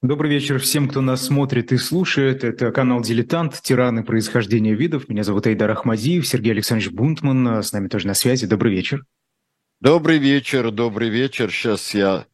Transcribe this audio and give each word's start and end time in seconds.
Добрый 0.00 0.30
вечер 0.30 0.60
всем, 0.60 0.88
кто 0.88 1.00
нас 1.00 1.26
смотрит 1.26 1.72
и 1.72 1.76
слушает. 1.76 2.44
Это 2.44 2.70
канал 2.70 3.00
«Дилетант. 3.00 3.60
Тираны 3.60 4.04
происхождения 4.04 4.72
видов». 4.72 5.08
Меня 5.08 5.24
зовут 5.24 5.48
Айдар 5.48 5.72
Ахмадиев, 5.72 6.24
Сергей 6.24 6.52
Александрович 6.52 6.92
Бунтман. 6.92 7.64
С 7.64 7.72
нами 7.72 7.88
тоже 7.88 8.06
на 8.06 8.14
связи. 8.14 8.46
Добрый 8.46 8.72
вечер. 8.72 9.04
Добрый 9.80 10.18
вечер, 10.18 10.70
добрый 10.70 11.08
вечер. 11.08 11.50
Сейчас 11.50 11.94
я 11.94 12.26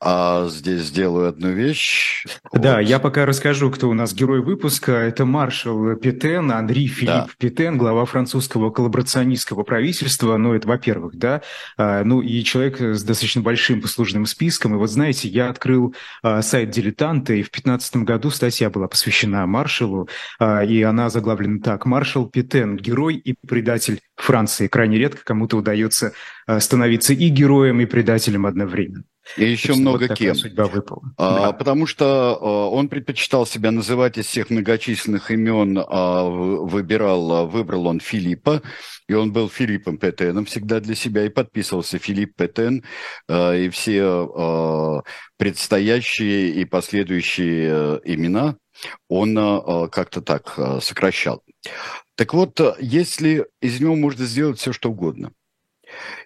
а 0.00 0.48
здесь 0.48 0.82
сделаю 0.82 1.28
одну 1.28 1.50
вещь. 1.50 2.24
Да, 2.52 2.76
вот. 2.76 2.80
я 2.80 2.98
пока 2.98 3.26
расскажу, 3.26 3.70
кто 3.70 3.88
у 3.88 3.94
нас 3.94 4.14
герой 4.14 4.42
выпуска. 4.42 4.92
Это 4.92 5.24
маршал 5.24 5.96
Петен, 5.96 6.50
Андрей 6.52 6.86
Филипп 6.86 7.08
да. 7.08 7.28
Петен, 7.38 7.78
глава 7.78 8.04
французского 8.04 8.70
коллаборационистского 8.70 9.62
правительства. 9.62 10.36
Ну, 10.36 10.54
это 10.54 10.68
во-первых, 10.68 11.16
да. 11.16 11.42
А, 11.76 12.04
ну, 12.04 12.20
и 12.20 12.42
человек 12.44 12.80
с 12.80 13.02
достаточно 13.02 13.42
большим 13.42 13.80
послужным 13.80 14.26
списком. 14.26 14.74
И 14.74 14.78
вот 14.78 14.90
знаете, 14.90 15.28
я 15.28 15.48
открыл 15.48 15.94
а, 16.22 16.42
сайт 16.42 16.70
«Дилетанта», 16.70 17.34
и 17.34 17.42
в 17.42 17.50
2015 17.50 17.96
году 17.98 18.30
статья 18.30 18.70
была 18.70 18.88
посвящена 18.88 19.46
маршалу, 19.46 20.08
а, 20.38 20.64
и 20.64 20.82
она 20.82 21.10
заглавлена 21.10 21.60
так. 21.60 21.86
«Маршал 21.86 22.26
Петен. 22.26 22.76
Герой 22.76 23.16
и 23.16 23.34
предатель 23.46 24.00
Франции». 24.16 24.68
Крайне 24.68 24.98
редко 24.98 25.24
кому-то 25.24 25.56
удается 25.56 26.12
становиться 26.58 27.12
и 27.12 27.28
героем, 27.28 27.80
и 27.80 27.86
предателем 27.86 28.46
одновременно. 28.46 29.04
И 29.36 29.44
еще 29.44 29.74
много 29.74 30.06
вот 30.08 30.16
кем. 30.16 30.34
Судьба 30.34 30.64
выпала. 30.64 31.02
А, 31.16 31.46
да. 31.46 31.52
Потому 31.52 31.86
что 31.86 32.38
а, 32.40 32.68
он 32.70 32.88
предпочитал 32.88 33.46
себя 33.46 33.70
называть 33.70 34.18
из 34.18 34.26
всех 34.26 34.50
многочисленных 34.50 35.30
имен, 35.30 35.78
а, 35.78 36.24
выбирал, 36.24 37.32
а, 37.32 37.44
выбрал 37.44 37.86
он 37.86 38.00
Филиппа, 38.00 38.62
и 39.08 39.14
он 39.14 39.32
был 39.32 39.48
Филиппом 39.48 39.98
Петеном 39.98 40.46
всегда 40.46 40.80
для 40.80 40.94
себя, 40.94 41.24
и 41.24 41.28
подписывался 41.28 41.98
Филипп 41.98 42.36
Петен, 42.36 42.84
а, 43.28 43.54
и 43.54 43.68
все 43.68 44.02
а, 44.04 45.02
предстоящие 45.36 46.50
и 46.50 46.64
последующие 46.64 47.70
а, 47.72 48.00
имена 48.04 48.56
он 49.08 49.36
а, 49.38 49.88
как-то 49.88 50.20
так 50.20 50.54
а, 50.56 50.80
сокращал. 50.80 51.42
Так 52.16 52.34
вот, 52.34 52.60
если 52.80 53.46
из 53.60 53.80
него 53.80 53.94
можно 53.94 54.24
сделать 54.24 54.58
все, 54.58 54.72
что 54.72 54.90
угодно, 54.90 55.32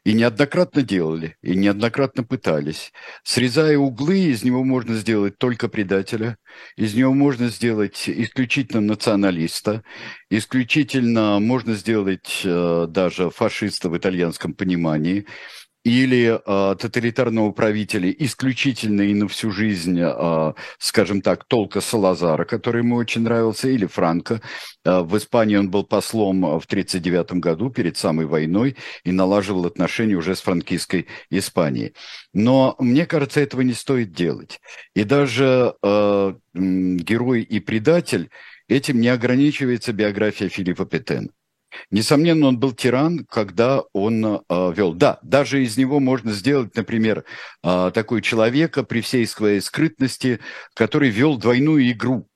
и 0.05 0.13
неоднократно 0.13 0.83
делали, 0.83 1.37
и 1.43 1.55
неоднократно 1.55 2.25
пытались. 2.25 2.93
Срезая 3.25 3.79
углы, 3.79 4.19
из 4.19 4.45
него 4.45 4.65
можно 4.65 4.95
сделать 4.95 5.39
только 5.39 5.69
предателя, 5.69 6.37
из 6.77 6.95
него 6.95 7.15
можно 7.15 7.49
сделать 7.49 8.09
исключительно 8.09 8.81
националиста, 8.81 9.83
исключительно 10.31 11.39
можно 11.41 11.75
сделать 11.75 12.43
э, 12.45 12.87
даже 12.89 13.31
фашиста 13.31 13.89
в 13.89 13.97
итальянском 13.97 14.55
понимании– 14.55 15.27
или 15.85 16.41
э, 16.45 16.77
тоталитарного 16.77 17.51
правителя 17.53 18.11
исключительно 18.11 19.03
и 19.03 19.15
на 19.15 19.27
всю 19.27 19.51
жизнь, 19.51 19.99
э, 20.01 20.53
скажем 20.79 21.23
так, 21.23 21.45
толка 21.45 21.81
Салазара, 21.81 22.45
который 22.45 22.83
ему 22.83 22.97
очень 22.97 23.23
нравился, 23.23 23.69
или 23.69 23.87
Франко. 23.87 24.41
Э, 24.85 25.01
в 25.01 25.17
Испании 25.17 25.57
он 25.57 25.71
был 25.71 25.85
послом 25.85 26.43
в 26.43 26.67
1939 26.67 27.41
году, 27.41 27.71
перед 27.71 27.97
самой 27.97 28.27
войной, 28.27 28.77
и 29.05 29.11
налаживал 29.11 29.67
отношения 29.67 30.15
уже 30.15 30.37
с 30.37 30.41
франкистской 30.41 31.07
Испанией. 31.31 31.95
Но 32.33 32.77
мне 32.79 33.05
кажется, 33.07 33.41
этого 33.41 33.63
не 33.63 33.75
стоит 33.75 34.13
делать. 34.13 34.61
И 34.95 35.03
даже 35.03 35.75
э, 35.83 36.35
герой 36.55 37.43
и 37.43 37.59
предатель 37.59 38.31
этим 38.69 39.01
не 39.01 39.09
ограничивается 39.09 39.93
биография 39.93 40.49
Филиппа 40.49 40.87
Петена. 40.87 41.29
Несомненно, 41.91 42.47
он 42.47 42.59
был 42.59 42.73
тиран, 42.73 43.27
когда 43.29 43.83
он 43.93 44.25
э, 44.25 44.41
вел. 44.49 44.93
Да, 44.95 45.19
даже 45.23 45.63
из 45.63 45.77
него 45.77 46.01
можно 46.01 46.33
сделать, 46.33 46.75
например, 46.77 47.25
э, 47.63 47.91
такой 47.95 48.23
человека 48.23 48.83
при 48.83 49.01
всей 49.01 49.27
своей 49.27 49.61
скрытности, 49.61 50.41
который 50.75 51.11
вел 51.11 51.37
двойную 51.37 51.91
игру. 51.91 52.27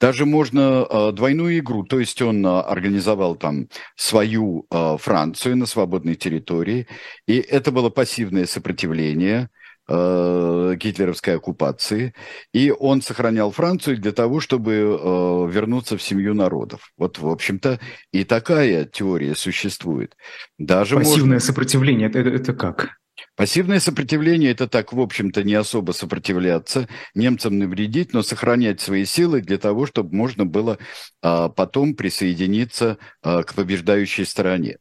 Даже 0.00 0.24
можно 0.24 0.86
э, 0.88 1.12
двойную 1.12 1.58
игру, 1.58 1.84
то 1.84 2.00
есть 2.00 2.22
он 2.22 2.44
э, 2.44 2.48
организовал 2.48 3.36
там 3.36 3.68
свою 3.96 4.66
э, 4.70 4.96
Францию 4.98 5.56
на 5.56 5.66
свободной 5.66 6.14
территории, 6.14 6.86
и 7.26 7.36
это 7.36 7.70
было 7.70 7.90
пассивное 7.90 8.46
сопротивление– 8.46 9.50
э, 9.90 10.76
гитлеровской 10.76 11.36
оккупации, 11.36 12.14
и 12.54 12.70
он 12.70 13.02
сохранял 13.02 13.50
Францию 13.50 13.98
для 13.98 14.12
того, 14.12 14.40
чтобы 14.40 14.72
э, 14.72 15.50
вернуться 15.50 15.96
в 15.96 16.02
семью 16.02 16.34
народов. 16.34 16.92
Вот, 16.96 17.18
в 17.18 17.28
общем-то, 17.28 17.80
и 18.12 18.24
такая 18.24 18.84
теория 18.84 19.34
существует. 19.34 20.16
Даже 20.58 20.94
Пассивное 20.94 21.34
можно... 21.34 21.40
сопротивление, 21.40 22.08
это, 22.08 22.20
это 22.20 22.54
как? 22.54 23.00
Пассивное 23.36 23.80
сопротивление– 23.80 24.50
это 24.52 24.68
так, 24.68 24.92
в 24.92 25.00
общем-то, 25.00 25.42
не 25.42 25.54
особо 25.54 25.92
сопротивляться, 25.92 26.88
немцам 27.14 27.58
навредить, 27.58 28.12
но 28.12 28.22
сохранять 28.22 28.80
свои 28.80 29.04
силы 29.04 29.40
для 29.40 29.58
того, 29.58 29.86
чтобы 29.86 30.14
можно 30.14 30.46
было 30.46 30.78
а, 31.22 31.48
потом 31.48 31.94
присоединиться 31.94 32.98
а, 33.22 33.42
к 33.42 33.54
побеждающей 33.54 34.24
стороне. 34.24 34.78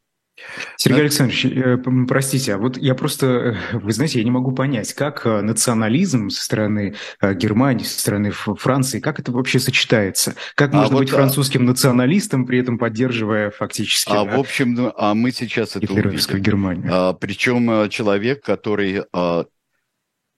Сергей 0.78 1.02
Александрович, 1.02 1.46
э, 1.46 1.78
простите, 2.08 2.56
а 2.56 2.58
вот 2.58 2.78
я 2.78 2.96
просто, 2.96 3.26
э, 3.74 3.78
вы 3.78 3.92
знаете, 3.92 4.20
я 4.20 4.26
не 4.26 4.32
могу 4.32 4.52
понять, 4.52 4.94
как 4.94 5.26
э, 5.26 5.42
национализм 5.42 6.30
со 6.30 6.44
стороны 6.44 6.96
Германии, 7.22 7.84
со 7.84 8.00
стороны 8.00 8.32
Франции, 8.32 9.00
как 9.00 9.20
это 9.20 9.32
вообще 9.32 9.60
сочетается? 9.60 10.36
Как 10.56 10.74
а 10.74 10.78
можно 10.78 10.98
а 10.98 11.00
быть 11.00 11.12
вот, 11.12 11.18
французским 11.18 11.66
националистом, 11.66 12.46
при 12.46 12.60
этом 12.60 12.78
поддерживая 12.78 13.52
фактически... 13.52 14.10
А 14.12 14.26
да, 14.26 14.38
в 14.38 14.40
общем, 14.40 14.92
а 14.96 15.14
мы 15.14 15.32
сейчас 15.32 15.76
это 15.76 15.92
увидим. 15.92 16.40
Германию. 16.40 16.90
А, 16.92 17.14
причем 17.14 17.90
человек, 17.90 18.44
который 18.44 19.04
а, 19.14 19.46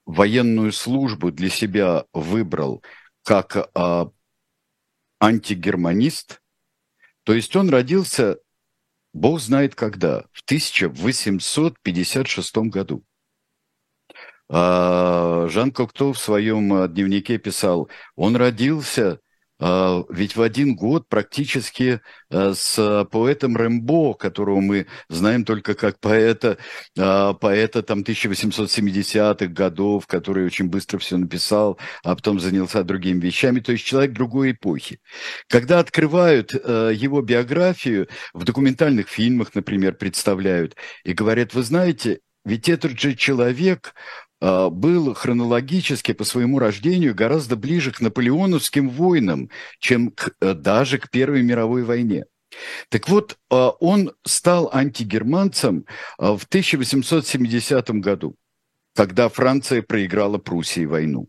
военную 0.06 0.72
службу 0.72 1.30
для 1.30 1.48
себя 1.48 2.04
выбрал 2.12 2.82
как 3.24 3.70
а, 3.74 4.10
антигерманист, 5.20 6.40
то 7.24 7.32
есть 7.32 7.54
он 7.54 7.70
родился 7.70 8.38
Бог 9.12 9.40
знает 9.40 9.74
когда, 9.74 10.24
в 10.32 10.42
1856 10.44 12.56
году. 12.70 13.04
А, 14.48 15.46
Жан 15.48 15.70
Кокто 15.70 16.12
в 16.12 16.18
своем 16.18 16.74
э, 16.74 16.88
дневнике 16.88 17.38
писал, 17.38 17.88
он 18.16 18.36
родился 18.36 19.12
а, 19.12 19.18
ведь 20.08 20.36
в 20.36 20.42
один 20.42 20.74
год 20.74 21.08
практически 21.08 22.00
а, 22.30 22.52
с 22.54 23.06
поэтом 23.10 23.56
Рэмбо, 23.56 24.14
которого 24.14 24.60
мы 24.60 24.86
знаем 25.08 25.44
только 25.44 25.74
как 25.74 26.00
поэта, 26.00 26.58
а, 26.98 27.34
поэта 27.34 27.82
там 27.82 28.00
1870-х 28.00 29.46
годов, 29.46 30.06
который 30.06 30.46
очень 30.46 30.68
быстро 30.68 30.98
все 30.98 31.16
написал, 31.16 31.78
а 32.02 32.16
потом 32.16 32.40
занялся 32.40 32.82
другими 32.82 33.20
вещами, 33.20 33.60
то 33.60 33.72
есть 33.72 33.84
человек 33.84 34.12
другой 34.12 34.52
эпохи. 34.52 34.98
Когда 35.48 35.78
открывают 35.78 36.52
его 36.52 37.20
биографию, 37.22 38.08
в 38.34 38.44
документальных 38.44 39.08
фильмах, 39.08 39.54
например, 39.54 39.94
представляют 39.94 40.76
и 41.04 41.12
говорят, 41.12 41.54
вы 41.54 41.62
знаете, 41.62 42.20
ведь 42.44 42.68
этот 42.68 42.98
же 42.98 43.14
человек, 43.14 43.94
а, 44.31 44.31
был 44.70 45.14
хронологически 45.14 46.12
по 46.12 46.24
своему 46.24 46.58
рождению 46.58 47.14
гораздо 47.14 47.56
ближе 47.56 47.92
к 47.92 48.00
наполеоновским 48.00 48.88
войнам, 48.88 49.50
чем 49.78 50.10
к, 50.10 50.32
э, 50.40 50.54
даже 50.54 50.98
к 50.98 51.10
Первой 51.10 51.42
мировой 51.42 51.84
войне. 51.84 52.24
Так 52.88 53.08
вот, 53.08 53.38
а, 53.50 53.70
он 53.70 54.12
стал 54.26 54.68
антигерманцем 54.72 55.86
в 56.18 56.44
1870 56.48 58.00
году, 58.00 58.36
когда 58.94 59.28
Франция 59.28 59.80
проиграла 59.80 60.38
Пруссии 60.38 60.84
войну. 60.84 61.28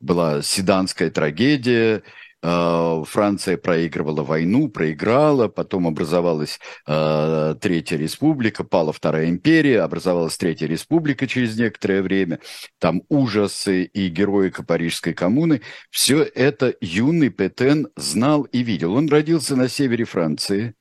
Была 0.00 0.42
седанская 0.42 1.10
трагедия, 1.10 2.02
Э, 2.02 2.04
Франция 2.42 3.56
проигрывала 3.56 4.22
войну, 4.22 4.68
проиграла, 4.68 5.46
потом 5.48 5.86
образовалась 5.86 6.58
э, 6.88 7.54
Третья 7.60 7.96
Республика, 7.96 8.64
пала 8.64 8.92
Вторая 8.92 9.28
империя, 9.28 9.82
образовалась 9.82 10.36
Третья 10.36 10.66
Республика 10.66 11.28
через 11.28 11.56
некоторое 11.56 12.02
время, 12.02 12.40
там 12.80 13.02
ужасы 13.08 13.84
и 13.84 14.08
героика 14.08 14.64
Парижской 14.64 15.14
коммуны. 15.14 15.62
Все 15.90 16.22
это 16.22 16.74
юный 16.80 17.28
Петен 17.30 17.88
знал 17.96 18.42
и 18.42 18.62
видел. 18.62 18.94
Он 18.94 19.08
родился 19.08 19.54
на 19.54 19.68
севере 19.68 20.04
Франции, 20.04 20.74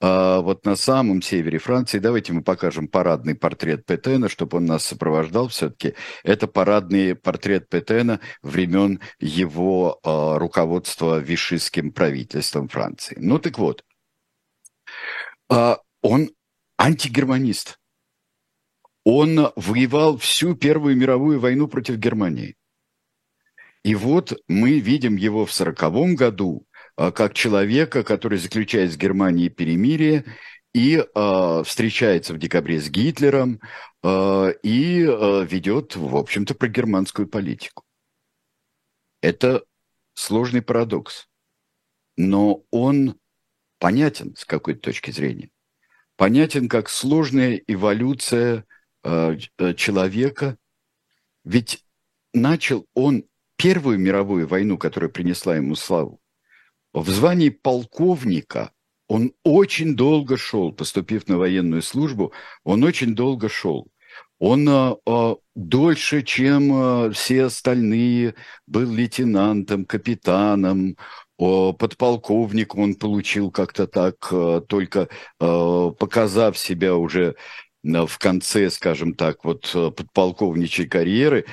а 0.00 0.40
вот 0.40 0.66
на 0.66 0.76
самом 0.76 1.22
севере 1.22 1.58
Франции, 1.58 1.98
давайте 1.98 2.32
мы 2.32 2.42
покажем 2.42 2.88
парадный 2.88 3.34
портрет 3.34 3.86
Петена, 3.86 4.28
чтобы 4.28 4.58
он 4.58 4.66
нас 4.66 4.84
сопровождал 4.84 5.48
все-таки. 5.48 5.94
Это 6.22 6.46
парадный 6.46 7.14
портрет 7.14 7.68
Петена 7.68 8.20
времен 8.42 9.00
его 9.18 10.00
а, 10.02 10.38
руководства 10.38 11.18
вишистским 11.18 11.92
правительством 11.92 12.68
Франции. 12.68 13.16
Ну 13.18 13.38
так 13.38 13.58
вот, 13.58 13.84
а, 15.48 15.78
он 16.02 16.30
антигерманист. 16.78 17.78
Он 19.04 19.52
воевал 19.56 20.16
всю 20.18 20.54
Первую 20.54 20.96
мировую 20.96 21.38
войну 21.38 21.68
против 21.68 21.96
Германии. 21.96 22.56
И 23.82 23.94
вот 23.94 24.38
мы 24.48 24.80
видим 24.80 25.16
его 25.16 25.44
в 25.44 25.52
сороковом 25.52 26.14
году, 26.14 26.66
как 26.96 27.34
человека, 27.34 28.04
который 28.04 28.38
заключает 28.38 28.92
с 28.92 28.96
Германией 28.96 29.48
перемирие 29.48 30.24
и 30.72 30.96
э, 30.96 31.62
встречается 31.64 32.34
в 32.34 32.38
декабре 32.38 32.80
с 32.80 32.88
Гитлером 32.88 33.60
э, 34.02 34.52
и 34.62 35.02
э, 35.02 35.44
ведет, 35.44 35.96
в 35.96 36.16
общем-то, 36.16 36.54
прогерманскую 36.54 37.28
политику. 37.28 37.84
Это 39.20 39.64
сложный 40.14 40.62
парадокс. 40.62 41.28
Но 42.16 42.64
он 42.70 43.18
понятен 43.78 44.34
с 44.36 44.44
какой-то 44.44 44.80
точки 44.80 45.10
зрения. 45.10 45.50
Понятен 46.16 46.68
как 46.68 46.88
сложная 46.88 47.60
эволюция 47.66 48.64
э 49.02 49.36
человека. 49.76 50.56
Ведь 51.44 51.84
начал 52.32 52.86
он 52.94 53.24
Первую 53.56 53.98
мировую 53.98 54.46
войну, 54.48 54.76
которая 54.76 55.10
принесла 55.10 55.56
ему 55.56 55.76
славу, 55.76 56.20
в 56.94 57.10
звании 57.10 57.50
полковника 57.50 58.70
он 59.08 59.32
очень 59.42 59.96
долго 59.96 60.36
шел, 60.36 60.72
поступив 60.72 61.28
на 61.28 61.36
военную 61.36 61.82
службу, 61.82 62.32
он 62.64 62.84
очень 62.84 63.14
долго 63.14 63.48
шел. 63.48 63.88
Он 64.38 64.68
а, 64.68 64.96
а, 65.06 65.36
дольше, 65.54 66.22
чем 66.22 66.72
а, 66.72 67.10
все 67.10 67.44
остальные, 67.44 68.34
был 68.66 68.90
лейтенантом, 68.90 69.84
капитаном, 69.84 70.96
а, 71.38 71.72
подполковник 71.72 72.74
он 72.74 72.94
получил 72.94 73.50
как-то 73.50 73.86
так, 73.86 74.16
а, 74.32 74.60
только 74.60 75.08
а, 75.38 75.90
показав 75.90 76.58
себя 76.58 76.96
уже 76.96 77.36
в 77.82 78.18
конце, 78.18 78.70
скажем 78.70 79.14
так, 79.14 79.44
вот 79.44 79.70
подполковничьей 79.72 80.88
карьеры. 80.88 81.44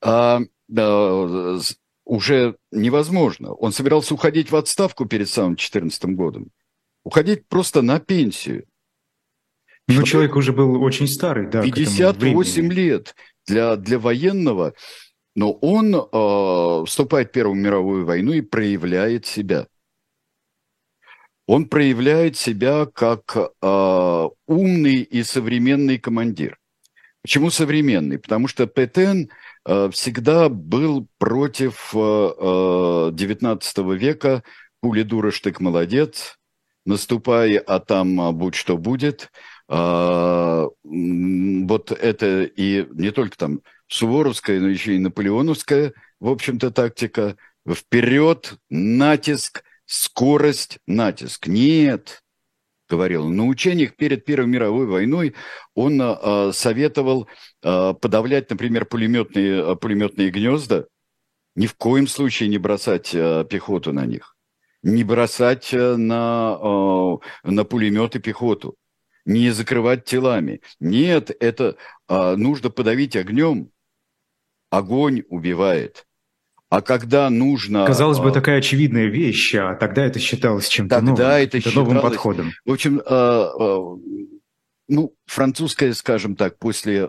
А, 0.00 0.40
а, 0.76 1.58
уже 2.04 2.56
невозможно. 2.70 3.52
Он 3.54 3.72
собирался 3.72 4.14
уходить 4.14 4.50
в 4.50 4.56
отставку 4.56 5.06
перед 5.06 5.28
самым 5.28 5.52
2014 5.52 6.04
годом. 6.16 6.50
Уходить 7.02 7.46
просто 7.48 7.82
на 7.82 8.00
пенсию. 8.00 8.64
Ну, 9.86 9.94
человек, 9.94 10.08
человек 10.08 10.36
уже 10.36 10.52
был 10.52 10.82
очень 10.82 11.06
старый, 11.06 11.46
да. 11.46 11.62
58 11.62 12.72
лет 12.72 13.14
для, 13.46 13.76
для 13.76 13.98
военного, 13.98 14.74
но 15.34 15.52
он 15.52 15.94
э, 15.94 16.84
вступает 16.86 17.28
в 17.28 17.32
Первую 17.32 17.56
мировую 17.56 18.06
войну 18.06 18.32
и 18.32 18.40
проявляет 18.40 19.26
себя. 19.26 19.66
Он 21.46 21.68
проявляет 21.68 22.38
себя 22.38 22.86
как 22.86 23.36
э, 23.36 24.28
умный 24.46 25.02
и 25.02 25.22
современный 25.22 25.98
командир. 25.98 26.58
Почему 27.20 27.50
современный? 27.50 28.18
Потому 28.18 28.48
что 28.48 28.66
Петен 28.66 29.30
всегда 29.64 30.48
был 30.48 31.08
против 31.18 31.94
э, 31.94 31.98
XIX 31.98 33.62
э, 33.62 33.96
века 33.96 34.42
«Пули 34.80 35.02
дура, 35.02 35.30
штык 35.30 35.60
молодец», 35.60 36.38
«Наступай, 36.84 37.56
а 37.56 37.80
там 37.80 38.20
а, 38.20 38.32
будь 38.32 38.54
что 38.54 38.76
будет». 38.76 39.30
А, 39.68 40.68
вот 40.82 41.92
это 41.92 42.42
и 42.42 42.86
не 42.92 43.10
только 43.10 43.38
там 43.38 43.60
суворовская, 43.88 44.60
но 44.60 44.68
еще 44.68 44.96
и 44.96 44.98
наполеоновская, 44.98 45.94
в 46.20 46.28
общем-то, 46.28 46.70
тактика. 46.70 47.36
Вперед, 47.66 48.58
натиск, 48.68 49.64
скорость, 49.86 50.78
натиск. 50.86 51.46
Нет, 51.46 52.22
говорил. 52.88 53.28
На 53.28 53.44
учениях 53.46 53.96
перед 53.96 54.24
Первой 54.24 54.46
мировой 54.46 54.86
войной 54.86 55.34
он 55.74 56.00
э, 56.00 56.52
советовал 56.52 57.28
э, 57.62 57.94
подавлять, 58.00 58.50
например, 58.50 58.84
пулеметные, 58.86 59.76
пулеметные 59.76 60.30
гнезда, 60.30 60.86
ни 61.54 61.66
в 61.66 61.74
коем 61.74 62.06
случае 62.06 62.48
не 62.48 62.58
бросать 62.58 63.14
э, 63.14 63.44
пехоту 63.48 63.92
на 63.92 64.06
них, 64.06 64.36
не 64.82 65.04
бросать 65.04 65.72
на, 65.72 66.58
э, 66.62 67.50
на 67.50 67.64
пулеметы 67.64 68.18
пехоту, 68.18 68.76
не 69.24 69.50
закрывать 69.50 70.04
телами. 70.04 70.60
Нет, 70.80 71.30
это 71.40 71.76
э, 72.08 72.36
нужно 72.36 72.70
подавить 72.70 73.16
огнем. 73.16 73.70
Огонь 74.70 75.22
убивает. 75.28 76.06
А 76.70 76.80
когда 76.80 77.30
нужно... 77.30 77.86
Казалось 77.86 78.18
бы, 78.18 78.32
такая 78.32 78.58
очевидная 78.58 79.06
вещь, 79.06 79.54
а 79.54 79.74
тогда 79.74 80.04
это 80.04 80.18
считалось 80.18 80.68
чем-то 80.68 80.96
тогда 80.96 81.10
новым, 81.10 81.26
это 81.26 81.58
считалось, 81.60 81.76
новым 81.76 82.00
подходом. 82.00 82.52
В 82.64 82.72
общем, 82.72 83.00
э, 83.00 83.02
э, 83.06 83.78
ну, 84.88 85.14
французская, 85.26 85.92
скажем 85.94 86.36
так, 86.36 86.58
после, 86.58 87.08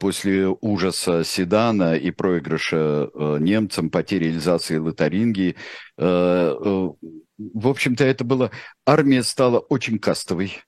после 0.00 0.46
ужаса 0.60 1.24
Седана 1.24 1.94
и 1.96 2.10
проигрыша 2.10 3.10
немцам, 3.38 3.90
потери 3.90 4.28
Эльзаса 4.28 4.74
и 4.74 4.78
Лотарингии, 4.78 5.56
в 5.96 7.68
общем-то, 7.68 8.04
это 8.04 8.24
было... 8.24 8.50
Армия 8.86 9.22
стала 9.22 9.58
очень 9.58 9.98
кастовой. 9.98 10.58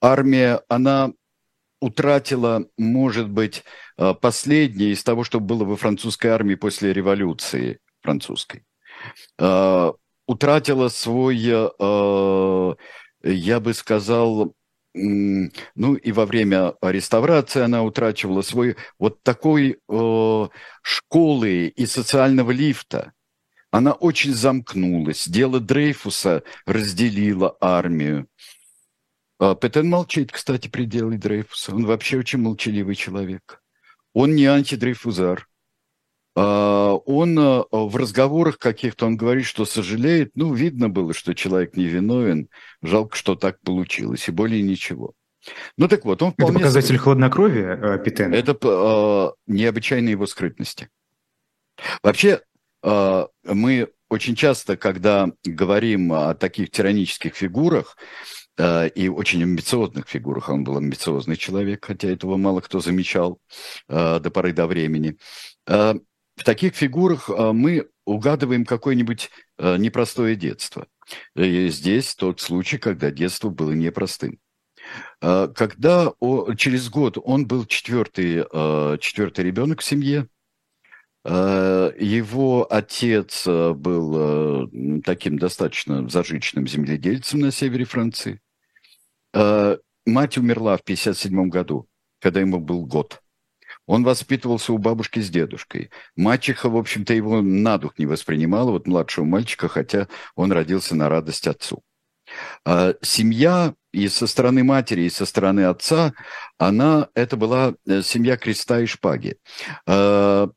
Армия, 0.00 0.62
она 0.68 1.12
утратила, 1.80 2.66
может 2.78 3.28
быть, 3.28 3.64
э, 3.98 4.14
последнее 4.14 4.92
из 4.92 5.02
того, 5.02 5.24
что 5.24 5.40
было 5.40 5.64
во 5.64 5.76
французской 5.76 6.28
армии 6.28 6.54
после 6.54 6.92
революции 6.92 7.78
французской. 8.02 8.64
Э, 9.38 9.92
утратила 10.26 10.88
свой, 10.88 11.38
э, 11.42 12.74
я 13.24 13.60
бы 13.60 13.74
сказал, 13.74 14.54
ну 14.92 15.94
и 15.94 16.12
во 16.12 16.26
время 16.26 16.74
реставрации 16.82 17.62
она 17.62 17.84
утрачивала 17.84 18.42
свой 18.42 18.76
вот 18.98 19.22
такой 19.22 19.78
школы 20.82 21.66
и 21.68 21.86
социального 21.86 22.50
лифта. 22.50 23.12
Она 23.70 23.92
очень 23.92 24.34
замкнулась. 24.34 25.28
Дело 25.28 25.60
Дрейфуса 25.60 26.42
разделило 26.66 27.56
армию. 27.60 28.26
Петен 29.40 29.88
молчит, 29.88 30.32
кстати, 30.32 30.68
при 30.68 30.84
деле 30.84 31.16
Дрейфуса. 31.16 31.74
Он 31.74 31.86
вообще 31.86 32.18
очень 32.18 32.40
молчаливый 32.40 32.94
человек. 32.94 33.62
Он 34.12 34.34
не 34.34 34.44
антидрейфузар. 34.44 35.46
А, 36.36 36.94
он 37.06 37.38
а, 37.38 37.64
в 37.70 37.96
разговорах 37.96 38.58
каких-то, 38.58 39.06
он 39.06 39.16
говорит, 39.16 39.46
что 39.46 39.64
сожалеет. 39.64 40.32
Ну, 40.34 40.52
видно 40.52 40.88
было, 40.88 41.14
что 41.14 41.34
человек 41.34 41.76
невиновен. 41.76 42.48
Жалко, 42.82 43.16
что 43.16 43.34
так 43.34 43.60
получилось. 43.60 44.28
И 44.28 44.32
более 44.32 44.62
ничего. 44.62 45.14
Ну 45.78 45.88
так 45.88 46.04
вот, 46.04 46.22
он 46.22 46.32
вполне... 46.32 46.56
Это 46.56 46.64
показатель 46.64 46.98
хладнокровия 46.98 47.96
Петена? 47.98 48.34
Это 48.34 48.58
э, 48.62 49.30
необычайной 49.46 50.12
его 50.12 50.26
скрытности. 50.26 50.90
Вообще, 52.02 52.42
э, 52.82 53.26
мы 53.44 53.88
очень 54.10 54.34
часто, 54.34 54.76
когда 54.76 55.30
говорим 55.42 56.12
о 56.12 56.34
таких 56.34 56.70
тиранических 56.70 57.34
фигурах, 57.34 57.96
Э, 57.96 58.39
и 58.58 59.08
очень 59.08 59.42
амбициозных 59.42 60.08
фигурах. 60.08 60.48
Он 60.48 60.64
был 60.64 60.76
амбициозный 60.76 61.36
человек, 61.36 61.84
хотя 61.86 62.08
этого 62.08 62.36
мало 62.36 62.60
кто 62.60 62.80
замечал 62.80 63.40
э, 63.88 64.20
до 64.20 64.30
поры 64.30 64.52
до 64.52 64.66
времени. 64.66 65.16
Э, 65.66 65.94
в 66.36 66.44
таких 66.44 66.74
фигурах 66.74 67.28
мы 67.28 67.88
угадываем 68.06 68.64
какое-нибудь 68.64 69.30
непростое 69.58 70.36
детство. 70.36 70.86
И 71.34 71.68
здесь 71.68 72.14
тот 72.14 72.40
случай, 72.40 72.78
когда 72.78 73.10
детство 73.10 73.50
было 73.50 73.72
непростым. 73.72 74.38
Когда 75.20 76.12
через 76.56 76.88
год 76.88 77.18
он 77.22 77.46
был 77.46 77.66
четвертый, 77.66 78.46
четвертый 79.00 79.44
ребенок 79.44 79.80
в 79.80 79.84
семье, 79.84 80.28
его 81.24 82.66
отец 82.70 83.46
был 83.46 85.02
таким 85.02 85.38
достаточно 85.38 86.08
зажиточным 86.08 86.66
земледельцем 86.66 87.40
на 87.40 87.50
севере 87.50 87.84
Франции. 87.84 88.40
Э, 89.32 89.76
мать 90.06 90.38
умерла 90.38 90.76
в 90.76 90.80
1957 90.80 91.48
году, 91.48 91.88
когда 92.20 92.40
ему 92.40 92.58
был 92.58 92.86
год. 92.86 93.20
Он 93.86 94.04
воспитывался 94.04 94.72
у 94.72 94.78
бабушки 94.78 95.20
с 95.20 95.30
дедушкой. 95.30 95.90
Мачеха, 96.16 96.68
в 96.68 96.76
общем-то, 96.76 97.14
его 97.14 97.40
на 97.40 97.78
дух 97.78 97.98
не 97.98 98.06
воспринимала, 98.06 98.70
вот 98.70 98.86
младшего 98.86 99.24
мальчика, 99.24 99.68
хотя 99.68 100.08
он 100.34 100.52
родился 100.52 100.94
на 100.94 101.08
радость 101.08 101.46
отцу. 101.46 101.82
А 102.64 102.94
семья 103.02 103.74
и 103.92 104.08
со 104.08 104.26
стороны 104.26 104.62
матери, 104.62 105.02
и 105.02 105.10
со 105.10 105.26
стороны 105.26 105.64
отца, 105.64 106.12
она, 106.58 107.08
это 107.14 107.36
была 107.36 107.74
э, 107.86 108.02
семья 108.02 108.36
креста 108.36 108.80
и 108.80 108.86
шпаги. 108.86 109.36
А, 109.86 110.48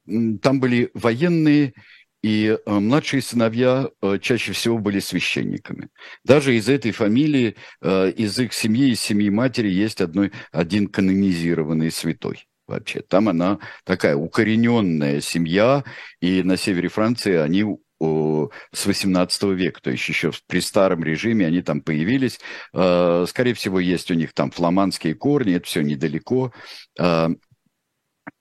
там 0.41 0.59
были 0.59 0.91
военные 0.93 1.73
и 2.21 2.57
э, 2.65 2.71
младшие 2.71 3.21
сыновья 3.21 3.89
э, 4.01 4.19
чаще 4.21 4.53
всего 4.53 4.77
были 4.77 4.99
священниками. 4.99 5.89
Даже 6.23 6.55
из 6.55 6.69
этой 6.69 6.91
фамилии, 6.91 7.55
из 7.81 8.39
их 8.39 8.53
семьи, 8.53 8.91
из 8.91 9.01
семьи 9.01 9.29
матери 9.29 9.69
есть 9.69 9.99
одной, 9.99 10.31
один 10.51 10.87
канонизированный 10.87 11.91
святой 11.91 12.47
вообще. 12.67 13.01
Там 13.01 13.29
она 13.29 13.59
такая 13.83 14.15
укорененная 14.15 15.21
семья, 15.21 15.83
и 16.21 16.43
на 16.43 16.55
севере 16.57 16.89
Франции 16.89 17.35
они 17.35 17.65
с 18.71 18.85
18 18.85 19.43
века, 19.43 19.81
то 19.81 19.91
есть 19.91 20.07
еще 20.07 20.31
при 20.47 20.59
старом 20.59 21.03
режиме 21.03 21.47
они 21.47 21.61
там 21.61 21.81
появились. 21.81 22.39
Скорее 22.71 23.53
всего, 23.53 23.79
есть 23.79 24.11
у 24.11 24.13
них 24.13 24.33
там 24.33 24.51
фламандские 24.51 25.15
корни, 25.15 25.55
это 25.55 25.65
все 25.65 25.81
недалеко. 25.81 26.51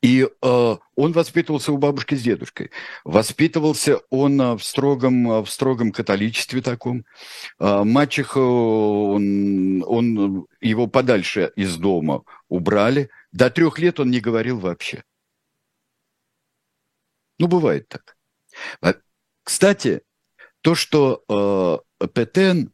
И 0.00 0.22
э, 0.24 0.76
он 0.96 1.12
воспитывался 1.12 1.72
у 1.72 1.78
бабушки 1.78 2.16
с 2.16 2.22
дедушкой. 2.22 2.70
Воспитывался 3.04 4.00
он 4.10 4.40
э, 4.40 4.54
в 4.54 4.62
строгом, 4.64 5.30
э, 5.30 5.40
в 5.42 5.50
строгом 5.50 5.92
католичестве 5.92 6.60
таком. 6.60 7.04
Э, 7.60 7.84
мачеха, 7.84 8.38
он, 8.38 9.84
он, 9.86 10.46
его 10.60 10.88
подальше 10.88 11.52
из 11.56 11.76
дома 11.76 12.24
убрали. 12.48 13.10
До 13.30 13.48
трех 13.48 13.78
лет 13.78 14.00
он 14.00 14.10
не 14.10 14.20
говорил 14.20 14.58
вообще. 14.58 15.04
Ну, 17.38 17.46
бывает 17.46 17.88
так. 17.88 18.16
Кстати, 19.52 20.00
то, 20.62 20.74
что 20.74 21.22
э, 22.00 22.06
Петен, 22.06 22.72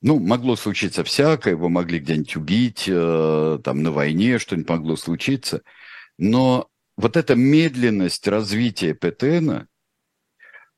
ну, 0.00 0.20
могло 0.20 0.54
случиться 0.54 1.02
всякое, 1.02 1.54
его 1.54 1.68
могли 1.68 1.98
где-нибудь 1.98 2.36
убить, 2.36 2.84
э, 2.86 3.58
там, 3.64 3.82
на 3.82 3.90
войне 3.90 4.38
что-нибудь 4.38 4.68
могло 4.68 4.94
случиться, 4.94 5.62
но 6.18 6.70
вот 6.96 7.16
эта 7.16 7.34
медленность 7.34 8.28
развития 8.28 8.94
Петена 8.94 9.66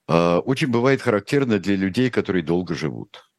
э, 0.09 0.37
очень 0.37 0.69
бывает 0.69 1.03
характерна 1.03 1.59
для 1.59 1.77
людей, 1.77 2.09
которые 2.09 2.43
долго 2.43 2.75
живут. 2.75 3.31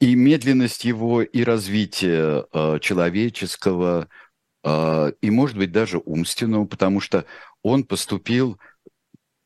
И 0.00 0.16
медленность 0.16 0.84
его, 0.84 1.22
и 1.22 1.44
развитие 1.44 2.46
э, 2.52 2.80
человеческого, 2.80 4.08
э, 4.64 5.12
и, 5.20 5.30
может 5.30 5.56
быть, 5.56 5.70
даже 5.70 5.98
умственного, 5.98 6.64
потому 6.64 6.98
что 6.98 7.26
он 7.62 7.84
поступил 7.84 8.58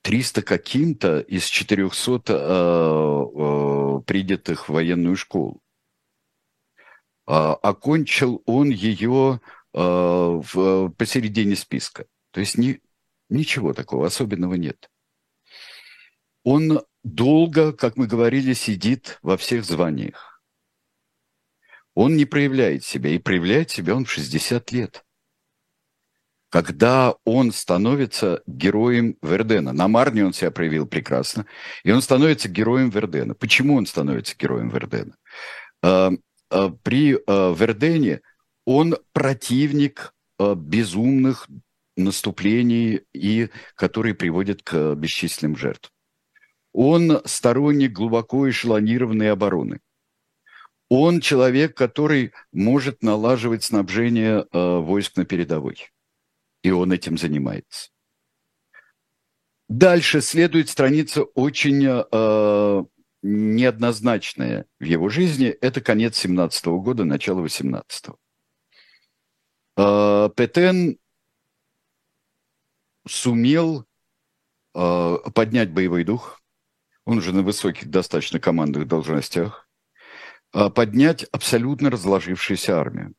300 0.02 0.42
каким-то 0.42 1.20
из 1.20 1.46
400 1.46 2.32
э, 2.32 2.36
э, 2.36 4.02
принятых 4.04 4.68
в 4.68 4.72
военную 4.72 5.16
школу. 5.16 5.62
Э, 7.26 7.54
окончил 7.62 8.42
он 8.46 8.70
ее 8.70 9.40
э, 9.72 9.78
в, 9.78 10.90
посередине 10.90 11.56
списка. 11.56 12.06
То 12.32 12.40
есть 12.40 12.58
ни, 12.58 12.80
ничего 13.28 13.72
такого 13.74 14.06
особенного 14.06 14.54
нет. 14.54 14.90
Он 16.44 16.82
долго, 17.04 17.72
как 17.72 17.96
мы 17.96 18.08
говорили, 18.08 18.52
сидит 18.54 19.18
во 19.22 19.36
всех 19.36 19.64
званиях. 19.64 20.42
Он 21.94 22.16
не 22.16 22.24
проявляет 22.24 22.84
себя, 22.84 23.10
и 23.10 23.18
проявляет 23.18 23.70
себя 23.70 23.94
он 23.94 24.04
в 24.04 24.10
60 24.10 24.72
лет 24.72 25.04
когда 26.52 27.14
он 27.24 27.50
становится 27.50 28.42
героем 28.46 29.16
Вердена. 29.22 29.72
На 29.72 29.88
Марне 29.88 30.26
он 30.26 30.34
себя 30.34 30.50
проявил 30.50 30.86
прекрасно, 30.86 31.46
и 31.82 31.90
он 31.90 32.02
становится 32.02 32.46
героем 32.50 32.90
Вердена. 32.90 33.32
Почему 33.32 33.74
он 33.74 33.86
становится 33.86 34.36
героем 34.38 34.68
Вердена? 34.68 35.16
А, 35.82 36.10
а, 36.50 36.68
при 36.82 37.18
а, 37.26 37.54
Вердене 37.54 38.20
он 38.66 38.96
противник 39.14 40.12
безумных 40.38 41.48
наступлений, 41.96 43.00
и, 43.14 43.48
которые 43.74 44.14
приводят 44.14 44.62
к 44.62 44.94
бесчисленным 44.94 45.56
жертвам. 45.56 45.90
Он 46.74 47.22
сторонник 47.24 47.92
глубоко 47.92 48.48
эшелонированной 48.48 49.30
обороны. 49.30 49.80
Он 50.90 51.20
человек, 51.20 51.76
который 51.76 52.32
может 52.52 53.02
налаживать 53.02 53.64
снабжение 53.64 54.46
войск 54.52 55.16
на 55.16 55.24
передовой 55.24 55.91
и 56.62 56.70
он 56.70 56.92
этим 56.92 57.18
занимается. 57.18 57.90
Дальше 59.68 60.20
следует 60.20 60.68
страница 60.68 61.22
очень 61.22 61.86
э, 61.86 62.84
неоднозначная 63.22 64.66
в 64.78 64.84
его 64.84 65.08
жизни. 65.08 65.48
Это 65.48 65.80
конец 65.80 66.16
17 66.18 66.66
-го 66.66 66.80
года, 66.80 67.04
начало 67.04 67.40
18 67.40 68.08
-го. 68.08 68.16
Э, 69.76 70.30
Петен 70.36 70.98
сумел 73.08 73.86
э, 74.74 75.16
поднять 75.34 75.72
боевой 75.72 76.04
дух. 76.04 76.40
Он 77.04 77.18
уже 77.18 77.32
на 77.32 77.42
высоких 77.42 77.88
достаточно 77.88 78.38
командных 78.38 78.86
должностях. 78.86 79.68
Э, 80.54 80.68
поднять 80.70 81.24
абсолютно 81.32 81.90
разложившуюся 81.90 82.78
армию. 82.78 83.14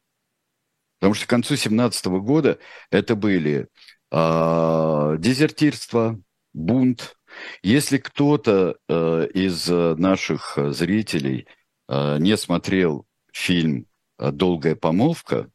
Потому 1.04 1.16
что 1.16 1.26
к 1.26 1.30
концу 1.32 1.58
17 1.58 2.06
года 2.06 2.60
это 2.90 3.18
были 3.18 3.68
э, 4.10 5.16
дезертирство, 5.20 6.18
бунт. 6.54 7.18
Если 7.62 7.98
кто-то 7.98 8.78
э, 8.88 9.28
из 9.34 9.68
наших 9.68 10.58
зрителей 10.58 11.46
э, 11.90 12.20
не 12.20 12.38
смотрел 12.38 13.06
фильм 13.34 13.88
«Долгая 14.18 14.78
помолвка» 14.78 15.52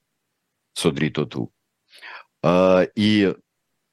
Содри 0.75 1.09
Тоту, 1.09 1.51
э, 2.43 2.87
и 2.95 3.35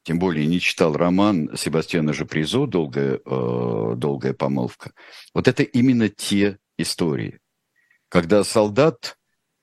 тем 0.04 0.20
более 0.20 0.48
не 0.48 0.60
читал 0.60 0.92
роман 0.92 1.56
Себастьяна 1.56 2.12
Жапризо 2.12 2.68
«Долгая, 2.68 3.22
э, 3.26 3.94
«Долгая 3.96 4.34
помолвка», 4.34 4.92
вот 5.34 5.48
это 5.48 5.64
именно 5.64 6.10
те 6.10 6.58
истории, 6.78 7.40
когда 8.10 8.44
солдат 8.44 9.18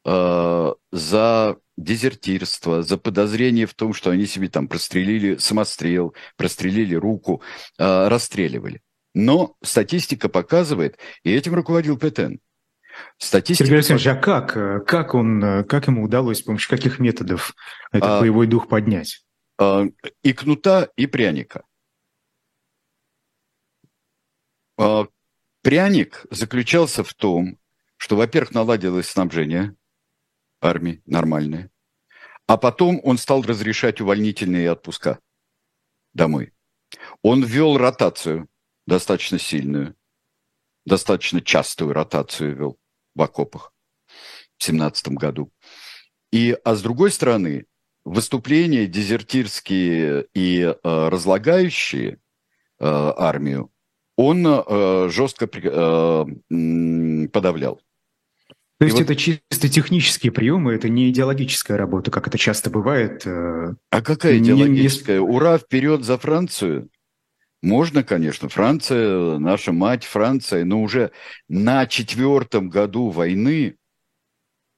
э, 0.04 0.72
за 0.92 1.56
дезертирство, 1.76 2.82
за 2.82 2.98
подозрение 2.98 3.66
в 3.66 3.74
том, 3.74 3.94
что 3.94 4.10
они 4.10 4.26
себе 4.26 4.48
там 4.48 4.68
прострелили 4.68 5.36
самострел, 5.36 6.14
прострелили 6.36 6.94
руку, 6.94 7.42
э, 7.78 8.08
расстреливали. 8.08 8.82
Но 9.14 9.56
статистика 9.62 10.28
показывает, 10.28 10.98
и 11.22 11.32
этим 11.32 11.54
руководил 11.54 11.98
Петен. 11.98 12.40
Статистика... 13.18 13.64
Сергей 13.64 13.78
Александрович, 13.78 14.06
а 14.06 14.16
как? 14.16 14.86
Как, 14.86 15.14
он, 15.14 15.64
как 15.64 15.86
ему 15.86 16.04
удалось, 16.04 16.38
с 16.38 16.42
помощью 16.42 16.70
каких 16.70 16.98
методов 16.98 17.54
этот 17.90 18.08
а, 18.08 18.20
боевой 18.20 18.46
дух 18.46 18.68
поднять? 18.68 19.24
А, 19.58 19.86
и 20.22 20.32
кнута, 20.32 20.88
и 20.96 21.06
пряника. 21.06 21.64
А, 24.78 25.06
пряник 25.62 26.26
заключался 26.30 27.04
в 27.04 27.14
том, 27.14 27.58
что, 27.96 28.16
во-первых, 28.16 28.52
наладилось 28.52 29.08
снабжение, 29.08 29.74
армии 30.62 31.02
нормальная. 31.06 31.70
А 32.46 32.56
потом 32.56 33.00
он 33.04 33.18
стал 33.18 33.42
разрешать 33.42 34.00
увольнительные 34.00 34.70
отпуска 34.70 35.18
домой. 36.14 36.52
Он 37.22 37.42
ввел 37.42 37.76
ротацию 37.76 38.48
достаточно 38.86 39.38
сильную, 39.38 39.94
достаточно 40.84 41.40
частую 41.40 41.92
ротацию 41.92 42.56
вел 42.56 42.78
в 43.14 43.22
окопах 43.22 43.72
в 44.58 44.64
семнадцатом 44.64 45.16
году. 45.16 45.52
И, 46.30 46.56
а 46.64 46.74
с 46.74 46.82
другой 46.82 47.10
стороны, 47.10 47.66
выступления 48.04 48.86
дезертирские 48.86 50.26
и 50.34 50.62
э, 50.62 50.74
разлагающие 50.82 52.12
э, 52.12 52.16
армию 52.78 53.70
он 54.16 54.46
э, 54.46 55.08
жестко 55.10 55.46
э, 55.46 56.26
подавлял. 57.28 57.80
То 58.78 58.86
есть 58.86 58.98
вот... 58.98 59.04
это 59.04 59.14
чисто 59.14 59.68
технические 59.68 60.32
приемы, 60.32 60.72
это 60.72 60.88
не 60.88 61.08
идеологическая 61.10 61.76
работа, 61.76 62.10
как 62.10 62.26
это 62.26 62.36
часто 62.36 62.68
бывает. 62.68 63.22
Э, 63.26 63.74
а 63.90 64.02
какая 64.02 64.38
идеологическая? 64.38 65.20
Не... 65.20 65.24
Ура, 65.24 65.58
вперед 65.58 66.04
за 66.04 66.18
Францию! 66.18 66.88
Можно, 67.62 68.02
конечно. 68.02 68.48
Франция, 68.48 69.38
наша 69.38 69.70
мать 69.70 70.04
Франция, 70.04 70.64
но 70.64 70.82
уже 70.82 71.12
на 71.48 71.86
четвертом 71.86 72.70
году 72.70 73.10
войны 73.10 73.76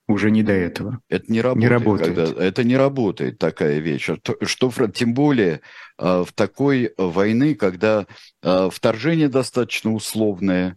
уже 0.06 0.30
не 0.30 0.42
до 0.42 0.52
этого. 0.52 1.00
Это 1.08 1.32
не 1.32 1.40
работает. 1.40 1.62
Не 1.62 1.68
работает. 1.68 2.14
Когда, 2.14 2.44
это 2.44 2.62
не 2.62 2.76
работает 2.76 3.38
такая 3.38 3.78
вещь. 3.78 4.02
Что, 4.02 4.36
что 4.42 4.88
тем 4.88 5.14
более 5.14 5.62
э, 5.98 6.24
в 6.26 6.32
такой 6.34 6.92
войны, 6.98 7.54
когда 7.54 8.06
э, 8.42 8.68
вторжение 8.70 9.30
достаточно 9.30 9.94
условное 9.94 10.76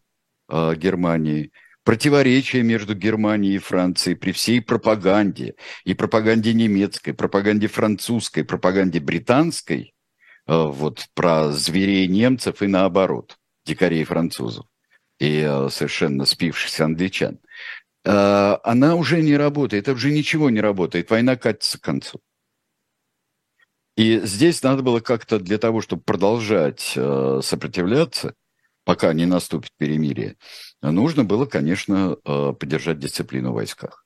Германии– 0.50 1.52
противоречия 1.88 2.64
между 2.64 2.96
Германией 2.96 3.56
и 3.56 3.60
Францией 3.60 4.18
при 4.18 4.34
всей 4.34 4.62
пропаганде, 4.62 5.56
и 5.86 5.94
пропаганде 5.94 6.54
немецкой, 6.54 7.14
пропаганде 7.14 7.68
французской, 7.68 8.44
пропаганде 8.44 9.00
британской, 9.00 9.94
э, 10.48 10.54
вот 10.54 11.06
про 11.14 11.54
зверей 11.54 12.06
немцев 12.10 12.62
и 12.62 12.68
наоборот, 12.68 13.38
дикарей 13.66 14.04
французов 14.04 14.66
и 15.18 15.40
э, 15.40 15.70
совершенно 15.70 16.26
спившихся 16.26 16.84
англичан, 16.84 17.40
э, 18.04 18.58
она 18.66 18.96
уже 18.96 19.22
не 19.22 19.38
работает, 19.38 19.84
это 19.84 19.94
уже 19.94 20.12
ничего 20.12 20.50
не 20.50 20.60
работает, 20.60 21.10
война 21.10 21.38
катится 21.38 21.80
к 21.80 21.84
концу. 21.84 22.20
И 23.96 24.20
здесь 24.26 24.62
надо 24.62 24.84
было 24.84 25.00
как-то 25.00 25.40
для 25.40 25.58
того, 25.58 25.80
чтобы 25.80 26.02
продолжать 26.02 26.82
сопротивляться, 26.82 28.34
пока 28.88 29.12
не 29.12 29.26
наступит 29.26 29.74
перемирие, 29.76 30.38
нужно 30.82 31.26
было, 31.26 31.46
конечно, 31.46 32.16
э, 32.24 32.54
поддержать 32.58 33.00
дисциплину 33.00 33.52
в 33.52 33.56
войсках. 33.56 34.06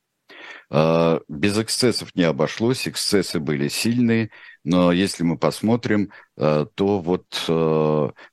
Э, 0.71 1.19
без 1.27 1.55
эксцессов 1.59 2.15
не 2.15 2.23
обошлось, 2.23 2.87
эксцессы 2.87 3.39
были 3.39 3.67
сильные, 3.67 4.31
но 4.63 4.91
если 4.91 5.21
мы 5.21 5.37
посмотрим, 5.37 6.11
э, 6.35 6.65
то 6.73 6.99
вот 6.99 7.27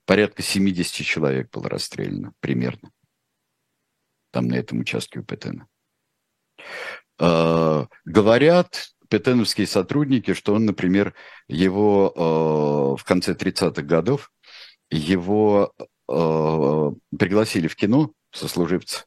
порядка 0.07 0.43
70 0.43 1.05
человек 1.05 1.51
было 1.51 1.69
расстреляно 1.69 2.33
примерно 2.41 2.93
там 4.31 4.49
на 4.49 4.55
этом 4.55 4.81
участке 4.81 5.21
у 5.21 5.25
Петена. 5.25 5.67
Говорят 7.19 8.89
петеновские 9.11 9.67
сотрудники, 9.67 10.33
что 10.33 10.55
он, 10.55 10.65
например, 10.65 11.15
его 11.47 12.97
в 12.97 13.05
конце 13.05 13.35
30-х 13.35 13.83
годов, 13.83 14.31
его 14.91 15.75
пригласили 16.09 17.69
в 17.69 17.77
кино 17.77 18.13
сослуживца, 18.33 19.05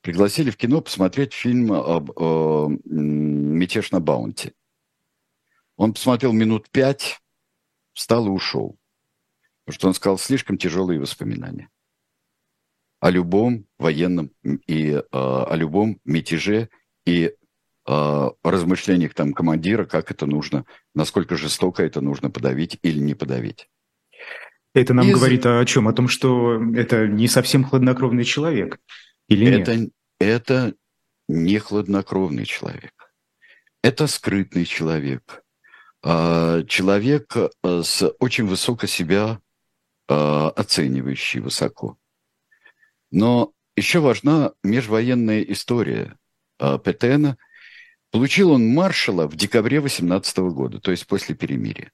пригласили 0.00 0.50
в 0.50 0.56
кино 0.56 0.80
посмотреть 0.80 1.34
фильм 1.34 1.72
об 1.72 2.10
«Мятеж 2.86 3.90
на 3.90 4.00
Баунти». 4.00 4.54
Он 5.76 5.92
посмотрел 5.92 6.32
минут 6.32 6.70
пять, 6.70 7.20
встал 7.92 8.26
и 8.26 8.30
ушел. 8.30 8.78
Потому 9.64 9.74
что 9.74 9.88
он 9.88 9.94
сказал 9.94 10.18
слишком 10.18 10.56
тяжелые 10.56 11.00
воспоминания 11.00 11.68
о 13.00 13.10
любом 13.10 13.66
военном 13.78 14.32
и 14.66 14.90
э, 14.92 15.02
о 15.12 15.54
любом 15.54 16.00
мятеже 16.04 16.68
и 17.06 17.32
э, 17.86 18.30
размышлениях 18.42 19.14
там 19.14 19.32
командира, 19.32 19.84
как 19.84 20.10
это 20.10 20.26
нужно, 20.26 20.64
насколько 20.94 21.36
жестоко 21.36 21.82
это 21.82 22.00
нужно 22.00 22.30
подавить 22.30 22.78
или 22.82 22.98
не 22.98 23.14
подавить. 23.14 23.68
Это 24.74 24.94
нам 24.94 25.08
Из... 25.08 25.14
говорит 25.14 25.46
о 25.46 25.64
чем? 25.64 25.88
О 25.88 25.92
том, 25.92 26.08
что 26.08 26.60
это 26.74 27.06
не 27.06 27.28
совсем 27.28 27.64
хладнокровный 27.64 28.24
человек 28.24 28.78
или 29.28 29.60
это, 29.60 29.76
нет? 29.76 29.92
Это 30.20 30.74
не 31.28 31.58
хладнокровный 31.58 32.44
человек. 32.44 32.92
Это 33.82 34.06
скрытный 34.06 34.64
человек. 34.64 35.42
А, 36.02 36.62
человек 36.64 37.36
э, 37.36 37.82
с 37.82 38.08
очень 38.18 38.46
высоко 38.46 38.86
себя 38.86 39.40
а, 40.08 40.50
оценивающий 40.50 41.40
высоко. 41.40 41.98
Но 43.10 43.52
еще 43.76 44.00
важна 44.00 44.52
межвоенная 44.62 45.42
история 45.42 46.16
а, 46.58 46.78
Петена. 46.78 47.36
Получил 48.10 48.52
он 48.52 48.66
маршала 48.68 49.26
в 49.26 49.36
декабре 49.36 49.80
18 49.80 50.38
года, 50.38 50.80
то 50.80 50.90
есть 50.90 51.06
после 51.06 51.34
перемирия. 51.34 51.92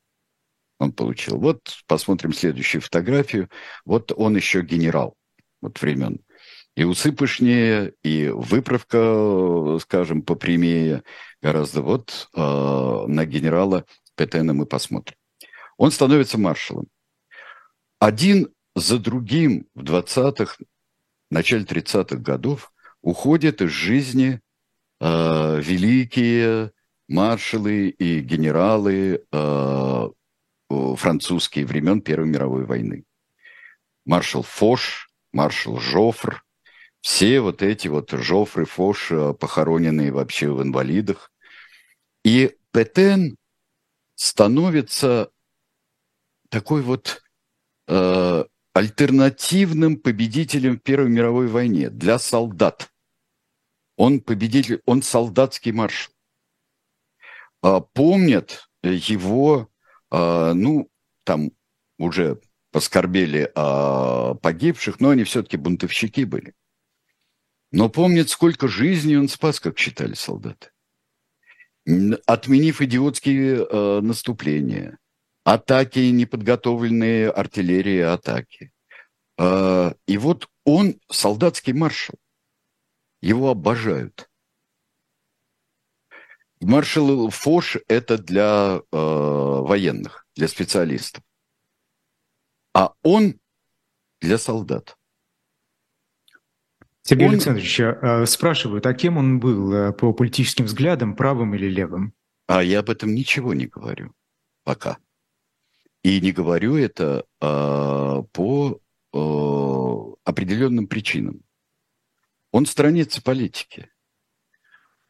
Он 0.79 0.93
получил. 0.93 1.39
Вот 1.39 1.61
посмотрим 1.87 2.33
следующую 2.33 2.83
фотографию. 2.83 3.49
Вот 3.85 4.13
он 4.17 4.37
еще 4.37 4.63
генерал 4.63 5.17
вот 5.61 5.81
времен. 5.81 6.21
И 6.77 6.85
усы 6.85 7.13
пышнее, 7.13 7.95
и 8.03 8.29
выправка, 8.29 9.79
скажем, 9.81 10.23
попрямее 10.23 11.05
гораздо. 11.41 11.83
Вот 11.83 12.29
э, 12.35 12.41
на 12.41 13.25
генерала 13.25 13.85
Петена 14.17 14.55
мы 14.55 14.67
посмотрим. 14.67 15.17
Он 15.77 15.91
становится 15.91 16.39
маршалом. 16.39 16.89
Один 18.01 18.49
за 18.75 18.99
другим 18.99 19.67
в 19.75 19.83
20-х, 19.83 20.57
начале 21.31 21.65
30-х 21.65 22.17
годов 22.17 22.73
уходят 23.01 23.63
из 23.63 23.71
жизни 23.71 24.41
э, 25.01 25.61
великие 25.61 26.73
маршалы 27.09 27.89
и 27.89 28.21
генералы 28.21 29.25
э, 29.31 30.09
французские 30.69 31.67
времен 31.67 32.01
Первой 32.01 32.29
мировой 32.29 32.65
войны. 32.65 33.05
Маршал 34.05 34.43
Фош, 34.43 35.09
маршал 35.33 35.79
Жофр, 35.79 36.45
все 37.01 37.41
вот 37.41 37.63
эти 37.63 37.89
вот 37.89 38.11
Жофры, 38.11 38.65
Фош, 38.65 39.13
э, 39.13 39.35
похороненные 39.35 40.11
вообще 40.11 40.51
в 40.51 40.63
инвалидах. 40.63 41.31
И 42.25 42.57
Петен 42.73 43.37
становится 44.15 45.31
такой 46.49 46.83
вот 46.83 47.23
э, 47.89 48.45
альтернативным 48.73 49.97
победителем 49.99 50.79
в 50.79 50.83
Первой 50.83 51.11
мировой 51.11 51.47
войне 51.47 51.91
для 51.91 52.19
солдат. 52.19 52.91
Он 53.97 54.21
победитель, 54.21 54.83
он 54.87 55.03
солдатский 55.03 55.73
маршал. 55.73 56.13
А, 57.63 57.81
помнят 57.81 58.69
его, 58.83 59.69
ну, 60.11 60.89
там 61.25 61.51
уже 61.99 62.41
поскорбели 62.71 63.51
о 63.55 64.35
погибших, 64.35 65.01
но 65.01 65.11
они 65.11 65.25
все-таки 65.25 65.57
бунтовщики 65.57 66.25
были. 66.25 66.55
Но 67.71 67.89
помнят, 67.89 68.31
сколько 68.31 68.69
жизней 68.69 69.17
он 69.17 69.29
спас, 69.29 69.61
как 69.61 69.79
считали 69.79 70.15
солдаты. 70.15 70.71
Отменив 72.27 72.81
идиотские 72.81 73.67
э, 73.69 74.01
наступления, 74.01 74.99
атаки, 75.45 75.99
неподготовленные 75.99 77.31
артиллерии 77.31 78.01
атаки. 78.01 78.73
Э, 79.39 79.93
и 80.07 80.19
вот 80.19 80.49
он 80.65 81.01
солдатский 81.11 81.73
маршал. 81.73 82.17
Его 83.21 83.51
обожают. 83.51 84.31
Маршал 86.67 87.31
Фош– 87.31 87.79
это 87.89 88.19
для 88.19 88.81
э, 88.81 88.97
военных, 88.97 90.27
для 90.35 90.49
специалистов. 90.49 91.23
А 92.73 92.93
он 93.03 93.39
для 94.21 94.39
солдат. 94.39 94.97
Сергей 97.03 97.29
он... 97.29 97.35
Александрович, 97.35 97.81
а, 97.81 98.25
спрашивают, 98.27 98.87
а 98.87 98.95
кем 98.95 99.19
он 99.19 99.39
был 99.39 99.73
а, 99.75 99.93
по 99.93 100.13
политическим 100.13 100.65
взглядам, 100.65 101.15
правым 101.15 101.55
или 101.55 101.67
левым? 101.67 102.15
А 102.47 102.63
я 102.63 102.81
об 102.81 102.91
этом 102.91 103.15
ничего 103.15 103.55
не 103.55 103.67
говорю 103.67 104.15
пока. 104.65 104.99
И 106.03 106.21
не 106.21 106.33
говорю 106.33 106.77
это 106.77 107.25
а, 107.41 108.23
по 108.33 108.81
а, 109.13 110.15
определенным 110.25 110.87
причинам. 110.87 111.43
Он 112.51 112.67
сторонится 112.67 113.23
политики. 113.23 113.91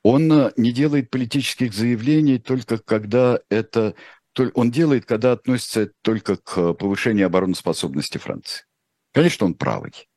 Он 0.04 0.52
не 0.56 0.70
делает 0.70 1.10
политических 1.10 1.72
заявлений 1.72 2.38
только 2.38 2.78
когда 2.78 3.40
это... 3.48 3.96
Он 4.54 4.70
делает, 4.70 5.06
когда 5.06 5.32
относится 5.32 5.90
только 6.02 6.36
к 6.36 6.74
повышению 6.74 7.26
обороноспособности 7.26 8.18
Франции. 8.18 8.64
Конечно, 9.12 9.46
он 9.46 9.54
правый. 9.54 10.08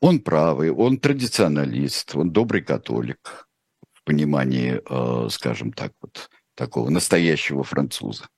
Он 0.00 0.18
правый, 0.20 0.70
он 0.70 0.98
традиционалист, 0.98 2.16
он 2.16 2.30
добрый 2.32 2.62
католик 2.62 3.48
в 3.92 4.02
понимании, 4.04 4.80
э, 4.84 5.28
скажем 5.30 5.72
так, 5.72 5.92
вот 6.00 6.28
такого 6.54 6.90
настоящего 6.90 7.62
француза. 7.62 8.28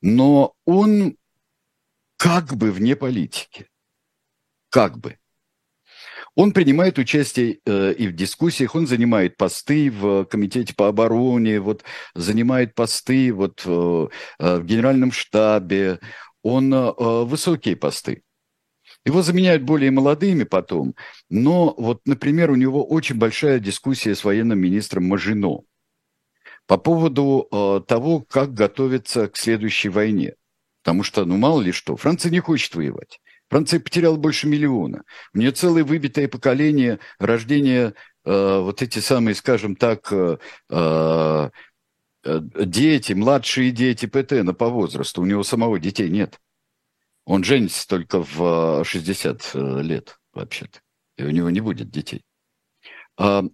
Но 0.00 0.54
он 0.64 1.16
как 2.16 2.54
бы 2.54 2.72
вне 2.72 2.96
политики. 2.96 3.68
Как 4.70 4.98
бы. 4.98 5.18
Он 6.34 6.52
принимает 6.52 6.98
участие 6.98 7.60
э, 7.64 7.92
и 7.92 8.08
в 8.08 8.12
дискуссиях, 8.12 8.74
он 8.74 8.86
занимает 8.86 9.36
посты 9.36 9.90
в 9.90 10.24
комитете 10.24 10.74
по 10.74 10.88
обороне, 10.88 11.60
вот 11.60 11.84
занимает 12.14 12.74
посты 12.74 13.32
вот 13.32 13.62
э, 13.64 14.08
э 14.40 14.56
в 14.58 14.64
генеральном 14.64 15.12
штабе, 15.12 16.00
он 16.42 16.74
э, 16.74 16.92
высокие 17.24 17.76
посты. 17.76 18.22
Его 19.04 19.22
заменяют 19.22 19.62
более 19.62 19.90
молодыми 19.90 20.44
потом, 20.44 20.94
но 21.28 21.74
вот, 21.76 22.00
например, 22.06 22.50
у 22.50 22.56
него 22.56 22.84
очень 22.84 23.16
большая 23.16 23.60
дискуссия 23.60 24.14
с 24.14 24.24
военным 24.24 24.58
министром 24.58 25.04
Мажино 25.04 25.60
по 26.66 26.78
поводу 26.78 27.46
э, 27.50 27.80
того, 27.86 28.20
как 28.20 28.54
готовиться 28.54 29.28
к 29.28 29.36
следующей 29.36 29.90
войне. 29.90 30.34
Потому 30.82 31.02
что, 31.02 31.24
ну, 31.24 31.36
мало 31.36 31.60
ли 31.60 31.72
что, 31.72 31.96
Франция 31.96 32.30
не 32.30 32.40
хочет 32.40 32.74
воевать. 32.74 33.20
Франция 33.54 33.78
потеряла 33.78 34.16
больше 34.16 34.48
миллиона. 34.48 35.04
У 35.32 35.38
нее 35.38 35.52
целое 35.52 35.84
выбитое 35.84 36.26
поколение 36.26 36.98
рождения, 37.20 37.94
э, 38.24 38.58
вот 38.58 38.82
эти 38.82 38.98
самые, 38.98 39.36
скажем 39.36 39.76
так, 39.76 40.12
э, 40.12 40.38
э, 40.70 41.50
дети, 42.24 43.12
младшие 43.12 43.70
дети 43.70 44.06
ПТН 44.06 44.50
по 44.54 44.68
возрасту. 44.68 45.22
У 45.22 45.24
него 45.24 45.44
самого 45.44 45.78
детей 45.78 46.08
нет. 46.10 46.40
Он 47.26 47.44
женится 47.44 47.86
только 47.86 48.24
в 48.24 48.82
60 48.84 49.52
э, 49.54 49.58
э, 49.60 49.82
лет, 49.82 50.18
вообще-то. 50.32 50.80
И 51.16 51.22
у 51.22 51.30
него 51.30 51.48
не 51.48 51.60
будет 51.60 51.90
детей. 51.90 52.24
А, 53.16 53.44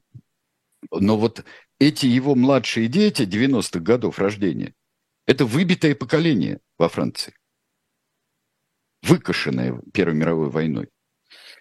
но 0.90 1.18
вот 1.18 1.44
эти 1.78 2.06
его 2.06 2.34
младшие 2.34 2.88
дети 2.88 3.24
90-х 3.24 3.80
годов 3.80 4.18
рождения, 4.18 4.72
это 5.26 5.44
выбитое 5.44 5.94
поколение 5.94 6.60
во 6.78 6.88
Франции. 6.88 7.34
Выкошенное 9.10 9.80
Первой 9.92 10.14
мировой 10.14 10.50
войной. 10.50 10.88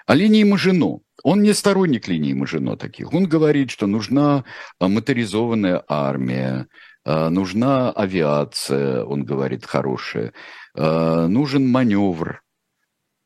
А 0.06 0.14
линии 0.16 0.44
Мажино, 0.44 1.00
он 1.24 1.42
не 1.42 1.54
сторонник 1.54 2.08
линии 2.08 2.34
Мажино 2.34 2.78
таких. 2.78 3.14
Он 3.14 3.26
говорит, 3.26 3.72
что 3.72 3.88
нужна 3.88 4.44
а, 4.80 4.88
моторизованная 4.88 5.84
армия, 5.88 6.68
а, 7.06 7.30
нужна 7.30 7.92
авиация, 7.92 9.04
он 9.04 9.24
говорит, 9.24 9.66
хорошая, 9.66 10.34
а, 10.76 11.28
нужен 11.28 11.68
маневр. 11.68 12.42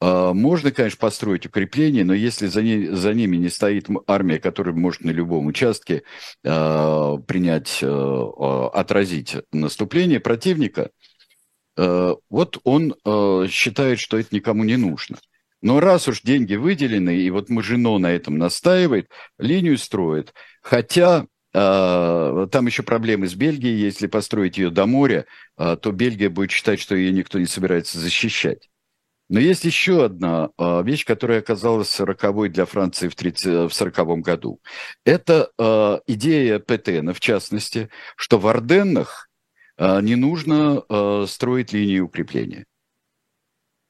Можно, 0.02 0.72
конечно, 0.72 0.98
построить 1.00 1.46
укрепление, 1.46 2.04
но 2.04 2.14
если 2.14 2.48
за, 2.48 2.62
ней, 2.62 2.88
за 2.88 3.14
ними 3.14 3.38
не 3.38 3.48
стоит 3.48 3.88
армия, 4.06 4.38
которая 4.38 4.76
может 4.76 5.06
на 5.06 5.12
любом 5.12 5.46
участке 5.48 6.04
принять, 6.44 7.82
отразить 7.82 9.38
наступление 9.54 10.20
противника, 10.20 10.90
вот 11.76 12.58
он 12.64 12.96
считает, 13.50 14.00
что 14.00 14.18
это 14.18 14.36
никому 14.36 14.64
не 14.64 14.78
нужно. 14.78 15.18
Но 15.62 15.80
раз 15.80 16.08
уж 16.08 16.22
деньги 16.22 16.56
выделены, 16.56 17.18
и 17.18 17.30
вот 17.30 17.50
Мажино 17.50 17.98
на 17.98 18.12
этом 18.12 18.38
настаивает, 18.38 19.10
линию 19.40 19.78
строит. 19.78 20.34
Хотя 20.62 21.26
а, 21.54 22.48
там 22.48 22.66
еще 22.66 22.84
проблемы 22.84 23.28
с 23.28 23.36
Бельгией. 23.36 23.80
Если 23.80 24.08
построить 24.08 24.58
ее 24.58 24.72
до 24.72 24.86
моря, 24.86 25.26
то 25.56 25.92
Бельгия 25.92 26.30
будет 26.30 26.52
считать, 26.52 26.80
что 26.80 26.96
ее 26.96 27.12
никто 27.12 27.40
не 27.40 27.46
собирается 27.46 28.00
защищать. 28.00 28.70
Но 29.30 29.40
есть 29.40 29.64
еще 29.64 30.06
одна 30.06 30.50
вещь, 30.84 31.06
которая 31.06 31.40
оказалась 31.40 32.00
роковой 32.00 32.50
для 32.50 32.66
Франции 32.66 33.08
в 33.08 33.14
1940 33.14 34.20
году. 34.20 34.60
Это 35.06 36.02
идея 36.08 36.60
ПТН, 36.60 37.12
в 37.12 37.20
частности, 37.20 37.90
что 38.16 38.38
в 38.38 38.48
Орденнах 38.48 39.30
не 39.78 40.16
нужно 40.16 41.26
строить 41.28 41.74
линии 41.74 42.00
укрепления. 42.00 42.66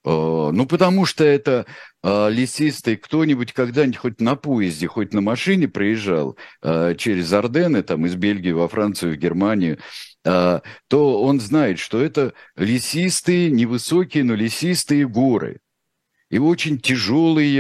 Ну, 0.06 0.66
потому 0.66 1.06
что 1.06 1.24
это 1.24 1.66
лесистый 2.04 2.98
кто-нибудь 2.98 3.54
когда-нибудь 3.54 3.98
хоть 3.98 4.20
на 4.20 4.36
поезде, 4.36 4.88
хоть 4.88 5.14
на 5.14 5.22
машине 5.22 5.70
проезжал 5.70 6.38
через 6.62 7.32
Ордены, 7.32 7.84
там, 7.84 8.06
из 8.06 8.16
Бельгии 8.16 8.52
во 8.52 8.68
Францию, 8.68 9.14
в 9.14 9.18
Германию, 9.18 9.80
то 10.24 10.62
он 10.90 11.40
знает, 11.40 11.80
что 11.80 12.02
это 12.02 12.34
лесистые, 12.58 13.50
невысокие, 13.50 14.26
но 14.26 14.36
лесистые 14.36 15.08
горы. 15.08 15.62
И 16.30 16.38
очень 16.38 16.80
тяжелый 16.80 17.56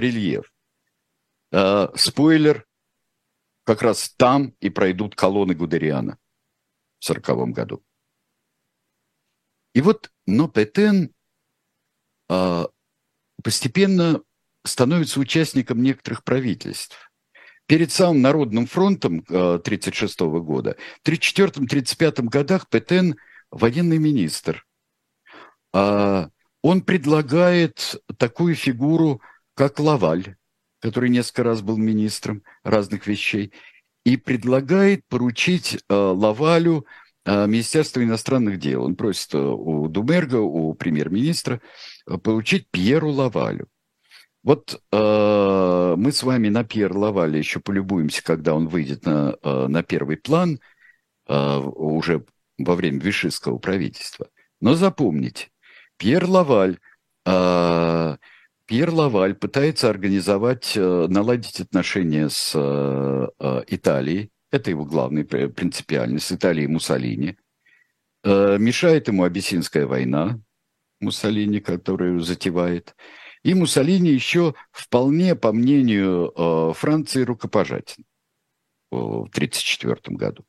рельеф. 0.00 0.52
Спойлер, 1.94 2.66
как 3.62 3.82
раз 3.82 4.12
там 4.16 4.54
и 4.58 4.68
пройдут 4.68 5.14
колонны 5.14 5.54
Гудериана 5.54 6.18
в 7.04 7.06
сороковом 7.06 7.52
году. 7.52 7.84
И 9.74 9.82
вот 9.82 10.10
но 10.26 10.48
Петен 10.48 11.12
а, 12.30 12.66
постепенно 13.42 14.22
становится 14.64 15.20
участником 15.20 15.82
некоторых 15.82 16.24
правительств. 16.24 17.12
Перед 17.66 17.92
самым 17.92 18.22
Народным 18.22 18.66
фронтом 18.66 19.18
1936 19.18 20.20
а, 20.22 20.24
года, 20.40 20.76
в 21.02 21.08
1934-1935 21.08 22.22
годах 22.22 22.70
Петен 22.70 23.16
военный 23.50 23.98
министр. 23.98 24.64
А, 25.74 26.30
он 26.62 26.80
предлагает 26.80 28.02
такую 28.16 28.54
фигуру, 28.54 29.20
как 29.52 29.78
Лаваль, 29.78 30.36
который 30.80 31.10
несколько 31.10 31.42
раз 31.42 31.60
был 31.60 31.76
министром 31.76 32.42
разных 32.62 33.06
вещей, 33.06 33.52
и 34.04 34.16
предлагает 34.16 35.06
поручить 35.08 35.78
э, 35.88 35.94
Лавалю 35.94 36.86
э, 37.24 37.46
Министерство 37.46 38.02
иностранных 38.02 38.58
дел. 38.58 38.84
Он 38.84 38.96
просит 38.96 39.34
э, 39.34 39.38
у 39.38 39.88
Думерга, 39.88 40.36
у 40.36 40.74
премьер-министра, 40.74 41.60
э, 42.06 42.18
получить 42.18 42.68
Пьеру 42.70 43.10
Лавалю. 43.10 43.66
Вот 44.42 44.82
э, 44.92 45.94
мы 45.96 46.12
с 46.12 46.22
вами 46.22 46.50
на 46.50 46.64
Пьер 46.64 46.94
Лавале 46.94 47.38
еще 47.38 47.60
полюбуемся, 47.60 48.22
когда 48.22 48.54
он 48.54 48.68
выйдет 48.68 49.06
на, 49.06 49.36
на 49.42 49.82
первый 49.82 50.18
план 50.18 50.60
э, 51.26 51.56
уже 51.58 52.26
во 52.58 52.74
время 52.74 53.00
вишистского 53.00 53.56
правительства. 53.56 54.28
Но 54.60 54.74
запомните, 54.74 55.48
Пьер 55.96 56.26
Лаваль 56.26 56.78
Пьер 58.66 58.90
Лаваль 58.90 59.34
пытается 59.34 59.90
организовать, 59.90 60.72
э, 60.74 61.06
наладить 61.08 61.60
отношения 61.60 62.30
с 62.30 62.52
э, 62.54 63.28
э, 63.38 63.62
Италией. 63.68 64.30
Это 64.50 64.70
его 64.70 64.86
главный 64.86 65.24
принципиальность, 65.24 66.32
Италией 66.32 66.68
Муссолини. 66.68 67.36
Мешает 68.24 69.08
ему 69.08 69.24
Абиссинская 69.24 69.86
война, 69.86 70.40
Муссолини, 71.00 71.60
которую 71.60 72.20
затевает. 72.20 72.94
И 73.42 73.52
Муссолини 73.52 74.10
еще 74.10 74.54
вполне, 74.70 75.34
по 75.34 75.52
мнению 75.52 76.72
Франции, 76.74 77.22
рукопожатен 77.22 78.04
в 78.90 79.28
1934 79.32 80.16
году. 80.16 80.44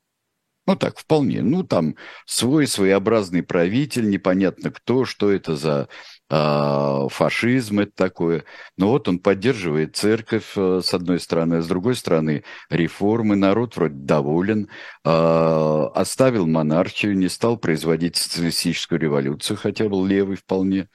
Ну 0.68 0.76
так, 0.76 0.98
вполне. 0.98 1.42
Ну 1.44 1.64
там 1.64 1.96
свой 2.26 2.66
своеобразный 2.66 3.44
правитель, 3.44 4.10
непонятно 4.10 4.72
кто, 4.72 5.06
что 5.06 5.32
это 5.32 5.56
за 5.56 5.88
э, 6.30 7.08
фашизм, 7.10 7.82
это 7.82 7.92
такое. 7.96 8.46
Но 8.76 8.90
вот 8.90 9.08
он 9.08 9.20
поддерживает 9.20 9.96
церковь 9.96 10.54
э, 10.56 10.82
с 10.84 10.94
одной 10.94 11.20
стороны, 11.20 11.56
а 11.56 11.62
с 11.62 11.68
другой 11.68 11.96
стороны 11.96 12.44
реформы, 12.70 13.36
народ 13.36 13.76
вроде 13.76 13.96
доволен, 13.96 14.70
э, 15.04 15.10
оставил 15.94 16.48
монархию, 16.48 17.16
не 17.16 17.30
стал 17.30 17.58
производить 17.58 18.16
социалистическую 18.16 19.00
революцию, 19.00 19.58
хотя 19.58 19.88
был 19.88 20.04
левый 20.04 20.36
вполне. 20.38 20.90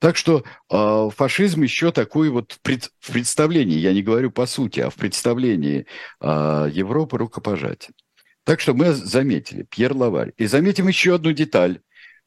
Так 0.00 0.16
что 0.16 0.44
э, 0.70 1.10
фашизм 1.14 1.62
еще 1.62 1.92
такой 1.92 2.30
вот 2.30 2.58
пред, 2.62 2.90
в 3.00 3.12
представлении, 3.12 3.78
я 3.78 3.92
не 3.92 4.02
говорю 4.02 4.30
по 4.32 4.46
сути, 4.46 4.80
а 4.80 4.90
в 4.90 4.94
представлении 4.96 5.86
э, 6.20 6.68
Европы 6.72 7.18
рукопожатен. 7.18 7.94
Так 8.48 8.60
что 8.60 8.72
мы 8.72 8.94
заметили 8.94 9.62
Пьер 9.62 9.94
Лаварь. 9.94 10.32
И 10.38 10.46
заметим 10.46 10.88
еще 10.88 11.16
одну 11.16 11.32
деталь. 11.32 11.82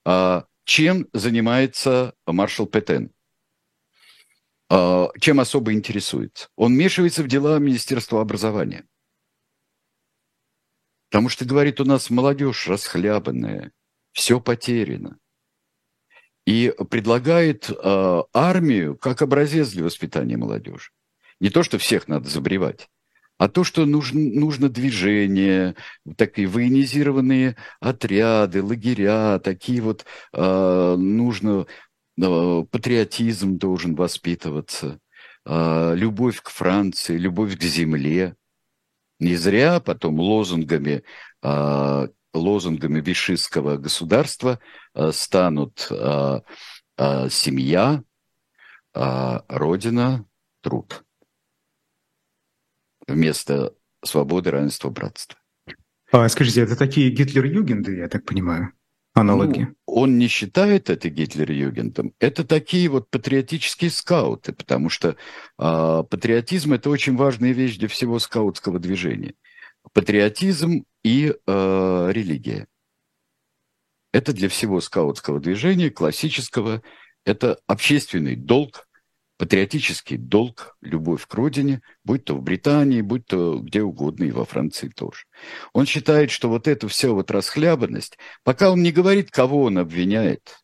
А, 0.06 0.46
чем 0.66 1.08
занимается 1.14 2.14
маршал 2.28 2.68
Петен? 2.68 3.12
А, 4.70 5.10
чем 5.20 5.40
особо 5.40 5.74
интересуется? 5.74 6.50
Он 6.56 6.74
вмешивается 6.76 7.24
в 7.24 7.28
дела 7.28 7.58
Министерства 7.58 8.22
образования. 8.22 8.86
Потому 11.10 11.28
что, 11.28 11.44
говорит, 11.44 11.82
у 11.82 11.86
нас 11.86 12.12
молодежь 12.12 12.68
расхлябанная, 12.68 13.72
все 14.12 14.40
потеряно. 14.40 15.18
И 16.46 16.72
предлагает 16.92 17.72
э, 17.72 18.24
армию 18.32 18.96
как 18.96 19.24
образец 19.24 19.72
для 19.72 19.86
воспитания 19.86 20.38
молодежи. 20.38 20.92
Не 21.40 21.50
то, 21.50 21.64
что 21.64 21.80
всех 21.80 22.08
надо 22.08 22.30
забревать, 22.30 22.91
а 23.42 23.48
то, 23.48 23.64
что 23.64 23.88
нужно, 23.88 24.20
нужно 24.20 24.70
движение, 24.70 25.74
такие 26.16 26.48
военизированные 26.48 27.56
отряды, 27.80 28.62
лагеря, 28.62 29.40
такие 29.40 29.82
вот 29.82 30.06
э, 30.32 30.96
нужно, 30.96 31.66
э, 32.22 32.66
патриотизм 32.70 33.58
должен 33.58 33.96
воспитываться, 33.96 35.00
э, 35.48 35.94
любовь 35.96 36.40
к 36.40 36.50
Франции, 36.50 37.18
любовь 37.18 37.58
к 37.58 37.64
земле. 37.64 38.36
Не 39.20 39.36
зря 39.36 39.80
потом 39.80 40.20
лозунгами, 40.20 41.02
э, 41.42 42.08
лозунгами 42.36 43.02
вишистского 43.02 43.78
государства 43.78 44.60
э, 44.94 45.12
станут 45.12 45.88
э, 45.90 46.42
э, 46.96 47.30
семья, 47.32 48.04
э, 48.94 49.40
родина, 49.48 50.28
труд 50.62 51.04
вместо 53.12 53.74
свободы, 54.04 54.52
равенства, 54.52 54.90
братства. 54.90 55.38
А, 56.12 56.28
скажите, 56.28 56.62
это 56.62 56.76
такие 56.76 57.10
Гитлер-Югенды, 57.10 57.98
я 57.98 58.10
так 58.10 58.26
понимаю, 58.26 58.74
аналоги? 59.14 59.60
Ну, 59.60 59.76
он 59.86 60.18
не 60.18 60.28
считает 60.28 60.90
это 60.90 61.10
Гитлер-Югендом. 61.10 62.14
Это 62.20 62.44
такие 62.44 62.90
вот 62.90 63.10
патриотические 63.10 63.90
скауты, 63.92 64.52
потому 64.52 64.90
что 64.90 65.16
а, 65.58 66.04
патриотизм– 66.04 66.74
это 66.74 66.90
очень 66.90 67.16
важная 67.16 67.52
вещь 67.52 67.78
для 67.78 67.88
всего 67.88 68.20
скаутского 68.20 68.80
движения. 68.80 69.36
Патриотизм 69.94 70.84
и 71.04 71.34
а, 71.48 72.10
религия. 72.10 72.68
Это 74.14 74.34
для 74.34 74.50
всего 74.50 74.82
скаутского 74.82 75.40
движения, 75.40 75.90
классического, 75.90 76.82
это 77.26 77.60
общественный 77.68 78.36
долг, 78.36 78.88
патриотический 79.42 80.18
долг, 80.18 80.78
любовь 80.82 81.26
к 81.26 81.34
родине, 81.34 81.82
будь 82.04 82.26
то 82.26 82.36
в 82.36 82.44
Британии, 82.44 83.02
будь 83.02 83.26
то 83.26 83.58
где 83.58 83.82
угодно, 83.82 84.26
и 84.26 84.32
во 84.32 84.46
Франции 84.46 84.88
тоже. 84.90 85.24
Он 85.74 85.88
считает, 85.88 86.30
что 86.30 86.48
вот 86.48 86.68
эта 86.68 86.88
вся 86.88 87.10
вот 87.10 87.32
расхлябанность, 87.32 88.20
пока 88.44 88.70
он 88.70 88.84
не 88.84 88.92
говорит, 88.92 89.32
кого 89.32 89.64
он 89.64 89.80
обвиняет, 89.80 90.60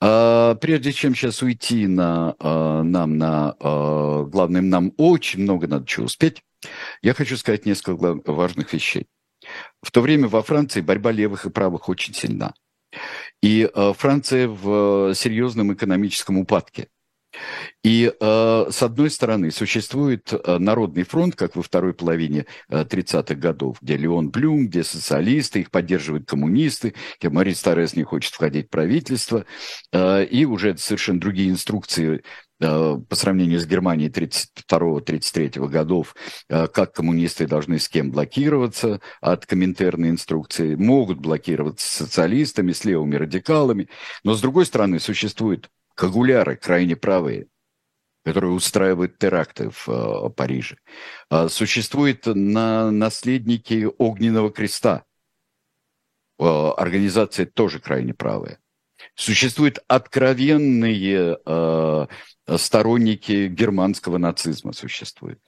а, 0.00 0.56
прежде 0.56 0.92
чем 0.92 1.14
сейчас 1.14 1.40
уйти 1.40 1.86
на, 1.86 2.34
а, 2.40 2.82
нам 2.82 3.18
на 3.18 3.54
а, 3.60 4.24
главным, 4.24 4.68
нам 4.68 4.92
очень 4.96 5.42
много 5.42 5.68
надо 5.68 5.86
чего 5.86 6.06
успеть, 6.06 6.42
я 7.02 7.14
хочу 7.14 7.36
сказать 7.36 7.66
несколько 7.66 8.20
важных 8.32 8.72
вещей. 8.72 9.06
В 9.80 9.92
то 9.92 10.00
время 10.00 10.26
во 10.26 10.42
Франции 10.42 10.80
борьба 10.80 11.12
левых 11.12 11.46
и 11.46 11.50
правых 11.50 11.88
очень 11.88 12.14
сильна. 12.14 12.52
И 13.42 13.70
Франция 13.94 14.48
в 14.48 15.14
серьезном 15.14 15.72
экономическом 15.72 16.38
упадке. 16.38 16.88
И 17.84 18.12
э, 18.12 18.66
с 18.70 18.82
одной 18.82 19.10
стороны 19.10 19.50
существует 19.50 20.32
э, 20.32 20.58
Народный 20.58 21.04
фронт, 21.04 21.36
как 21.36 21.56
во 21.56 21.62
второй 21.62 21.94
половине 21.94 22.46
э, 22.68 22.82
30-х 22.82 23.34
годов, 23.36 23.78
где 23.80 23.96
Леон 23.96 24.30
Блюм, 24.30 24.66
где 24.66 24.84
социалисты, 24.84 25.60
их 25.60 25.70
поддерживают 25.70 26.28
коммунисты, 26.28 26.94
где 27.18 27.30
Мари 27.30 27.52
Старес 27.52 27.94
не 27.94 28.02
хочет 28.02 28.34
входить 28.34 28.66
в 28.66 28.70
правительство, 28.70 29.44
э, 29.92 30.24
и 30.24 30.44
уже 30.44 30.76
совершенно 30.76 31.20
другие 31.20 31.50
инструкции 31.50 32.22
э, 32.60 32.98
по 33.08 33.16
сравнению 33.16 33.60
с 33.60 33.66
Германией 33.66 34.10
32-33 34.10 35.68
годов, 35.68 36.14
э, 36.48 36.66
как 36.66 36.92
коммунисты 36.92 37.46
должны 37.46 37.78
с 37.78 37.88
кем 37.88 38.10
блокироваться 38.10 39.00
от 39.20 39.46
комментарной 39.46 40.10
инструкции, 40.10 40.74
могут 40.74 41.18
блокироваться 41.18 41.86
с 41.86 41.90
социалистами, 41.90 42.72
с 42.72 42.84
левыми 42.84 43.16
радикалами, 43.16 43.88
но 44.24 44.34
с 44.34 44.40
другой 44.40 44.66
стороны 44.66 44.98
существует 44.98 45.70
кагуляры, 45.98 46.56
крайне 46.56 46.94
правые, 46.94 47.48
которые 48.24 48.52
устраивают 48.52 49.18
теракты 49.18 49.70
в 49.70 49.88
э, 49.88 50.30
Париже. 50.30 50.78
Э, 51.28 51.48
существуют 51.48 52.26
на 52.26 52.92
наследники 52.92 53.88
Огненного 53.98 54.50
креста. 54.52 55.04
Э, 56.38 56.70
организация 56.76 57.46
тоже 57.46 57.80
крайне 57.80 58.14
правая. 58.14 58.60
Существуют 59.16 59.80
откровенные 59.88 61.36
э, 61.44 62.06
сторонники 62.56 63.48
германского 63.48 64.18
нацизма, 64.18 64.72
существуют. 64.72 65.40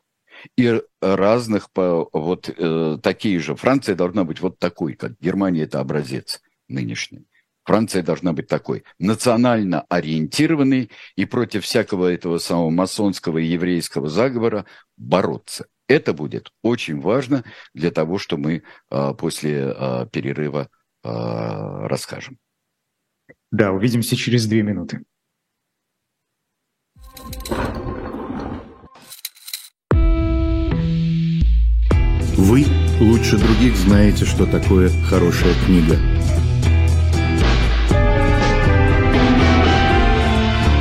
и 0.57 0.83
разных, 1.01 1.69
вот 1.75 2.49
э, 2.49 2.99
такие 3.03 3.39
же. 3.39 3.55
Франция 3.55 3.95
должна 3.95 4.25
быть 4.25 4.41
вот 4.41 4.59
такой, 4.59 4.95
как 4.95 5.13
Германия– 5.21 5.63
это 5.65 5.79
образец 5.79 6.43
нынешний. 6.67 7.27
Франция 7.71 8.03
должна 8.03 8.33
быть 8.33 8.49
такой, 8.49 8.83
национально 8.99 9.83
ориентированной 9.89 10.91
и 11.15 11.25
против 11.25 11.63
всякого 11.63 12.13
этого 12.13 12.39
самого 12.39 12.69
масонского 12.71 13.39
и 13.39 13.45
еврейского 13.45 14.09
заговора 14.09 14.67
бороться. 14.97 15.67
Это 15.87 16.13
будет 16.13 16.51
очень 16.65 17.01
важно 17.01 17.45
для 17.73 17.93
того, 17.93 18.19
что 18.19 18.39
мы 18.39 18.65
а, 18.91 19.15
после 19.15 19.67
а, 19.71 20.07
перерыва 20.07 20.69
а, 21.05 21.87
расскажем. 21.87 22.39
Да, 23.53 23.71
увидимся 23.71 24.17
через 24.17 24.49
две 24.49 24.63
минуты. 24.63 25.05
Вы 32.37 32.65
лучше 33.01 33.39
других 33.39 33.77
знаете, 33.77 34.25
что 34.25 34.45
такое 34.45 34.91
хорошая 35.09 35.55
книга. 35.65 36.20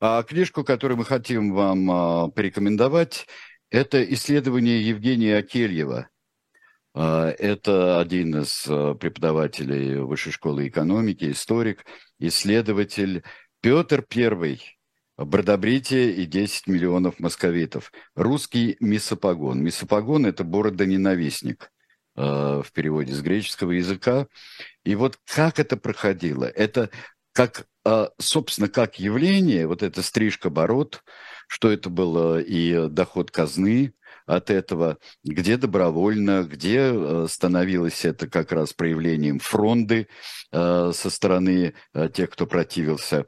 А 0.00 0.22
книжку, 0.22 0.62
которую 0.62 0.98
мы 0.98 1.04
хотим 1.04 1.52
вам 1.52 1.90
а, 1.90 2.28
порекомендовать, 2.28 3.26
это 3.68 4.02
исследование 4.14 4.86
Евгения 4.86 5.36
Акельева. 5.36 6.08
А, 6.94 7.30
это 7.30 7.98
один 7.98 8.42
из 8.42 8.64
а, 8.68 8.94
преподавателей 8.94 9.98
Высшей 9.98 10.30
школы 10.30 10.68
экономики, 10.68 11.32
историк, 11.32 11.84
исследователь 12.20 13.24
Петр 13.60 14.06
I, 14.14 14.60
Бродобритие 15.16 16.12
и 16.12 16.26
10 16.26 16.68
миллионов 16.68 17.18
московитов. 17.18 17.90
Русский 18.14 18.76
мисопогон. 18.78 19.60
Мисопогон– 19.64 20.26
это 20.26 20.44
борода-ненавистник 20.44 21.72
в 22.14 22.66
переводе 22.72 23.14
с 23.14 23.20
греческого 23.20 23.72
языка. 23.72 24.28
И 24.84 24.94
вот 24.94 25.18
как 25.24 25.58
это 25.58 25.76
проходило? 25.76 26.44
Это 26.44 26.90
как 27.32 27.66
собственно, 28.18 28.68
как 28.68 28.98
явление, 28.98 29.66
вот 29.66 29.82
эта 29.82 30.02
стрижка 30.02 30.50
бород, 30.50 31.02
что 31.48 31.70
это 31.70 31.90
было 31.90 32.40
и 32.40 32.88
доход 32.88 33.30
казны 33.30 33.94
от 34.28 34.50
этого, 34.50 34.98
где 35.24 35.56
добровольно, 35.56 36.42
где 36.42 36.92
э, 36.92 37.26
становилось 37.28 38.04
это 38.04 38.28
как 38.28 38.52
раз 38.52 38.74
проявлением 38.74 39.38
фронды 39.38 40.06
э, 40.52 40.92
со 40.94 41.10
стороны 41.10 41.74
э, 41.94 42.08
тех, 42.12 42.30
кто 42.30 42.46
противился 42.46 43.24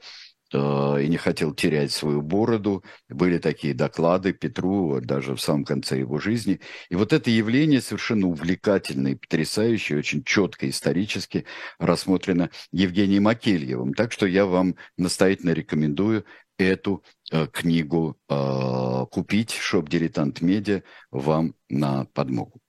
и 0.52 1.06
не 1.08 1.16
хотел 1.16 1.54
терять 1.54 1.92
свою 1.92 2.22
бороду. 2.22 2.84
Были 3.08 3.38
такие 3.38 3.74
доклады 3.74 4.32
Петру 4.32 5.00
даже 5.00 5.34
в 5.34 5.40
самом 5.40 5.64
конце 5.64 5.98
его 5.98 6.18
жизни. 6.18 6.60
И 6.88 6.96
вот 6.96 7.12
это 7.12 7.30
явление 7.30 7.80
совершенно 7.80 8.26
увлекательное, 8.26 9.16
потрясающее, 9.16 9.98
очень 9.98 10.24
четко 10.24 10.68
исторически 10.68 11.44
рассмотрено 11.78 12.50
Евгением 12.72 13.28
Акельевым. 13.28 13.94
Так 13.94 14.12
что 14.12 14.26
я 14.26 14.46
вам 14.46 14.76
настоятельно 14.96 15.50
рекомендую 15.50 16.24
эту 16.58 17.04
э, 17.30 17.46
книгу 17.46 18.16
э, 18.28 19.06
купить. 19.10 19.52
Shop 19.52 19.88
«Дилетант 19.88 20.40
Media» 20.42 20.82
вам 21.10 21.54
на 21.68 22.06
подмогу. 22.06 22.60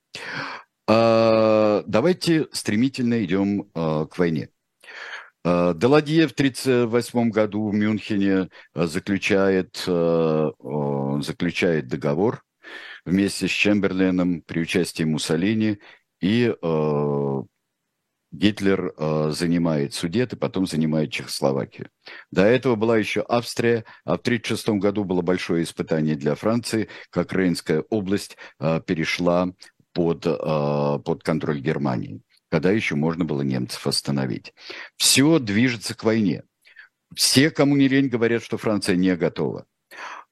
Давайте 0.86 2.48
стремительно 2.52 3.24
идем 3.24 3.70
к 3.72 4.18
войне. 4.18 4.51
Э, 5.44 5.74
Даладье 5.74 6.28
в 6.28 6.32
1938 6.32 7.30
году 7.30 7.68
в 7.68 7.74
Мюнхене 7.74 8.48
э, 8.74 8.86
заключает, 8.86 9.82
э, 9.86 10.50
заключает 11.20 11.88
договор 11.88 12.42
вместе 13.04 13.48
с 13.48 13.50
Чемберленом 13.50 14.42
при 14.42 14.60
участии 14.60 15.02
Муссолини, 15.02 15.78
и 16.20 16.54
Гитлер 18.30 18.94
занимает 19.32 19.92
Судет 19.92 20.32
и 20.32 20.36
потом 20.36 20.66
занимает 20.66 21.10
Чехословакию. 21.10 21.90
До 22.30 22.44
этого 22.44 22.76
была 22.76 22.96
еще 22.96 23.24
Австрия, 23.28 23.84
а 24.04 24.12
в 24.16 24.20
1936 24.20 24.68
году 24.80 25.04
было 25.04 25.20
большое 25.20 25.64
испытание 25.64 26.14
для 26.14 26.36
Франции, 26.36 26.88
как 27.10 27.32
Рейнская 27.32 27.80
область 27.90 28.36
перешла 28.60 29.52
под, 29.92 30.22
под 30.22 31.22
контроль 31.24 31.60
Германии 31.60 32.22
когда 32.52 32.70
еще 32.70 32.96
можно 32.96 33.24
было 33.24 33.40
немцев 33.40 33.86
остановить. 33.86 34.52
Все 34.98 35.38
движется 35.38 35.94
к 35.94 36.04
войне. 36.04 36.42
Все, 37.14 37.50
кому 37.50 37.76
не 37.76 37.88
лень, 37.88 38.08
говорят, 38.08 38.42
что 38.42 38.58
Франция 38.58 38.94
не 38.94 39.16
готова. 39.16 39.64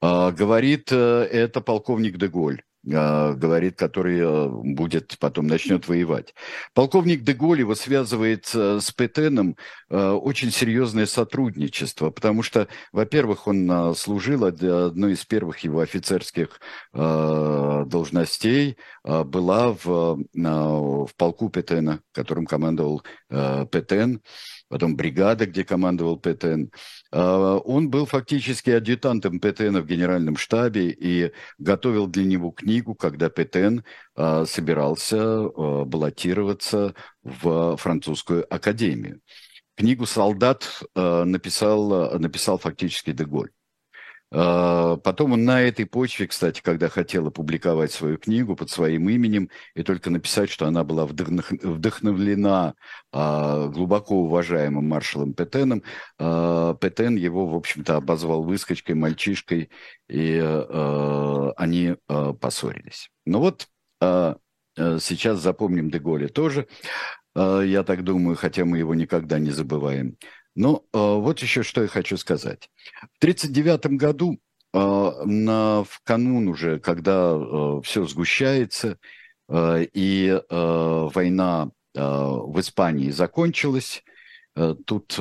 А, 0.02 0.30
говорит 0.30 0.92
э, 0.92 0.96
это 0.96 1.62
полковник 1.62 2.18
Деголь. 2.18 2.62
А, 2.88 3.35
говорит, 3.35 3.77
который 3.77 4.21
э, 4.21 4.49
будет 4.49 5.19
потом 5.19 5.47
начнет 5.47 5.87
воевать. 5.87 6.35
Полковник 6.73 7.23
Деголь 7.23 7.61
его 7.61 7.75
связывает 7.75 8.51
э, 8.55 8.81
с 8.81 8.90
Петеном 8.93 9.57
очень 9.90 10.53
серьезное 10.53 11.07
сотрудничество, 11.07 12.11
потому 12.11 12.45
что, 12.45 12.69
во-первых, 12.93 13.49
он 13.49 13.95
служил, 13.97 14.45
одной 14.45 15.14
из 15.14 15.25
первых 15.25 15.59
его 15.59 15.81
офицерских 15.81 16.61
должностей 16.93 18.77
была 19.03 19.73
в, 19.73 20.23
в 20.33 21.11
полку 21.16 21.49
Петена, 21.49 22.03
которым 22.12 22.47
командовал 22.47 23.03
Петен 23.29 24.23
потом 24.70 24.96
бригада, 24.96 25.46
где 25.46 25.64
командовал 25.64 26.16
Петен. 26.18 26.70
А, 27.11 27.56
он 27.56 27.90
был 27.90 28.06
фактически 28.06 28.70
адъютантом 28.70 29.40
Петена 29.40 29.83
в 29.83 29.87
генеральном 29.87 30.37
штабе 30.37 30.90
и 30.90 31.33
готовил 31.59 32.06
для 32.06 32.24
него 32.24 32.52
книгу, 32.52 32.94
когда 32.94 33.28
Петен 33.28 33.85
а, 34.14 34.46
собирался 34.46 35.18
а, 35.18 35.85
баллотироваться 35.85 36.94
в 37.22 37.76
французскую 37.76 38.46
академию. 38.52 39.20
Книгу 39.76 40.06
«Солдат» 40.06 40.83
написал, 40.94 42.18
написал 42.18 42.59
фактически 42.59 43.12
Деголь. 43.12 43.50
А, 44.33 44.97
потом 44.99 45.33
он 45.33 45.45
на 45.45 45.61
этой 45.62 45.87
почве, 45.87 46.29
кстати, 46.29 46.61
когда 46.62 46.88
хотел 46.88 47.27
опубликовать 47.27 47.90
свою 47.90 48.16
книгу 48.16 48.55
под 48.55 48.71
своим 48.71 49.09
именем 49.09 49.51
и 49.75 49.83
только 49.83 50.11
написать, 50.11 50.51
что 50.51 50.66
она 50.66 50.85
была 50.85 51.05
вдохновлена 51.07 52.75
а, 53.12 53.66
глубоко 53.69 54.16
уважаемым 54.16 54.88
маршалом 54.88 55.35
Петеном, 55.35 55.83
а, 56.19 56.75
Петен 56.75 57.16
его, 57.16 57.47
в 57.49 57.57
общем-то, 57.57 57.97
обозвал 57.97 58.45
выскочкой, 58.45 58.95
мальчишкой, 58.95 59.71
и 60.09 60.38
они 61.57 61.97
поссорились. 62.40 63.11
Ну 63.27 63.40
вот 63.40 63.69
сейчас 64.77 65.40
запомним 65.40 65.90
Деголя 65.90 66.29
тоже, 66.29 66.66
я 67.35 67.85
так 67.85 68.03
думаю, 68.03 68.37
хотя 68.37 68.64
мы 68.64 68.79
его 68.79 68.95
никогда 68.95 69.38
не 69.38 69.51
забываем. 69.51 70.16
Но 70.61 70.85
ну, 70.92 71.01
э, 71.01 71.20
вот 71.23 71.38
еще 71.38 71.62
что 71.62 71.81
я 71.81 71.88
хочу 71.88 72.18
сказать. 72.18 72.68
В 73.14 73.25
1939 73.25 73.99
году, 73.99 74.38
э, 74.75 75.23
на, 75.25 75.85
в 75.85 76.03
канун 76.05 76.49
уже, 76.49 76.79
когда 76.79 77.33
э, 77.33 77.81
все 77.83 78.05
сгущается, 78.05 78.99
э, 79.49 79.87
и 79.94 80.29
э, 80.29 81.09
война 81.14 81.70
э, 81.94 82.01
в 82.03 82.61
Испании 82.61 83.09
закончилась, 83.09 84.05
э, 84.55 84.75
тут 84.85 85.18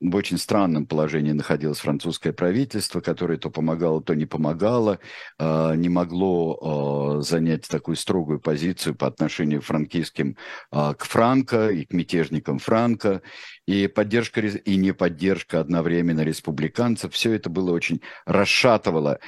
в 0.00 0.14
очень 0.14 0.38
странном 0.38 0.86
положении 0.86 1.32
находилось 1.32 1.80
французское 1.80 2.32
правительство, 2.32 3.00
которое 3.00 3.36
то 3.36 3.50
помогало, 3.50 4.00
то 4.00 4.14
не 4.14 4.26
помогало, 4.26 5.00
а, 5.38 5.74
не 5.74 5.88
могло 5.88 7.18
а, 7.18 7.20
занять 7.20 7.66
такую 7.68 7.96
строгую 7.96 8.40
позицию 8.40 8.94
по 8.94 9.08
отношению 9.08 9.60
к 9.60 9.64
франкистским 9.64 10.36
к 10.70 11.04
Франко 11.04 11.70
и 11.70 11.84
к 11.84 11.92
мятежникам 11.92 12.58
Франко, 12.58 13.22
и 13.68 13.86
поддержка 13.86 14.40
и 14.40 14.76
не 14.76 14.94
поддержка 14.94 15.60
одновременно 15.60 16.22
республиканцев, 16.22 17.12
все 17.12 17.32
это 17.34 17.50
было 17.50 17.70
очень 17.72 18.00
расшатывало 18.24 19.20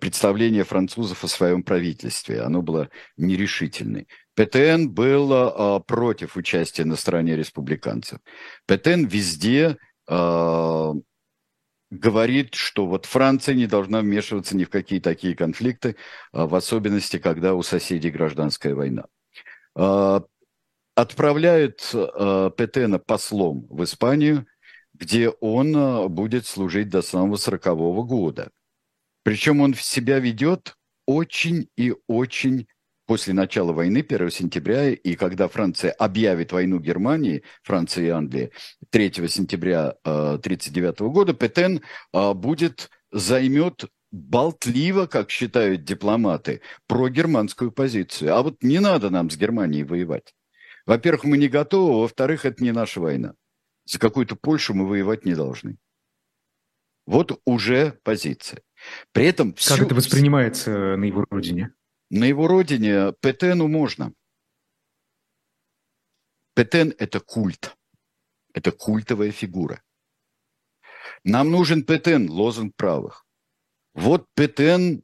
представление 0.00 0.62
французов 0.62 1.24
о 1.24 1.28
своем 1.28 1.64
правительстве, 1.64 2.42
оно 2.42 2.62
было 2.62 2.90
нерешительное. 3.16 4.06
ПТН 4.36 4.86
был 4.88 5.80
против 5.80 6.36
участия 6.36 6.84
на 6.84 6.94
стороне 6.94 7.34
республиканцев. 7.34 8.20
ПТН 8.66 9.06
везде 9.06 9.76
говорит, 11.90 12.54
что 12.54 12.86
вот 12.86 13.04
Франция 13.04 13.56
не 13.56 13.66
должна 13.66 14.00
вмешиваться 14.00 14.56
ни 14.56 14.62
в 14.62 14.70
какие 14.70 15.00
такие 15.00 15.34
конфликты, 15.34 15.96
в 16.32 16.54
особенности, 16.54 17.18
когда 17.18 17.54
у 17.54 17.64
соседей 17.64 18.10
гражданская 18.10 18.76
война. 18.76 19.06
Отправляют 20.98 21.88
э, 21.94 22.50
Петена 22.56 22.98
послом 22.98 23.68
в 23.70 23.84
Испанию, 23.84 24.48
где 24.94 25.28
он 25.28 25.76
э, 25.76 26.08
будет 26.08 26.44
служить 26.44 26.88
до 26.88 27.02
самого 27.02 27.36
сорокового 27.36 28.02
года. 28.02 28.50
Причем 29.22 29.60
он 29.60 29.74
себя 29.74 30.18
ведет 30.18 30.74
очень 31.06 31.68
и 31.76 31.94
очень 32.08 32.66
после 33.06 33.32
начала 33.32 33.72
войны, 33.72 33.98
1 33.98 34.30
сентября, 34.32 34.90
и 34.90 35.14
когда 35.14 35.46
Франция 35.46 35.92
объявит 35.92 36.50
войну 36.50 36.80
Германии, 36.80 37.44
Франция 37.62 38.06
и 38.06 38.08
Англия, 38.08 38.50
3 38.90 39.28
сентября 39.28 39.90
1939 40.02 41.00
э, 41.00 41.04
года, 41.04 41.32
Петен 41.32 41.80
э, 42.12 42.34
будет, 42.34 42.90
займет 43.12 43.84
болтливо, 44.10 45.06
как 45.06 45.30
считают 45.30 45.84
дипломаты, 45.84 46.60
про 46.88 47.08
германскую 47.08 47.70
позицию. 47.70 48.34
А 48.34 48.42
вот 48.42 48.64
не 48.64 48.80
надо 48.80 49.10
нам 49.10 49.30
с 49.30 49.36
Германией 49.36 49.84
воевать. 49.84 50.34
Во-первых, 50.88 51.24
мы 51.24 51.36
не 51.36 51.48
готовы, 51.48 52.00
во-вторых, 52.00 52.46
это 52.46 52.64
не 52.64 52.72
наша 52.72 52.98
война. 52.98 53.34
За 53.84 53.98
какую-то 53.98 54.36
Польшу 54.36 54.72
мы 54.72 54.88
воевать 54.88 55.26
не 55.26 55.34
должны. 55.34 55.76
Вот 57.04 57.42
уже 57.44 58.00
позиция. 58.04 58.62
При 59.12 59.26
этом... 59.26 59.52
Как 59.52 59.60
всю... 59.60 59.84
это 59.84 59.94
воспринимается 59.94 60.96
на 60.96 61.04
его 61.04 61.26
родине? 61.28 61.74
На 62.08 62.24
его 62.24 62.48
родине 62.48 63.12
Петену 63.20 63.68
можно. 63.68 64.14
Петен– 66.54 66.94
это 66.98 67.20
культ. 67.20 67.76
Это 68.54 68.72
культовая 68.72 69.30
фигура. 69.30 69.82
Нам 71.22 71.50
нужен 71.50 71.84
Петен, 71.84 72.30
лозунг 72.30 72.74
правых. 72.76 73.26
Вот 73.92 74.26
Петен 74.34 75.02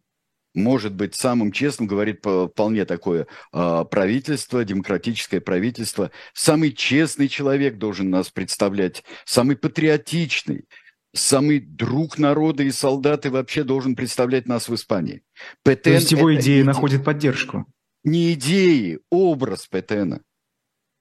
может 0.55 0.95
быть 0.95 1.15
самым 1.15 1.53
честным, 1.53 1.89
говорит 1.89 2.21
вполне 2.21 2.85
такое 2.85 3.27
э, 3.53 3.85
правительство, 3.91 4.65
демократическое 4.65 5.41
правительство. 5.41 6.11
Самый 6.33 6.73
честный 6.73 7.29
человек 7.29 7.77
должен 7.77 8.11
нас 8.11 8.31
представлять, 8.31 9.05
самый 9.25 9.57
патриотичный, 9.57 10.67
самый 11.13 11.61
друг 11.61 12.19
народа 12.19 12.63
и 12.63 12.71
солдаты 12.71 13.31
вообще 13.31 13.65
должен 13.65 13.97
представлять 13.97 14.47
нас 14.47 14.69
в 14.69 14.75
Испании. 14.75 15.23
ПТН 15.63 15.83
То 15.83 15.91
есть 15.91 16.13
его 16.13 16.35
идеи 16.35 16.61
иде... 16.61 16.65
находят 16.65 17.05
поддержку? 17.05 17.67
Не 18.05 18.35
идеи, 18.35 19.01
образ 19.11 19.67
ПТНа. 19.67 20.23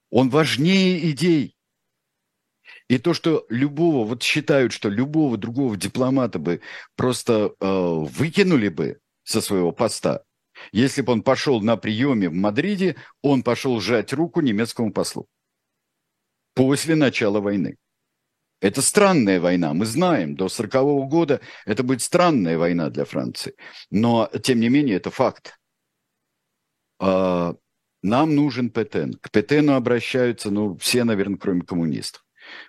Он 0.10 0.30
важнее 0.30 1.12
идей. 1.12 1.56
И 2.88 2.98
то, 2.98 3.14
что 3.14 3.46
любого, 3.50 4.06
вот 4.06 4.24
считают, 4.24 4.72
что 4.74 4.90
любого 4.90 5.38
другого 5.38 5.76
дипломата 5.76 6.40
бы 6.40 6.62
просто 6.96 7.54
э, 7.60 7.66
выкинули 7.70 8.70
бы 8.70 9.00
со 9.24 9.42
своего 9.42 9.72
поста, 9.72 10.24
если 10.72 11.02
бы 11.02 11.14
он 11.14 11.24
пошел 11.24 11.62
на 11.62 11.78
приеме 11.78 12.30
в 12.30 12.34
Мадриде, 12.34 12.96
он 13.22 13.44
пошел 13.44 13.80
сжать 13.80 14.14
руку 14.14 14.42
немецкому 14.42 14.92
послу 14.92 15.28
после 16.54 16.96
начала 16.96 17.40
войны. 17.40 17.78
Это 18.62 18.82
странная 18.82 19.42
война, 19.42 19.74
мы 19.74 19.86
знаем, 19.86 20.36
до 20.36 20.46
1940 20.46 21.10
года 21.10 21.42
это 21.66 21.84
будет 21.84 22.02
странная 22.02 22.58
война 22.58 22.90
для 22.90 23.04
Франции. 23.04 23.56
Но, 23.92 24.30
тем 24.42 24.62
не 24.62 24.70
менее, 24.70 24.96
это 24.96 25.12
факт. 25.12 25.60
А, 27.00 27.56
нам 28.02 28.36
нужен 28.36 28.70
ПТН. 28.70 29.14
К 29.20 29.32
ПТНу 29.32 29.74
обращаются, 29.74 30.50
ну, 30.50 30.78
все, 30.78 31.04
наверное, 31.04 31.38
кроме 31.38 31.64
коммунистов. 31.64 32.24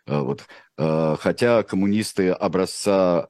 А, 0.06 0.22
вот. 0.22 0.46
А, 0.76 1.16
хотя 1.16 1.62
коммунисты 1.62 2.30
образца, 2.30 3.28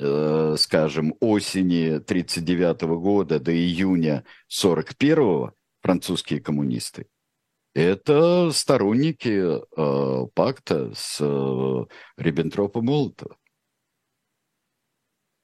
э, 0.00 0.56
скажем, 0.58 1.14
осени 1.20 1.96
1939 1.96 2.82
года 3.00 3.38
до 3.38 3.54
июня 3.54 4.24
1941, 4.48 5.52
французские 5.82 6.40
коммунисты, 6.40 7.06
это 7.74 8.50
сторонники 8.52 9.60
э, 9.60 10.26
пакта 10.34 10.92
с 10.94 11.18
э, 11.20 11.84
Риббентропом 12.16 12.86
Молотова. 12.86 13.36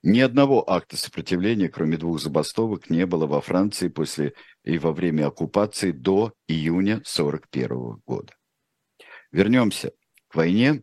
Ни 0.03 0.21
одного 0.21 0.69
акта 0.71 0.97
сопротивления, 0.97 1.69
кроме 1.69 1.97
двух 1.97 2.21
забастовок, 2.21 2.91
не 2.91 3.07
было 3.07 3.27
во 3.27 3.41
Франции 3.41 3.89
после 3.89 4.35
и 4.65 4.79
во 4.79 4.93
время 4.93 5.27
оккупации 5.27 5.91
до 5.91 6.33
июня 6.49 6.95
1941 6.95 8.03
года. 8.07 8.35
Вернемся 9.33 9.93
к 10.29 10.35
войне. 10.35 10.83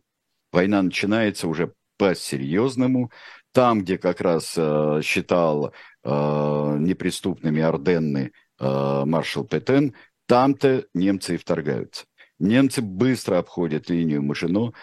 Война 0.52 0.82
начинается 0.82 1.48
уже 1.48 1.74
по-серьезному. 1.98 3.12
Там, 3.54 3.82
где 3.82 4.00
как 4.00 4.20
раз 4.20 4.56
э, 4.58 5.02
считал 5.04 5.74
э, 6.04 6.78
неприступными 6.80 7.62
Орденны 7.62 8.32
э, 8.60 9.04
маршал 9.06 9.46
Петен, 9.46 9.94
там-то 10.26 10.86
немцы 10.96 11.36
и 11.36 11.38
вторгаются. 11.38 12.06
Немцы 12.40 12.82
быстро 12.82 13.38
обходят 13.38 13.92
линию 13.92 14.24
Мажино, 14.24 14.74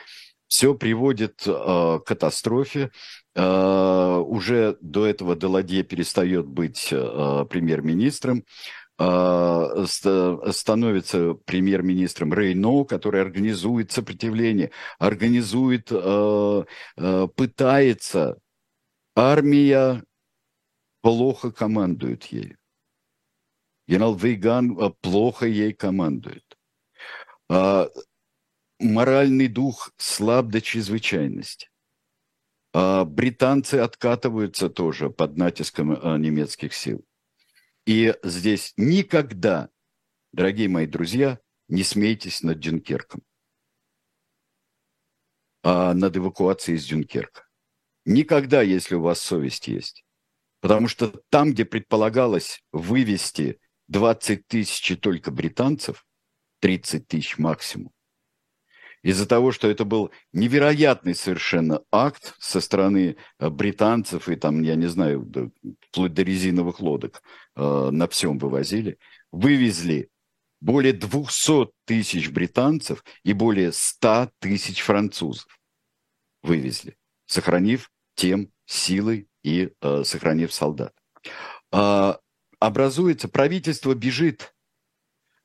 все 0.46 0.74
приводит 0.74 1.42
к 1.44 2.02
катастрофе. 2.06 2.92
Уже 3.34 4.76
до 4.80 5.06
этого 5.06 5.34
Деладье 5.36 5.82
перестает 5.82 6.46
быть 6.46 6.88
премьер-министром, 6.88 8.44
становится 8.96 11.34
премьер-министром 11.44 12.32
Рейно, 12.34 12.84
который 12.84 13.22
организует 13.22 13.92
сопротивление, 13.92 14.72
организует, 14.98 15.92
пытается. 17.36 18.36
Армия 19.14 20.04
плохо 21.02 21.50
командует 21.50 22.24
ею. 22.26 22.58
Генерал 23.86 24.14
Вейган 24.14 24.76
а, 24.80 24.90
плохо 24.90 25.46
ей 25.46 25.72
командует. 25.72 26.44
А, 27.48 27.88
моральный 28.78 29.48
дух 29.48 29.92
слаб 29.96 30.46
до 30.46 30.60
чрезвычайности. 30.60 31.70
А, 32.72 33.04
британцы 33.04 33.76
откатываются 33.76 34.70
тоже 34.70 35.10
под 35.10 35.36
натиском 35.36 35.92
немецких 36.22 36.72
сил. 36.72 37.04
И 37.84 38.14
здесь 38.22 38.72
никогда, 38.76 39.70
дорогие 40.32 40.68
мои 40.68 40.86
друзья, 40.86 41.40
не 41.66 41.82
смейтесь 41.82 42.42
над 42.42 42.60
Дюнкерком, 42.60 43.22
а 45.64 45.94
над 45.94 46.16
эвакуацией 46.16 46.78
из 46.78 46.86
Дюнкерка. 46.86 47.49
Никогда, 48.04 48.62
если 48.62 48.94
у 48.94 49.02
вас 49.02 49.20
совесть 49.20 49.68
есть. 49.68 50.04
Потому 50.60 50.88
что 50.88 51.12
там, 51.30 51.52
где 51.52 51.64
предполагалось 51.64 52.62
вывести 52.72 53.58
20 53.88 54.46
тысяч 54.46 54.98
только 55.00 55.30
британцев, 55.30 56.06
30 56.60 57.06
тысяч 57.06 57.38
максимум. 57.38 57.92
Из-за 59.02 59.26
того, 59.26 59.50
что 59.50 59.68
это 59.68 59.86
был 59.86 60.10
невероятный 60.32 61.14
совершенно 61.14 61.82
акт 61.90 62.34
со 62.38 62.60
стороны 62.60 63.16
э, 63.38 63.48
британцев 63.48 64.28
и 64.28 64.36
там, 64.36 64.60
я 64.62 64.74
не 64.74 64.88
знаю, 64.88 65.30
вплоть 65.88 66.12
до 66.12 66.22
резиновых 66.22 66.80
лодок 66.80 67.22
э, 67.56 67.88
на 67.90 68.06
всем 68.08 68.38
вывозили, 68.38 68.98
вывезли 69.32 70.10
более 70.60 70.92
200 70.92 71.70
тысяч 71.86 72.28
британцев 72.28 73.02
и 73.24 73.32
более 73.32 73.72
100 73.72 74.32
тысяч 74.38 74.82
французов 74.82 75.46
вывезли, 76.42 76.96
сохранив 77.30 77.92
тем 78.16 78.50
силы 78.66 79.28
и 79.44 79.70
э, 79.80 80.02
сохранив 80.04 80.52
солдат. 80.52 80.92
А 81.70 82.18
образуется, 82.58 83.28
правительство 83.28 83.94
бежит. 83.94 84.52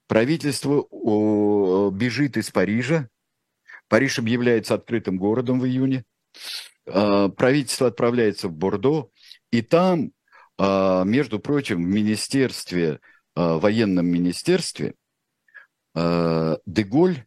Правительство 0.08 0.86
бежит 1.92 2.38
из 2.38 2.50
Парижа. 2.50 3.08
Париж 3.88 4.18
объявляется 4.18 4.74
открытым 4.74 5.18
городом 5.18 5.60
в 5.60 5.66
июне. 5.66 6.06
А, 6.88 7.30
правительство 7.30 7.88
отправляется 7.88 8.48
в 8.48 8.54
Бордо. 8.54 9.12
И 9.52 9.62
там, 9.62 10.12
а, 10.58 11.04
между 11.04 11.40
прочим, 11.40 11.84
в 11.84 11.88
министерстве, 11.88 13.00
а, 13.36 13.60
военном 13.60 14.08
министерстве, 14.08 14.96
Деголь 15.96 17.26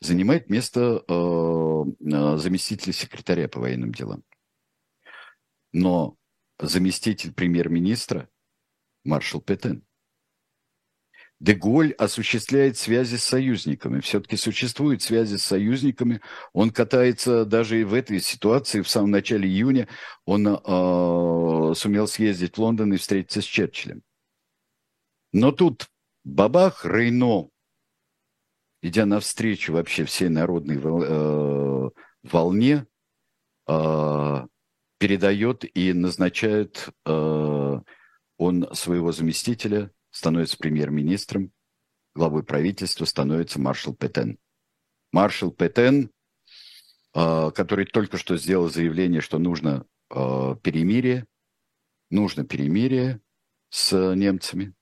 занимает 0.00 0.48
место 0.48 1.04
э, 1.08 2.38
заместителя 2.38 2.92
секретаря 2.92 3.48
по 3.48 3.60
военным 3.60 3.92
делам. 3.92 4.22
Но 5.72 6.16
заместитель 6.58 7.32
премьер-министра 7.32 8.28
маршал 9.04 9.40
Петен. 9.40 9.84
Деголь 11.40 11.92
осуществляет 11.92 12.76
связи 12.76 13.16
с 13.16 13.24
союзниками. 13.24 14.00
Все-таки 14.00 14.36
существуют 14.36 15.02
связи 15.02 15.36
с 15.36 15.44
союзниками. 15.44 16.20
Он 16.52 16.70
катается 16.70 17.44
даже 17.44 17.80
и 17.80 17.84
в 17.84 17.94
этой 17.94 18.20
ситуации. 18.20 18.80
В 18.80 18.88
самом 18.88 19.12
начале 19.12 19.48
июня 19.48 19.86
он 20.24 20.48
э, 20.48 21.74
сумел 21.76 22.08
съездить 22.08 22.56
в 22.56 22.60
Лондон 22.60 22.92
и 22.92 22.96
встретиться 22.96 23.40
с 23.40 23.44
Черчиллем. 23.44 24.02
Но 25.32 25.52
тут 25.52 25.88
бабах 26.24 26.84
Рейно, 26.84 27.50
идя 28.82 29.06
навстречу 29.06 29.72
вообще 29.72 30.04
всей 30.04 30.28
народной 30.28 30.76
э, 30.76 31.90
волне, 32.22 32.86
э, 33.66 34.46
передает 34.98 35.76
и 35.76 35.92
назначает 35.92 36.88
э, 37.06 37.80
он 38.36 38.74
своего 38.74 39.12
заместителя 39.12 39.90
становится 40.10 40.58
премьер-министром, 40.58 41.52
главой 42.14 42.42
правительства 42.42 43.04
становится 43.04 43.60
маршал 43.60 43.94
Петен. 43.94 44.38
Маршал 45.12 45.50
Петен, 45.50 46.10
который 47.12 47.86
только 47.86 48.18
что 48.18 48.36
сделал 48.36 48.68
заявление, 48.68 49.20
что 49.20 49.38
нужно 49.38 49.86
перемирие, 50.08 51.26
нужно 52.10 52.44
перемирие 52.44 53.20
с 53.70 54.14
немцами, 54.14 54.74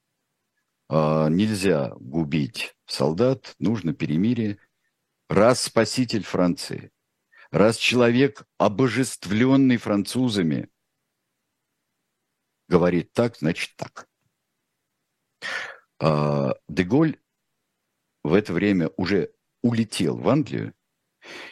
нельзя 0.89 1.93
губить 1.99 2.77
солдат, 2.87 3.55
нужно 3.59 3.93
перемирие. 3.93 4.59
Раз 5.29 5.63
спаситель 5.63 6.23
Франции, 6.23 6.93
раз 7.51 7.77
человек, 7.77 8.47
обожествленный 8.59 9.77
французами, 9.77 10.69
говорит 12.69 13.13
так, 13.13 13.37
значит 13.37 13.75
так. 13.77 14.09
А, 15.99 16.55
Деголь 16.69 17.19
в 18.23 18.35
это 18.35 18.53
время 18.53 18.91
уже 18.97 19.33
улетел 19.63 20.17
в 20.17 20.29
Англию, 20.29 20.75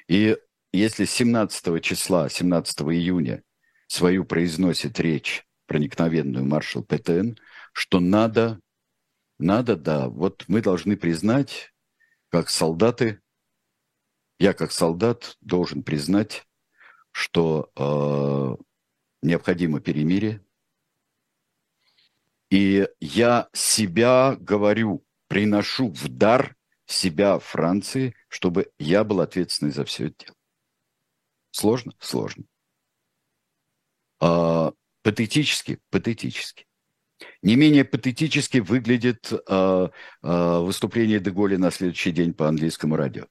и 0.08 0.36
если 0.72 1.04
17 1.04 1.82
числа, 1.82 2.28
17 2.28 2.80
июня 2.82 3.42
свою 3.86 4.24
произносит 4.24 4.98
речь 5.00 5.46
проникновенную 5.66 6.44
маршал 6.44 6.82
Петен, 6.84 7.38
что 7.72 8.00
надо, 8.00 8.60
надо, 9.38 9.76
да, 9.76 10.08
вот 10.08 10.44
мы 10.48 10.60
должны 10.60 10.96
признать, 10.96 11.72
как 12.28 12.48
солдаты, 12.50 13.20
я 14.38 14.52
как 14.52 14.72
солдат 14.72 15.36
должен 15.40 15.82
признать, 15.82 16.46
что 17.12 17.70
э, 17.76 18.64
необходимо 19.22 19.80
перемирие, 19.80 20.44
и 22.50 22.88
я 23.00 23.48
себя 23.52 24.36
говорю, 24.38 25.04
приношу 25.28 25.90
в 25.90 26.08
дар 26.08 26.56
себя 26.86 27.38
Франции, 27.38 28.14
чтобы 28.28 28.70
я 28.78 29.04
был 29.04 29.20
ответственный 29.20 29.72
за 29.72 29.84
все 29.84 30.06
это 30.06 30.26
дело. 30.26 30.36
Сложно? 31.50 31.92
Сложно. 31.98 32.44
А, 34.20 34.72
патетически? 35.02 35.80
Патетически. 35.90 36.66
Не 37.42 37.56
менее 37.56 37.84
патетически 37.84 38.58
выглядит 38.58 39.32
а, 39.48 39.90
а, 40.22 40.60
выступление 40.60 41.20
Деголя 41.20 41.58
на 41.58 41.70
следующий 41.70 42.10
день 42.10 42.34
по 42.34 42.48
английскому 42.48 42.96
радио. 42.96 43.26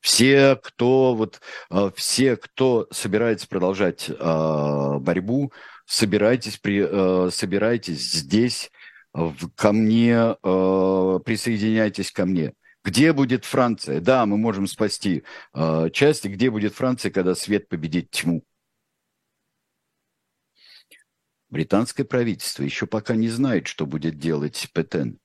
Все, 0.00 0.56
кто, 0.56 1.14
вот, 1.14 1.40
а, 1.70 1.90
все, 1.92 2.36
кто 2.36 2.86
собирается 2.90 3.48
продолжать 3.48 4.10
а, 4.18 4.98
борьбу, 4.98 5.52
собирайтесь, 5.86 6.58
при, 6.58 6.86
э, 6.86 7.30
собирайтесь 7.30 8.12
здесь, 8.12 8.70
в, 9.12 9.48
ко 9.54 9.72
мне, 9.72 10.36
э, 10.42 11.20
присоединяйтесь 11.24 12.10
ко 12.10 12.26
мне. 12.26 12.54
Где 12.84 13.12
будет 13.12 13.44
Франция? 13.44 14.00
Да, 14.00 14.26
мы 14.26 14.36
можем 14.36 14.66
спасти 14.66 15.24
э, 15.54 15.90
части. 15.92 16.28
Где 16.28 16.50
будет 16.50 16.74
Франция, 16.74 17.10
когда 17.10 17.34
свет 17.34 17.68
победит 17.68 18.10
тьму? 18.10 18.44
Британское 21.54 22.04
правительство 22.04 22.64
еще 22.64 22.88
пока 22.88 23.14
не 23.14 23.28
знает, 23.28 23.68
что 23.68 23.86
будет 23.86 24.18
делать 24.18 24.68
Петен. 24.74 25.20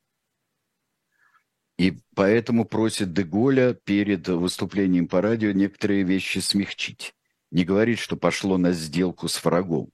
И 1.80 1.98
поэтому 2.14 2.66
просит 2.66 3.14
Деголя 3.14 3.74
перед 3.74 4.28
выступлением 4.28 5.08
по 5.08 5.22
радио 5.22 5.52
некоторые 5.54 6.04
вещи 6.04 6.38
смягчить. 6.38 7.16
Не 7.50 7.64
говорит, 7.66 7.98
что 7.98 8.16
пошло 8.16 8.60
на 8.60 8.74
сделку 8.74 9.28
с 9.28 9.44
врагом. 9.44 9.90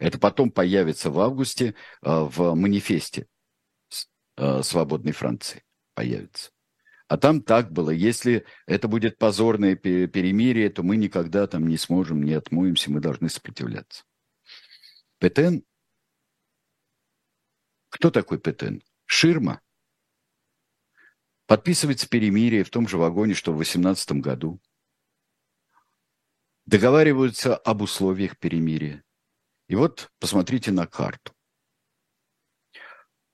Это 0.00 0.18
потом 0.18 0.50
появится 0.50 1.08
в 1.08 1.20
августе 1.20 1.76
а, 2.02 2.24
в 2.24 2.56
манифесте 2.56 3.28
а, 4.34 4.64
свободной 4.64 5.12
Франции. 5.12 5.62
Появится. 5.94 6.50
А 7.06 7.16
там 7.16 7.40
так 7.40 7.70
было. 7.70 7.90
Если 7.90 8.44
это 8.66 8.88
будет 8.88 9.18
позорное 9.18 9.76
перемирие, 9.76 10.68
то 10.68 10.82
мы 10.82 10.96
никогда 10.96 11.46
там 11.46 11.68
не 11.68 11.76
сможем, 11.76 12.24
не 12.24 12.32
отмоемся, 12.32 12.90
мы 12.90 12.98
должны 12.98 13.28
сопротивляться. 13.28 14.02
Петен? 15.20 15.62
Кто 17.96 18.10
такой 18.10 18.38
Петен? 18.38 18.82
Ширма. 19.06 19.62
Подписывается 21.46 22.06
перемирие 22.06 22.62
в 22.62 22.68
том 22.68 22.86
же 22.86 22.98
вагоне, 22.98 23.32
что 23.32 23.54
в 23.54 23.56
18 23.56 24.12
году. 24.20 24.60
Договариваются 26.66 27.56
об 27.56 27.80
условиях 27.80 28.38
перемирия. 28.38 29.02
И 29.68 29.76
вот 29.76 30.10
посмотрите 30.18 30.72
на 30.72 30.86
карту. 30.86 31.32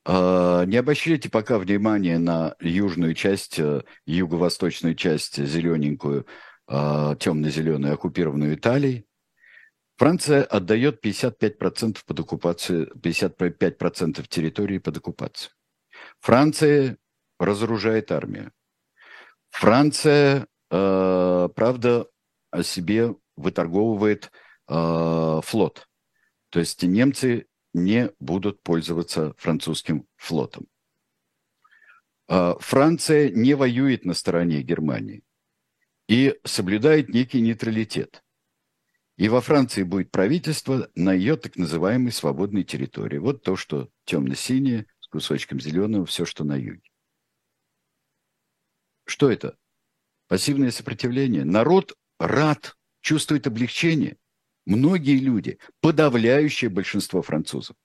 А, 0.05 0.63
не 0.63 0.77
обращайте 0.77 1.29
пока 1.29 1.59
внимания 1.59 2.17
на 2.17 2.55
южную 2.61 3.15
часть, 3.15 3.59
э, 3.59 3.83
юго-восточную 4.05 4.95
часть, 4.95 5.43
зелененькую, 5.43 6.25
а, 6.67 7.15
темно-зеленую, 7.17 7.95
оккупированную 7.95 8.55
Италией. 8.55 9.05
Франция 9.97 10.43
отдает 10.43 11.03
55% 11.05 11.99
под 12.05 12.19
оккупацию, 12.19 12.91
55% 12.95 14.27
территории 14.27 14.79
под 14.79 14.97
оккупацию. 14.97 15.51
Франция 16.19 16.97
разоружает 17.39 18.11
армию. 18.11 18.51
Франция, 19.49 20.47
э, 20.71 21.49
правда, 21.55 22.07
о 22.51 22.63
себе 22.63 23.15
выторговывает 23.35 24.31
э, 24.67 25.41
флот. 25.43 25.87
То 26.49 26.59
есть 26.59 26.83
немцы 26.83 27.47
не 27.73 28.11
будут 28.19 28.61
пользоваться 28.61 29.33
французским 29.37 30.07
флотом. 30.15 30.67
А, 32.27 32.57
Франция 32.59 33.29
не 33.29 33.53
воюет 33.55 34.05
на 34.05 34.13
стороне 34.13 34.61
Германии 34.61 35.23
и 36.07 36.39
соблюдает 36.43 37.09
некий 37.09 37.41
нейтралитет. 37.41 38.23
И 39.17 39.29
во 39.29 39.41
Франции 39.41 39.83
будет 39.83 40.11
правительство 40.11 40.89
на 40.95 41.13
ее 41.13 41.35
так 41.37 41.55
называемой 41.55 42.11
свободной 42.11 42.63
территории. 42.63 43.19
Вот 43.19 43.43
то, 43.43 43.55
что 43.55 43.89
темно-синее, 44.05 44.87
с 44.99 45.07
кусочком 45.07 45.59
зеленого, 45.59 46.05
все, 46.05 46.25
что 46.25 46.43
на 46.43 46.55
юге. 46.55 46.89
Что 49.05 49.29
это? 49.29 49.57
Пассивное 50.27 50.71
сопротивление. 50.71 51.45
Народ 51.45 51.95
рад, 52.17 52.75
чувствует 53.01 53.45
облегчение 53.45 54.17
многие 54.65 55.17
люди, 55.17 55.59
подавляющее 55.81 56.69
большинство 56.69 57.21
французов, 57.21 57.75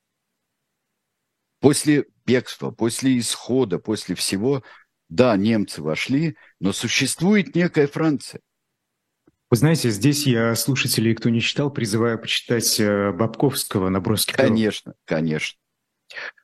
после 1.60 2.06
бегства, 2.24 2.70
после 2.70 3.18
исхода, 3.18 3.78
после 3.78 4.14
всего, 4.14 4.62
да, 5.08 5.36
немцы 5.36 5.82
вошли, 5.82 6.36
но 6.60 6.72
существует 6.72 7.54
некая 7.54 7.86
Франция. 7.86 8.40
Вы 9.50 9.56
знаете, 9.56 9.90
здесь 9.90 10.26
я 10.26 10.54
слушателей, 10.54 11.14
кто 11.14 11.30
не 11.30 11.40
читал, 11.40 11.70
призываю 11.70 12.18
почитать 12.18 12.78
э, 12.78 13.12
Бабковского 13.12 13.88
«Наброски 13.88 14.32
Конечно, 14.32 14.94
конечно. 15.04 15.58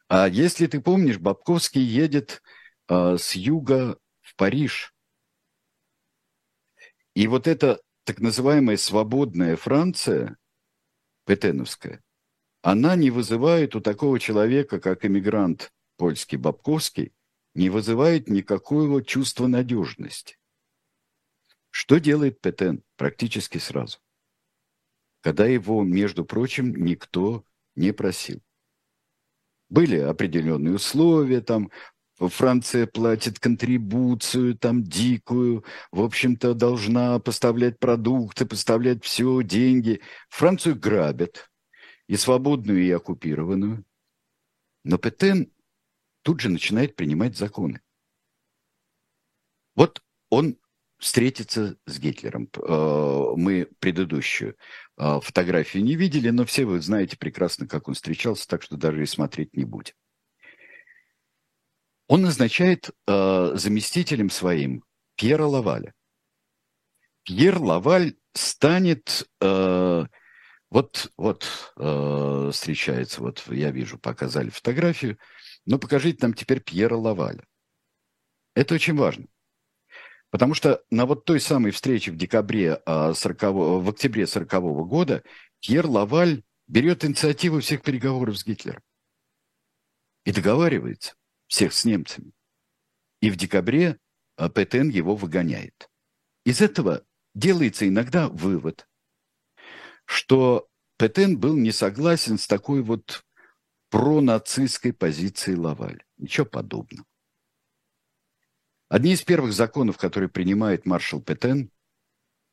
А 0.08 0.26
если 0.28 0.66
ты 0.66 0.80
помнишь, 0.80 1.18
Бабковский 1.18 1.82
едет 1.82 2.42
а, 2.86 3.16
с 3.16 3.34
юга 3.34 3.98
в 4.20 4.36
Париж. 4.36 4.94
И 7.14 7.26
вот 7.26 7.46
это 7.46 7.80
так 8.04 8.20
называемая 8.20 8.76
свободная 8.76 9.56
Франция, 9.56 10.36
петеновская, 11.26 12.02
она 12.62 12.96
не 12.96 13.10
вызывает 13.10 13.76
у 13.76 13.80
такого 13.80 14.18
человека, 14.18 14.80
как 14.80 15.04
эмигрант 15.04 15.72
польский 15.96 16.36
Бабковский, 16.36 17.12
не 17.54 17.70
вызывает 17.70 18.28
никакого 18.28 19.02
чувства 19.02 19.46
надежности. 19.46 20.36
Что 21.76 21.98
делает 21.98 22.40
Петен 22.40 22.84
практически 22.96 23.58
сразу? 23.58 23.98
Когда 25.22 25.44
его, 25.44 25.82
между 25.82 26.24
прочим, 26.24 26.72
никто 26.72 27.44
не 27.74 27.92
просил. 27.92 28.40
Были 29.70 29.96
определенные 29.96 30.76
условия, 30.76 31.40
там, 31.40 31.72
Франция 32.16 32.86
платит 32.86 33.40
контрибуцию 33.40 34.56
там 34.56 34.84
дикую, 34.84 35.64
в 35.90 36.00
общем-то, 36.00 36.54
должна 36.54 37.18
поставлять 37.18 37.80
продукты, 37.80 38.46
поставлять 38.46 39.04
все, 39.04 39.42
деньги. 39.42 40.00
Францию 40.28 40.78
грабят, 40.78 41.50
и 42.06 42.14
свободную, 42.14 42.84
и 42.84 42.90
оккупированную. 42.92 43.84
Но 44.84 44.96
Петен 44.96 45.52
тут 46.22 46.38
же 46.38 46.50
начинает 46.50 46.94
принимать 46.94 47.36
законы. 47.36 47.82
Вот 49.74 50.04
он 50.30 50.56
встретиться 51.04 51.76
с 51.84 51.98
Гитлером. 51.98 52.48
Э, 52.56 53.34
мы 53.36 53.68
предыдущую 53.78 54.56
э, 54.96 55.20
фотографию 55.20 55.84
не 55.84 55.96
видели, 55.96 56.30
но 56.30 56.46
все 56.46 56.64
вы 56.64 56.80
знаете 56.80 57.18
прекрасно, 57.18 57.68
как 57.68 57.88
он 57.88 57.94
встречался, 57.94 58.48
так 58.48 58.62
что 58.62 58.78
даже 58.78 59.02
и 59.02 59.06
смотреть 59.06 59.54
не 59.54 59.66
будем. 59.66 59.92
Он 62.08 62.22
назначает 62.22 62.88
э, 63.06 63.50
заместителем 63.54 64.30
своим 64.30 64.82
Пьера 65.16 65.44
Лаваля. 65.44 65.92
Пьер 67.24 67.58
Лаваль 67.58 68.16
станет... 68.32 69.28
Вот, 70.70 71.12
вот 71.16 71.44
встречается, 72.52 73.20
вот 73.20 73.44
я 73.46 73.70
вижу, 73.70 73.96
показали 73.96 74.50
фотографию, 74.50 75.18
но 75.66 75.78
покажите 75.78 76.18
нам 76.22 76.34
теперь 76.34 76.60
Пьера 76.60 76.96
Лаваля. 76.96 77.46
Это 78.56 78.74
очень 78.74 78.96
важно. 78.96 79.28
Потому 80.34 80.54
что 80.54 80.82
на 80.90 81.06
вот 81.06 81.24
той 81.24 81.38
самой 81.38 81.70
встрече 81.70 82.10
в 82.10 82.16
декабре 82.16 82.82
40, 82.86 83.42
а, 83.44 83.52
в 83.52 83.88
октябре 83.88 84.26
40 84.26 84.84
года 84.84 85.22
Пьер 85.60 85.86
Лаваль 85.86 86.42
берет 86.66 87.04
инициативу 87.04 87.60
всех 87.60 87.82
переговоров 87.82 88.36
с 88.36 88.44
Гитлером 88.44 88.82
и 90.24 90.32
договаривается 90.32 91.14
всех 91.46 91.72
с 91.72 91.84
немцами. 91.84 92.32
И 93.20 93.30
в 93.30 93.36
декабре 93.36 94.00
а, 94.36 94.48
ПТН 94.48 94.88
его 94.88 95.14
выгоняет. 95.14 95.88
Из 96.44 96.60
этого 96.60 97.04
делается 97.36 97.86
иногда 97.86 98.28
вывод, 98.28 98.88
что 100.04 100.66
Петен 100.98 101.38
был 101.38 101.54
не 101.54 101.70
согласен 101.70 102.38
с 102.38 102.48
такой 102.48 102.82
вот 102.82 103.24
пронацистской 103.88 104.94
позицией 104.94 105.58
Лаваль. 105.58 106.02
Ничего 106.16 106.44
подобного. 106.44 107.06
Одни 108.94 109.14
из 109.14 109.22
первых 109.22 109.52
законов, 109.52 109.98
которые 109.98 110.28
принимает 110.28 110.86
маршал 110.86 111.20
Петен, 111.20 111.68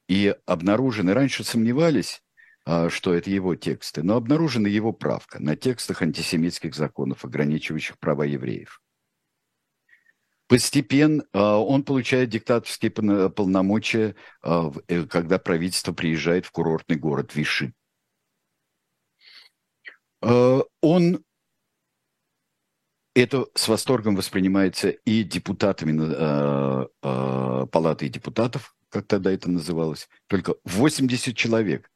и 0.07 0.35
обнаружены, 0.47 1.13
раньше 1.13 1.43
сомневались, 1.43 2.23
а, 2.65 2.89
что 2.89 3.13
это 3.13 3.29
его 3.29 3.53
тексты, 3.53 4.01
но 4.01 4.15
обнаружена 4.15 4.67
его 4.67 4.91
правка 4.91 5.39
на 5.39 5.55
текстах 5.55 6.01
антисемитских 6.01 6.73
законов, 6.73 7.25
ограничивающих 7.25 7.99
права 7.99 8.23
евреев. 8.23 8.81
Постепенно 10.47 11.23
а, 11.31 11.59
он 11.59 11.83
получает 11.83 12.29
диктаторские 12.29 12.89
полномочия, 12.89 14.15
а, 14.41 14.71
э, 14.87 15.05
когда 15.05 15.37
правительство 15.37 15.93
приезжает 15.93 16.47
в 16.47 16.51
курортный 16.51 16.97
город 16.97 17.35
Виши. 17.35 17.71
Он 20.21 21.23
это 23.13 23.47
с 23.55 23.67
восторгом 23.67 24.15
воспринимается 24.15 24.89
и 24.89 25.23
депутатами 25.23 25.99
э, 26.01 26.87
э, 27.03 27.65
Палаты 27.71 28.09
депутатов, 28.09 28.75
как 28.89 29.07
тогда 29.07 29.31
это 29.31 29.49
называлось. 29.49 30.09
Только 30.27 30.55
80 30.63 31.35
человек 31.35 31.89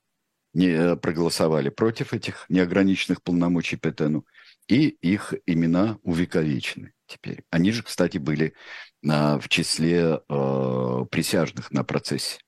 не 0.53 0.68
э, 0.68 0.95
проголосовали 0.95 1.70
против 1.70 2.13
этих 2.13 2.45
неограниченных 2.49 3.22
полномочий 3.22 3.78
Петену, 3.78 4.26
и 4.68 4.88
их 4.88 5.34
имена 5.45 5.99
увековечены 6.03 6.93
теперь. 7.07 7.43
Они 7.49 7.72
же, 7.72 7.84
кстати, 7.84 8.18
были 8.18 8.53
на, 9.01 9.39
в 9.39 9.47
числе 9.49 10.22
э, 10.28 11.05
присяжных 11.11 11.72
на 11.72 11.84
процессе 11.84 12.39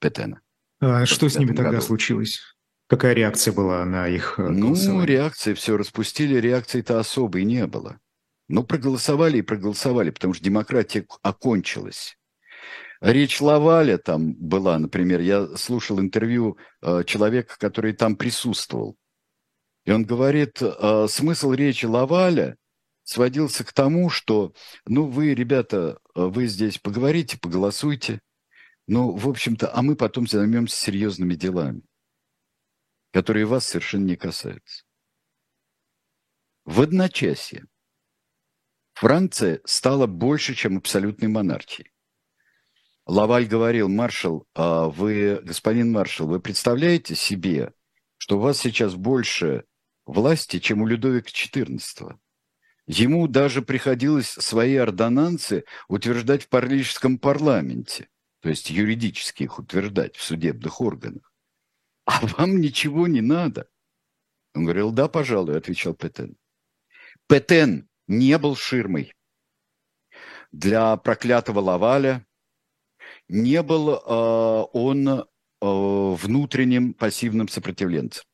Петена. 0.00 0.40
А 0.80 1.04
что 1.06 1.28
с 1.28 1.36
ними 1.36 1.48
тогда 1.48 1.72
году. 1.72 1.82
случилось? 1.82 2.40
Какая 2.90 3.14
реакция 3.14 3.54
была 3.54 3.84
на 3.84 4.08
их 4.08 4.34
э, 4.36 4.42
голосование? 4.42 4.92
Ну, 4.92 5.04
реакции 5.04 5.54
все 5.54 5.76
распустили, 5.76 6.40
реакции-то 6.40 6.98
особой 6.98 7.44
не 7.44 7.68
было. 7.68 8.00
Ну, 8.48 8.64
проголосовали 8.64 9.38
и 9.38 9.42
проголосовали, 9.42 10.10
потому 10.10 10.34
что 10.34 10.42
демократия 10.42 11.06
окончилась. 11.22 12.18
Речь 13.00 13.40
Лаваля 13.40 13.96
там 13.96 14.34
была, 14.34 14.76
например, 14.80 15.20
я 15.20 15.56
слушал 15.56 16.00
интервью 16.00 16.58
э, 16.82 17.04
человека, 17.06 17.54
который 17.60 17.92
там 17.92 18.16
присутствовал. 18.16 18.96
И 19.84 19.92
он 19.92 20.04
говорит, 20.04 20.60
э, 20.60 21.06
смысл 21.08 21.52
речи 21.52 21.86
Лаваля 21.86 22.56
сводился 23.04 23.62
к 23.62 23.72
тому, 23.72 24.10
что, 24.10 24.52
ну, 24.84 25.06
вы, 25.06 25.32
ребята, 25.34 26.00
вы 26.16 26.48
здесь 26.48 26.78
поговорите, 26.78 27.38
поголосуйте, 27.40 28.20
ну, 28.88 29.12
в 29.12 29.28
общем-то, 29.28 29.70
а 29.72 29.80
мы 29.80 29.94
потом 29.94 30.26
займемся 30.26 30.74
серьезными 30.74 31.36
делами 31.36 31.82
которые 33.12 33.46
вас 33.46 33.66
совершенно 33.66 34.04
не 34.04 34.16
касаются. 34.16 34.84
В 36.64 36.80
одночасье 36.80 37.66
Франция 38.94 39.60
стала 39.64 40.06
больше, 40.06 40.54
чем 40.54 40.76
абсолютной 40.76 41.28
монархией. 41.28 41.90
Лаваль 43.06 43.46
говорил, 43.46 43.88
маршал, 43.88 44.46
а 44.54 44.88
вы, 44.88 45.40
господин 45.42 45.90
маршал, 45.90 46.28
вы 46.28 46.38
представляете 46.38 47.16
себе, 47.16 47.72
что 48.18 48.36
у 48.36 48.40
вас 48.40 48.58
сейчас 48.58 48.94
больше 48.94 49.64
власти, 50.06 50.58
чем 50.58 50.82
у 50.82 50.86
Людовика 50.86 51.30
XIV? 51.30 52.18
Ему 52.86 53.26
даже 53.26 53.62
приходилось 53.62 54.28
свои 54.28 54.76
ордонансы 54.76 55.64
утверждать 55.88 56.44
в 56.44 56.48
парижском 56.48 57.18
парламенте, 57.18 58.08
то 58.40 58.48
есть 58.48 58.70
юридически 58.70 59.44
их 59.44 59.58
утверждать 59.58 60.16
в 60.16 60.22
судебных 60.22 60.80
органах 60.80 61.29
а 62.04 62.26
вам 62.26 62.60
ничего 62.60 63.06
не 63.06 63.20
надо. 63.20 63.68
Он 64.54 64.64
говорил, 64.64 64.90
да, 64.90 65.08
пожалуй, 65.08 65.56
отвечал 65.56 65.94
Петен. 65.94 66.36
Петен 67.28 67.88
не 68.08 68.36
был 68.38 68.56
ширмой 68.56 69.12
для 70.50 70.96
проклятого 70.96 71.60
Лаваля, 71.60 72.26
не 73.28 73.62
был 73.62 73.94
э, 73.94 74.66
он 74.72 75.08
э, 75.08 75.24
внутренним 75.60 76.94
пассивным 76.94 77.48
сопротивленцем. 77.48 78.24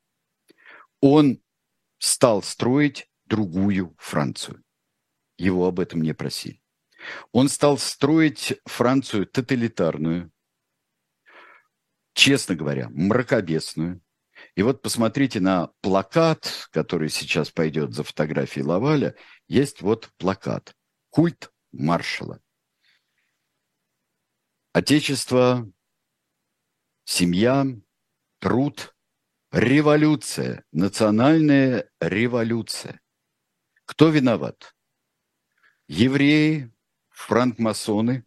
Он 1.00 1.42
стал 1.98 2.42
строить 2.42 3.10
другую 3.26 3.94
Францию. 3.98 4.62
Его 5.36 5.66
об 5.66 5.80
этом 5.80 6.00
не 6.00 6.14
просили. 6.14 6.62
Он 7.32 7.48
стал 7.48 7.76
строить 7.78 8.58
Францию 8.64 9.26
тоталитарную, 9.26 10.32
честно 12.16 12.54
говоря, 12.54 12.88
мракобесную. 12.88 14.00
И 14.54 14.62
вот 14.62 14.80
посмотрите 14.80 15.38
на 15.38 15.68
плакат, 15.82 16.68
который 16.72 17.10
сейчас 17.10 17.50
пойдет 17.50 17.92
за 17.92 18.02
фотографией 18.04 18.64
Лаваля. 18.64 19.14
Есть 19.48 19.82
вот 19.82 20.10
плакат. 20.16 20.74
Культ 21.10 21.52
маршала. 21.72 22.40
Отечество, 24.72 25.70
семья, 27.04 27.66
труд, 28.40 28.94
революция, 29.52 30.64
национальная 30.72 31.90
революция. 32.00 33.00
Кто 33.84 34.08
виноват? 34.08 34.74
Евреи, 35.86 36.72
франкмасоны, 37.10 38.24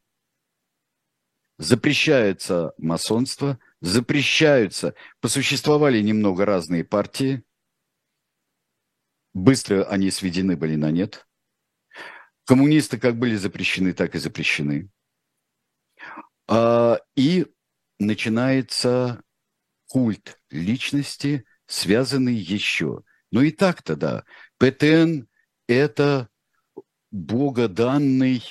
запрещается 1.58 2.74
масонство– 2.78 3.60
запрещаются. 3.82 4.96
Посуществовали 5.22 6.02
немного 6.02 6.46
разные 6.46 6.84
партии. 6.84 7.44
Быстро 9.34 9.84
они 9.86 10.12
сведены 10.12 10.58
были 10.58 10.76
на 10.76 10.92
нет. 10.92 11.28
Коммунисты 12.46 12.98
как 12.98 13.18
были 13.18 13.36
запрещены, 13.36 13.94
так 13.94 14.16
и 14.16 14.20
запрещены. 14.20 14.90
А, 16.48 17.00
и 17.16 17.46
начинается 18.00 19.22
культ 19.88 20.40
личности, 20.50 21.46
связанный 21.68 22.36
еще. 22.36 23.04
Ну 23.32 23.42
и 23.42 23.52
так-то, 23.52 23.96
да. 23.96 24.24
ПТН– 24.58 25.28
это 25.68 26.30
богоданный 27.12 28.44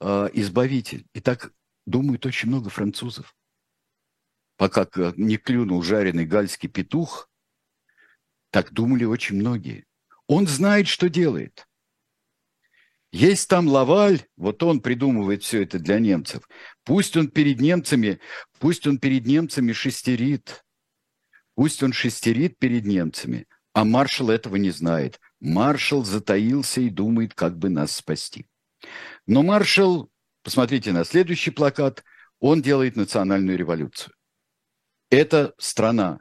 э, 0.00 0.28
избавитель. 0.32 1.06
И 1.12 1.20
так 1.20 1.52
думают 1.86 2.26
очень 2.26 2.48
много 2.48 2.70
французов 2.70 3.34
пока 4.60 4.86
не 5.16 5.38
клюнул 5.38 5.82
жареный 5.82 6.26
гальский 6.26 6.68
петух, 6.68 7.30
так 8.50 8.74
думали 8.74 9.04
очень 9.04 9.36
многие. 9.36 9.86
Он 10.26 10.46
знает, 10.46 10.86
что 10.86 11.08
делает. 11.08 11.66
Есть 13.10 13.48
там 13.48 13.68
Лаваль, 13.68 14.26
вот 14.36 14.62
он 14.62 14.80
придумывает 14.80 15.42
все 15.44 15.62
это 15.62 15.78
для 15.78 15.98
немцев. 15.98 16.46
Пусть 16.84 17.16
он 17.16 17.28
перед 17.28 17.58
немцами, 17.58 18.20
пусть 18.58 18.86
он 18.86 18.98
перед 18.98 19.24
немцами 19.24 19.72
шестерит. 19.72 20.62
Пусть 21.54 21.82
он 21.82 21.94
шестерит 21.94 22.58
перед 22.58 22.84
немцами. 22.84 23.46
А 23.72 23.86
маршал 23.86 24.28
этого 24.28 24.56
не 24.56 24.72
знает. 24.72 25.20
Маршал 25.40 26.04
затаился 26.04 26.82
и 26.82 26.90
думает, 26.90 27.32
как 27.32 27.56
бы 27.56 27.70
нас 27.70 27.92
спасти. 27.92 28.44
Но 29.26 29.42
маршал, 29.42 30.10
посмотрите 30.42 30.92
на 30.92 31.06
следующий 31.06 31.50
плакат, 31.50 32.04
он 32.40 32.60
делает 32.60 32.96
национальную 32.96 33.56
революцию. 33.56 34.12
Это 35.10 35.54
страна, 35.58 36.20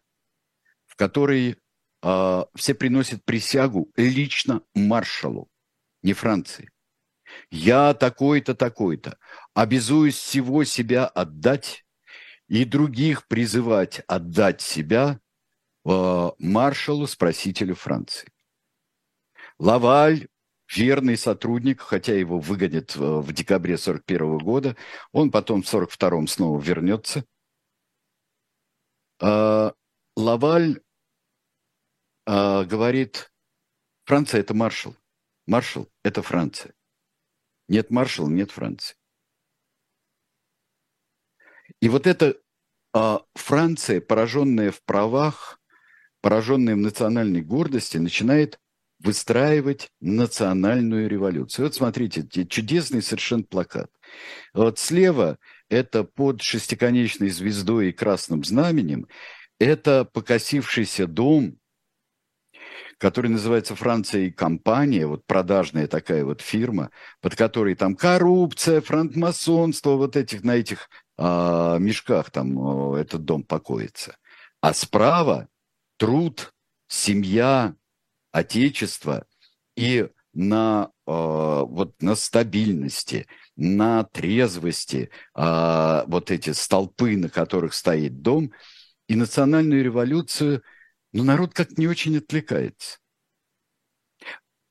в 0.87 0.95
которой 0.95 1.57
э, 2.01 2.43
все 2.55 2.73
приносят 2.73 3.23
присягу 3.23 3.91
лично 3.95 4.63
маршалу, 4.73 5.47
не 6.01 6.13
Франции. 6.13 6.69
Я 7.51 7.93
такой-то, 7.93 8.55
такой-то, 8.55 9.17
обязуюсь 9.53 10.15
всего 10.15 10.63
себя 10.63 11.05
отдать 11.05 11.85
и 12.47 12.65
других 12.65 13.27
призывать 13.27 14.01
отдать 14.07 14.61
себя 14.61 15.19
э, 15.85 16.29
маршалу-спасителю 16.39 17.75
Франции. 17.75 18.29
Лаваль, 19.59 20.27
верный 20.73 21.17
сотрудник, 21.17 21.81
хотя 21.81 22.13
его 22.13 22.39
выгонят 22.39 22.95
в 22.95 23.31
декабре 23.33 23.77
41 23.77 24.39
года, 24.39 24.75
он 25.11 25.29
потом 25.29 25.61
в 25.61 25.71
42-м 25.71 26.27
снова 26.27 26.59
вернется. 26.59 27.23
Э, 29.21 29.71
Лаваль 30.15 30.81
э, 32.25 32.63
говорит, 32.63 33.31
Франция– 34.05 34.39
это 34.41 34.53
маршал. 34.53 34.95
Маршал– 35.45 35.89
это 36.03 36.21
Франция. 36.21 36.73
Нет 37.67 37.91
маршала, 37.91 38.27
нет 38.27 38.51
Франции. 38.51 38.95
И 41.81 41.87
вот 41.87 42.07
эта 42.07 42.35
а, 42.93 43.21
Франция, 43.35 44.01
пораженная 44.01 44.71
в 44.71 44.83
правах, 44.83 45.61
пораженная 46.21 46.75
в 46.75 46.79
национальной 46.79 47.41
гордости, 47.41 47.97
начинает 47.97 48.59
выстраивать 48.99 49.91
национальную 50.01 51.07
революцию. 51.07 51.65
Вот 51.65 51.75
смотрите, 51.75 52.27
чудесный 52.47 53.01
совершенно 53.01 53.43
плакат. 53.43 53.89
Вот 54.53 54.79
слева 54.79 55.37
это 55.69 56.03
под 56.03 56.41
шестиконечной 56.41 57.29
звездой 57.29 57.89
и 57.89 57.93
красным 57.93 58.43
знаменем, 58.43 59.07
это 59.59 60.05
покосившийся 60.05 61.07
дом, 61.07 61.57
который 62.97 63.29
называется 63.31 63.75
«Франция 63.75 64.23
и 64.23 64.31
компания», 64.31 65.07
вот 65.07 65.25
продажная 65.25 65.87
такая 65.87 66.25
вот 66.25 66.41
фирма, 66.41 66.91
под 67.21 67.35
которой 67.35 67.75
там 67.75 67.95
коррупция, 67.95 68.81
франкмасонство, 68.81 69.91
вот 69.91 70.17
этих, 70.17 70.43
на 70.43 70.57
этих 70.57 70.89
а, 71.17 71.77
мешках 71.77 72.29
там 72.29 72.93
этот 72.95 73.23
дом 73.23 73.43
покоится. 73.43 74.17
А 74.61 74.73
справа 74.73 75.47
труд, 75.97 76.53
семья, 76.87 77.75
отечество 78.31 79.25
и 79.75 80.09
на, 80.33 80.91
а, 81.05 81.63
вот, 81.63 82.01
на 82.01 82.15
стабильности, 82.15 83.27
на 83.59 84.03
трезвости 84.05 85.09
а, 85.33 86.05
вот 86.07 86.31
эти 86.31 86.51
столпы, 86.51 87.17
на 87.17 87.29
которых 87.29 87.73
стоит 87.73 88.21
дом, 88.21 88.51
и 89.07 89.15
национальную 89.15 89.83
революцию– 89.83 90.63
но 91.11 91.23
народ 91.23 91.53
как-то 91.53 91.75
не 91.77 91.87
очень 91.87 92.17
отвлекается. 92.17 92.99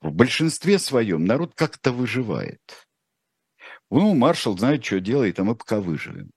В 0.00 0.12
большинстве 0.12 0.78
своем 0.78 1.24
народ 1.24 1.54
как-то 1.54 1.92
выживает. 1.92 2.86
Ну, 3.90 4.14
маршал 4.14 4.56
знает, 4.56 4.84
что 4.84 5.00
делает, 5.00 5.40
а 5.40 5.44
мы 5.44 5.56
пока 5.56 5.80
выживем. 5.80 6.30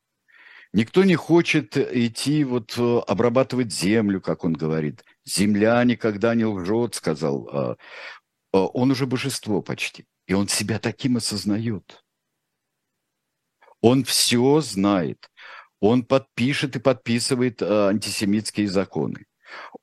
Никто 0.74 1.04
не 1.04 1.16
хочет 1.16 1.78
идти 1.78 2.46
вот 2.46 2.76
э, 2.78 3.00
обрабатывать 3.06 3.74
землю, 3.74 4.22
как 4.22 4.46
он 4.46 4.54
говорит. 4.54 5.04
Земля 5.26 5.84
никогда 5.84 6.34
не 6.34 6.46
лжет, 6.46 6.96
сказал. 6.96 7.50
А, 7.52 7.78
а, 8.54 8.58
он 8.68 8.90
уже 8.90 9.06
божество 9.06 9.62
почти. 9.62 10.06
И 10.28 10.34
он 10.34 10.48
себя 10.48 10.80
таким 10.80 11.18
осознает. 11.18 12.01
Он 13.82 14.04
все 14.04 14.62
знает. 14.62 15.30
Он 15.80 16.04
подпишет 16.04 16.76
и 16.76 16.80
подписывает 16.80 17.62
э, 17.62 17.88
антисемитские 17.90 18.68
законы 18.68 19.26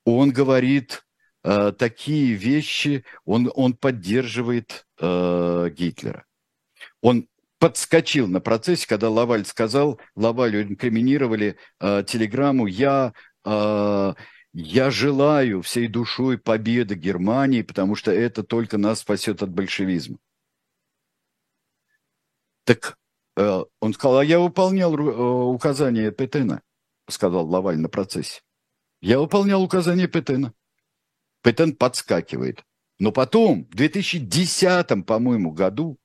он 0.05 0.31
говорит 0.31 1.05
э, 1.43 1.71
такие 1.77 2.33
вещи, 2.33 3.03
он, 3.25 3.51
он 3.55 3.73
поддерживает 3.73 4.85
э, 4.99 5.69
Гитлера. 5.71 6.25
Он 7.01 7.27
подскочил 7.59 8.27
на 8.27 8.39
процессе, 8.39 8.87
когда 8.87 9.09
Лаваль 9.09 9.45
сказал, 9.45 9.99
Лавалю 10.15 10.61
инкриминировали 10.63 11.57
э, 11.79 12.03
телеграмму 12.07 12.65
«Я 12.67 13.13
э, 13.45 14.13
я 14.51 14.89
желаю 14.89 15.61
всей 15.61 15.87
душой 15.87 16.39
победы 16.39 16.95
Германии, 16.95 17.61
потому 17.61 17.95
что 17.95 18.11
это 18.11 18.43
только 18.43 18.79
нас 18.79 19.01
спасет 19.01 19.43
от 19.43 19.51
большевизма. 19.51 20.17
Так 22.63 22.97
он 23.79 23.93
сказал, 23.93 24.19
а 24.19 24.25
я 24.25 24.39
выполнял 24.39 24.93
э, 24.95 25.53
указания 25.53 26.11
Петена, 26.11 26.61
сказал 27.07 27.47
Лаваль 27.47 27.77
на 27.77 27.89
процессе. 27.89 28.41
Я 29.01 29.19
выполнял 29.19 29.63
указания 29.63 30.07
Петена. 30.07 30.53
Петен 31.41 31.75
подскакивает. 31.75 32.63
Но 32.99 33.11
потом, 33.13 33.65
в 33.65 33.75
2010, 33.75 35.05
по-моему, 35.05 35.51
году 35.51 35.97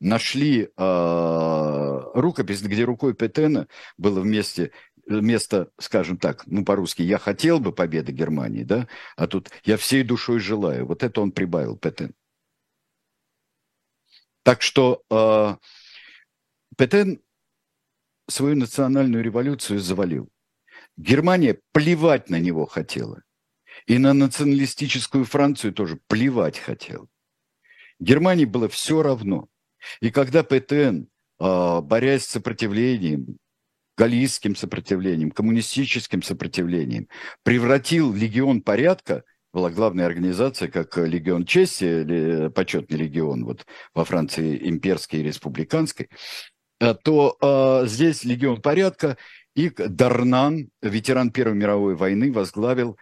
нашли 0.00 0.70
э, 0.76 2.00
рукопись, 2.14 2.62
где 2.62 2.84
рукой 2.84 3.14
Петена 3.14 3.68
было 3.98 4.20
вместе 4.20 4.70
место, 5.06 5.70
скажем 5.78 6.18
так, 6.18 6.46
ну 6.46 6.64
по-русски, 6.64 7.02
я 7.02 7.18
хотел 7.18 7.60
бы 7.60 7.72
победы 7.72 8.12
Германии, 8.12 8.62
да, 8.62 8.88
а 9.16 9.26
тут 9.26 9.50
я 9.64 9.76
всей 9.76 10.02
душой 10.02 10.38
желаю. 10.38 10.86
Вот 10.86 11.02
это 11.02 11.20
он 11.20 11.32
прибавил, 11.32 11.76
Петен. 11.76 12.14
Так 14.42 14.62
что 14.62 15.02
э, 15.10 15.56
Петен 16.78 17.20
свою 18.28 18.54
национальную 18.54 19.24
революцию 19.24 19.80
завалил. 19.80 20.28
Германия 20.96 21.58
плевать 21.72 22.30
на 22.30 22.38
него 22.38 22.66
хотела. 22.66 23.24
И 23.86 23.98
на 23.98 24.12
националистическую 24.14 25.24
Францию 25.24 25.72
тоже 25.72 25.98
плевать 26.06 26.56
хотела. 26.56 27.08
Германии 27.98 28.44
было 28.44 28.68
все 28.68 29.02
равно. 29.02 29.48
И 30.00 30.12
когда 30.12 30.44
ПТН, 30.44 31.06
а, 31.40 31.80
борясь 31.80 32.24
с 32.24 32.30
сопротивлением, 32.30 33.38
галлийским 33.96 34.54
сопротивлением, 34.54 35.32
коммунистическим 35.32 36.22
сопротивлением, 36.22 37.08
превратил 37.42 38.14
легион 38.14 38.62
порядка, 38.62 39.24
была 39.52 39.70
главная 39.70 40.06
организация, 40.06 40.68
как 40.68 40.96
легион 40.96 41.44
чести, 41.44 42.48
почетный 42.50 42.98
легион 42.98 43.44
вот, 43.44 43.66
во 43.94 44.04
Франции 44.04 44.68
имперской 44.68 45.20
и 45.20 45.24
республиканской, 45.24 46.08
то 46.78 47.36
э, 47.40 47.86
здесь 47.86 48.24
легион 48.24 48.62
порядка 48.62 49.16
и 49.54 49.70
Дарнан, 49.70 50.70
ветеран 50.80 51.30
Первой 51.30 51.56
мировой 51.56 51.96
войны, 51.96 52.32
возглавил 52.32 52.96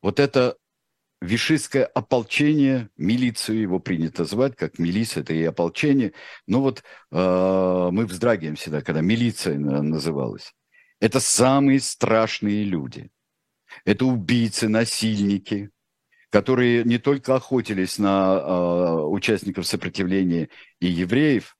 вот 0.00 0.20
это 0.20 0.56
вишистское 1.20 1.84
ополчение, 1.84 2.90
милицию 2.96 3.60
его 3.60 3.78
принято 3.80 4.24
звать, 4.24 4.56
как 4.56 4.78
милиция, 4.78 5.22
это 5.22 5.34
и 5.34 5.42
ополчение. 5.42 6.12
Но 6.46 6.62
вот 6.62 6.82
э, 7.10 7.88
мы 7.92 8.06
вздрагиваем 8.06 8.56
всегда, 8.56 8.80
когда 8.80 9.00
милиция 9.00 9.58
называлась. 9.58 10.54
Это 11.00 11.20
самые 11.20 11.80
страшные 11.80 12.64
люди. 12.64 13.10
Это 13.84 14.06
убийцы, 14.06 14.68
насильники, 14.68 15.70
которые 16.30 16.84
не 16.84 16.98
только 16.98 17.34
охотились 17.34 17.98
на 17.98 18.38
э, 18.38 19.02
участников 19.02 19.66
сопротивления 19.66 20.48
и 20.80 20.86
евреев, 20.86 21.54
э, 21.54 21.57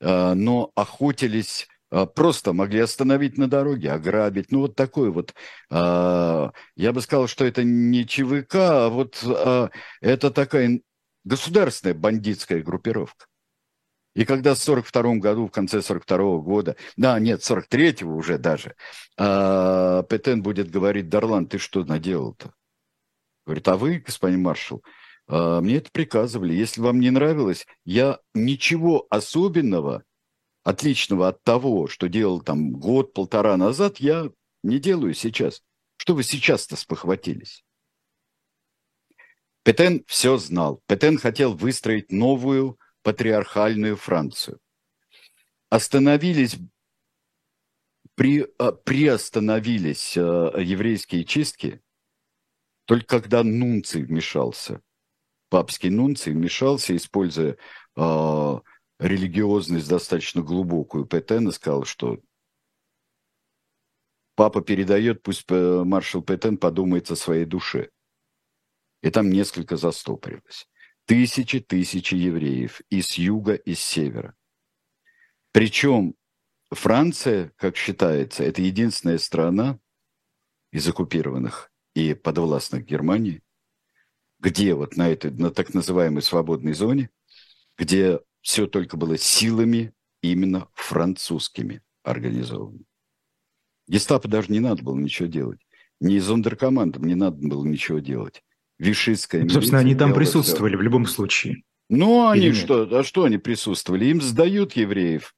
но 0.00 0.70
охотились 0.74 1.68
а, 1.90 2.06
просто 2.06 2.52
могли 2.52 2.80
остановить 2.80 3.36
на 3.36 3.48
дороге, 3.48 3.92
ограбить. 3.92 4.52
Ну, 4.52 4.60
вот 4.60 4.76
такой 4.76 5.10
вот. 5.10 5.34
А, 5.70 6.52
я 6.76 6.92
бы 6.92 7.00
сказал, 7.00 7.26
что 7.26 7.44
это 7.44 7.64
не 7.64 8.06
ЧВК, 8.06 8.54
а 8.54 8.88
вот 8.88 9.22
это 10.00 10.30
такая 10.30 10.80
государственная 11.24 11.94
бандитская 11.94 12.62
группировка. 12.62 13.26
И 14.14 14.24
когда 14.24 14.54
в 14.54 14.58
42 14.58 15.16
году, 15.16 15.46
в 15.46 15.52
конце 15.52 15.82
42 15.82 16.38
года, 16.38 16.76
да, 16.96 17.18
нет, 17.20 17.42
43-го 17.42 18.16
уже 18.16 18.38
даже, 18.38 18.74
Петен 19.16 20.42
будет 20.42 20.68
говорить, 20.68 21.08
Дарлан, 21.08 21.46
ты 21.46 21.58
что 21.58 21.84
наделал-то? 21.84 22.52
Говорит, 23.46 23.68
а 23.68 23.76
вы, 23.76 23.98
господин 23.98 24.42
маршал, 24.42 24.82
мне 25.28 25.76
это 25.76 25.90
приказывали. 25.92 26.52
Если 26.52 26.80
вам 26.80 27.00
не 27.00 27.10
нравилось, 27.10 27.66
я 27.84 28.18
ничего 28.34 29.06
особенного 29.10 30.04
отличного 30.62 31.28
от 31.28 31.42
того, 31.42 31.86
что 31.86 32.08
делал 32.08 32.40
там 32.40 32.72
год-полтора 32.72 33.56
назад, 33.56 33.98
я 33.98 34.30
не 34.62 34.78
делаю 34.78 35.14
сейчас. 35.14 35.62
Что 35.96 36.14
вы 36.14 36.22
сейчас-то 36.22 36.76
спохватились? 36.76 37.64
Петен 39.62 40.04
все 40.06 40.38
знал. 40.38 40.82
Петен 40.86 41.18
хотел 41.18 41.54
выстроить 41.54 42.10
новую 42.10 42.78
патриархальную 43.02 43.96
Францию. 43.96 44.58
Остановились, 45.68 46.56
при, 48.14 48.46
а, 48.58 48.72
приостановились 48.72 50.16
а, 50.16 50.58
еврейские 50.58 51.24
чистки 51.24 51.82
только 52.86 53.06
когда 53.06 53.44
Нунций 53.44 54.02
вмешался. 54.02 54.82
Папский 55.50 55.90
Нунций 55.90 56.32
вмешался, 56.32 56.96
используя 56.96 57.58
а, 57.96 58.62
религиозность 59.00 59.88
достаточно 59.88 60.42
глубокую 60.42 61.04
Петен 61.04 61.48
и 61.48 61.52
сказал, 61.52 61.84
что 61.84 62.20
папа 64.36 64.62
передает, 64.62 65.22
пусть 65.22 65.44
э, 65.48 65.82
маршал 65.84 66.22
Петен 66.22 66.56
подумает 66.56 67.10
о 67.10 67.16
своей 67.16 67.44
душе. 67.44 67.90
И 69.02 69.10
там 69.10 69.28
несколько 69.28 69.76
застопорилось. 69.76 70.68
Тысячи, 71.04 71.58
тысячи 71.58 72.14
евреев 72.14 72.80
и 72.88 73.02
с 73.02 73.18
юга, 73.18 73.54
и 73.54 73.74
с 73.74 73.80
севера. 73.80 74.36
Причем 75.50 76.14
Франция, 76.70 77.52
как 77.56 77.76
считается, 77.76 78.44
это 78.44 78.62
единственная 78.62 79.18
страна 79.18 79.80
из 80.70 80.86
оккупированных 80.88 81.72
и 81.94 82.14
подвластных 82.14 82.84
Германии, 82.84 83.42
где 84.40 84.74
вот 84.74 84.96
на 84.96 85.08
этой, 85.08 85.30
на 85.30 85.50
так 85.50 85.74
называемой 85.74 86.22
свободной 86.22 86.72
зоне, 86.72 87.10
где 87.78 88.20
все 88.40 88.66
только 88.66 88.96
было 88.96 89.16
силами 89.16 89.92
именно 90.22 90.68
французскими 90.74 91.82
организовано. 92.02 92.80
Гестапо 93.86 94.28
даже 94.28 94.50
не 94.52 94.60
надо 94.60 94.82
было 94.82 94.96
ничего 94.96 95.28
делать. 95.28 95.60
Ни 96.00 96.18
зондеркомандам 96.18 97.04
не 97.04 97.14
надо 97.14 97.36
было 97.36 97.64
ничего 97.66 97.98
делать. 97.98 98.42
Вишистская 98.78 99.42
ну, 99.42 99.50
Собственно, 99.50 99.80
они 99.80 99.94
там 99.94 100.14
присутствовали 100.14 100.72
все. 100.72 100.78
в 100.78 100.82
любом 100.82 101.06
случае. 101.06 101.62
Ну, 101.90 102.28
они 102.28 102.52
что? 102.52 102.88
А 102.98 103.02
что 103.02 103.24
они 103.24 103.36
присутствовали? 103.36 104.06
Им 104.06 104.22
сдают 104.22 104.72
евреев. 104.74 105.34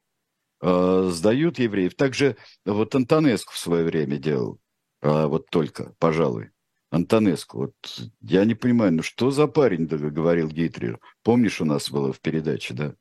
Э, 0.60 1.08
сдают 1.10 1.58
евреев. 1.58 1.94
Также 1.94 2.36
вот 2.64 2.94
Антонеску 2.94 3.54
в 3.54 3.58
свое 3.58 3.84
время 3.84 4.18
делал. 4.18 4.60
Э, 5.00 5.26
вот 5.26 5.50
только, 5.50 5.94
пожалуй. 5.98 6.50
Антонеску. 6.92 7.58
Вот 7.58 7.74
я 8.20 8.44
не 8.44 8.54
понимаю, 8.54 8.92
ну 8.92 9.02
что 9.02 9.30
за 9.30 9.46
парень, 9.46 9.86
говорил 9.86 10.48
Гитлер. 10.48 11.00
Помнишь, 11.22 11.62
у 11.62 11.64
нас 11.64 11.90
было 11.90 12.12
в 12.12 12.20
передаче, 12.20 12.74
да? 12.74 12.94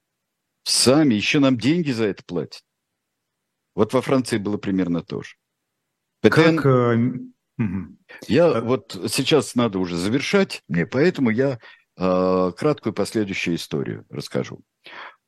Сами 0.63 1.13
еще 1.13 1.39
нам 1.39 1.57
деньги 1.57 1.91
за 1.91 2.05
это 2.05 2.23
платят. 2.23 2.63
Вот 3.75 3.93
во 3.93 4.01
Франции 4.01 4.37
было 4.37 4.57
примерно 4.57 5.01
то 5.01 5.21
же. 5.21 5.35
ПТН... 6.21 6.55
Как... 6.57 6.65
Э, 6.65 6.97
я 8.27 8.47
э, 8.47 8.61
вот 8.61 8.97
сейчас 9.09 9.55
надо 9.55 9.79
уже 9.79 9.97
завершать 9.97 10.63
мне, 10.69 10.85
поэтому 10.85 11.29
я 11.29 11.59
э, 11.97 12.51
краткую 12.57 12.93
последующую 12.93 13.57
историю 13.57 14.05
расскажу. 14.09 14.61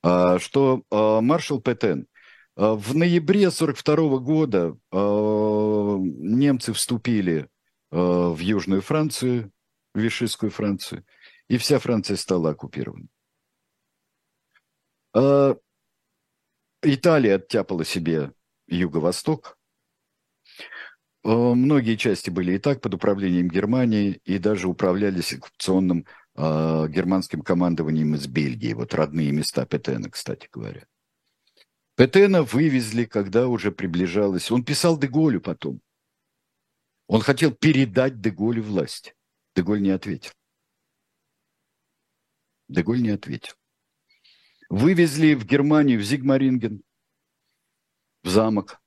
Э, 0.03 0.37
что 0.39 0.83
э, 0.89 1.19
маршал 1.19 1.59
Петен 1.59 2.07
э, 2.55 2.61
в 2.61 2.95
ноябре 2.95 3.47
1942 3.47 4.19
года 4.19 4.77
э, 4.89 4.97
немцы 4.97 6.71
вступили 6.71 7.49
в 7.93 8.39
Южную 8.39 8.81
Францию, 8.81 9.51
в 9.93 9.99
Вишистскую 9.99 10.51
Францию, 10.51 11.05
и 11.47 11.57
вся 11.57 11.79
Франция 11.79 12.17
стала 12.17 12.51
оккупирована. 12.51 13.07
Э, 15.13 15.55
Италия 16.81 17.35
оттяпала 17.35 17.85
себе 17.85 18.33
юго-восток. 18.67 19.57
Э, 21.23 21.29
многие 21.29 21.95
части 21.95 22.29
были 22.29 22.53
и 22.53 22.59
так 22.59 22.81
под 22.81 22.95
управлением 22.95 23.49
Германии, 23.49 24.21
и 24.25 24.39
даже 24.39 24.67
управлялись 24.67 25.33
оккупационным 25.33 26.05
э, 26.35 26.87
германским 26.89 27.41
командованием 27.41 28.15
из 28.15 28.27
Бельгии. 28.27 28.73
Вот 28.73 28.93
родные 28.93 29.31
места 29.31 29.65
Петена, 29.65 30.09
кстати 30.09 30.49
говоря. 30.51 30.85
Петена 31.95 32.41
вывезли, 32.41 33.05
когда 33.05 33.47
уже 33.47 33.71
приближалось. 33.71 34.49
Он 34.49 34.63
писал 34.63 34.97
Деголю 34.97 35.39
потом. 35.39 35.79
Он 37.13 37.21
хотел 37.21 37.53
передать 37.53 38.21
Деголю 38.21 38.63
власть. 38.63 39.15
Деголь 39.55 39.83
не 39.83 39.91
ответил. 39.91 40.31
Деголь 42.67 43.03
не 43.03 43.11
ответил. 43.11 43.53
Вывезли 44.67 45.35
в 45.35 45.45
Германию, 45.45 45.99
в 45.99 46.01
Зигмаринген, 46.01 46.81
в 48.23 48.29
замок. 48.29 48.81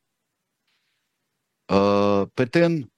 А, 1.68 2.27
Петен, 2.35 2.91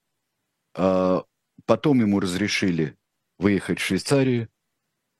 а, 0.73 1.23
потом 1.67 2.01
ему 2.01 2.19
разрешили 2.19 2.97
выехать 3.37 3.77
в 3.77 3.83
Швейцарию. 3.83 4.49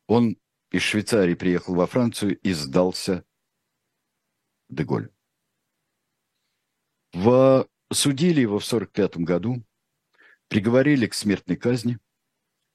Он 0.08 0.40
из 0.72 0.82
Швейцарии 0.82 1.36
приехал 1.36 1.76
во 1.76 1.86
Францию 1.86 2.36
и 2.40 2.52
сдался 2.54 3.24
Деголь. 4.70 5.14
В... 7.14 7.70
Судили 7.92 8.42
его 8.42 8.58
в 8.58 8.66
1945 8.66 9.18
году, 9.24 9.64
приговорили 10.50 11.08
к 11.08 11.14
смертной 11.14 11.56
казни 11.56 12.00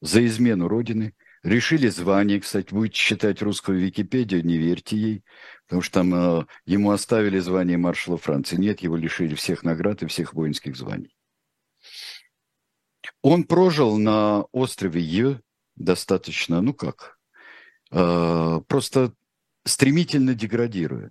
за 0.00 0.24
измену 0.24 0.68
Родины, 0.68 1.14
решили 1.42 1.88
звание, 1.88 2.40
кстати, 2.40 2.72
будете 2.72 2.96
читать 2.96 3.42
русскую 3.42 3.78
Википедию, 3.78 4.44
не 4.44 4.56
верьте 4.56 4.96
ей, 4.96 5.24
потому 5.66 5.82
что 5.82 6.00
там 6.00 6.14
э, 6.14 6.46
ему 6.64 6.90
оставили 6.90 7.38
звание 7.38 7.76
маршала 7.76 8.16
Франции. 8.16 8.56
Нет, 8.56 8.80
его 8.80 8.96
лишили 8.96 9.34
всех 9.34 9.62
наград 9.62 10.02
и 10.02 10.06
всех 10.06 10.32
воинских 10.34 10.76
званий. 10.76 11.14
Он 13.22 13.44
прожил 13.44 13.98
на 13.98 14.42
острове 14.52 15.02
Е 15.02 15.40
достаточно, 15.76 16.60
ну 16.60 16.72
как, 16.72 17.18
э, 17.90 18.60
просто 18.66 19.12
стремительно 19.64 20.34
деградируя. 20.34 21.10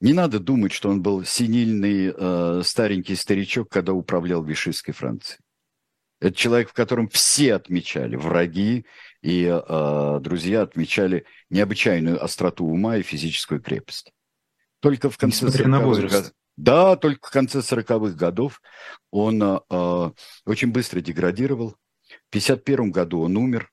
Не 0.00 0.12
надо 0.12 0.38
думать, 0.38 0.72
что 0.72 0.90
он 0.90 1.02
был 1.02 1.24
синильный 1.24 2.14
э, 2.14 2.62
старенький 2.64 3.16
старичок, 3.16 3.68
когда 3.68 3.92
управлял 3.92 4.44
Вишистской 4.44 4.94
Францией. 4.94 5.40
Это 6.20 6.34
человек, 6.34 6.70
в 6.70 6.72
котором 6.72 7.08
все 7.08 7.54
отмечали, 7.54 8.16
враги 8.16 8.86
и 9.22 9.44
э, 9.44 10.18
друзья 10.20 10.62
отмечали 10.62 11.26
необычайную 11.50 12.22
остроту 12.22 12.64
ума 12.64 12.96
и 12.96 13.02
физическую 13.02 13.60
крепость. 13.60 14.12
Только 14.80 15.10
в 15.10 15.18
конце 15.18 15.46
Несмотря 15.46 15.68
на 15.68 15.80
возраст. 15.80 16.32
Да, 16.56 16.96
только 16.96 17.28
в 17.28 17.30
конце 17.30 17.60
40-х 17.60 18.16
годов 18.16 18.60
он 19.12 19.40
э, 19.42 20.10
очень 20.44 20.72
быстро 20.72 21.00
деградировал. 21.00 21.76
В 22.08 22.30
1951 22.30 22.90
году 22.90 23.20
он 23.20 23.36
умер. 23.36 23.70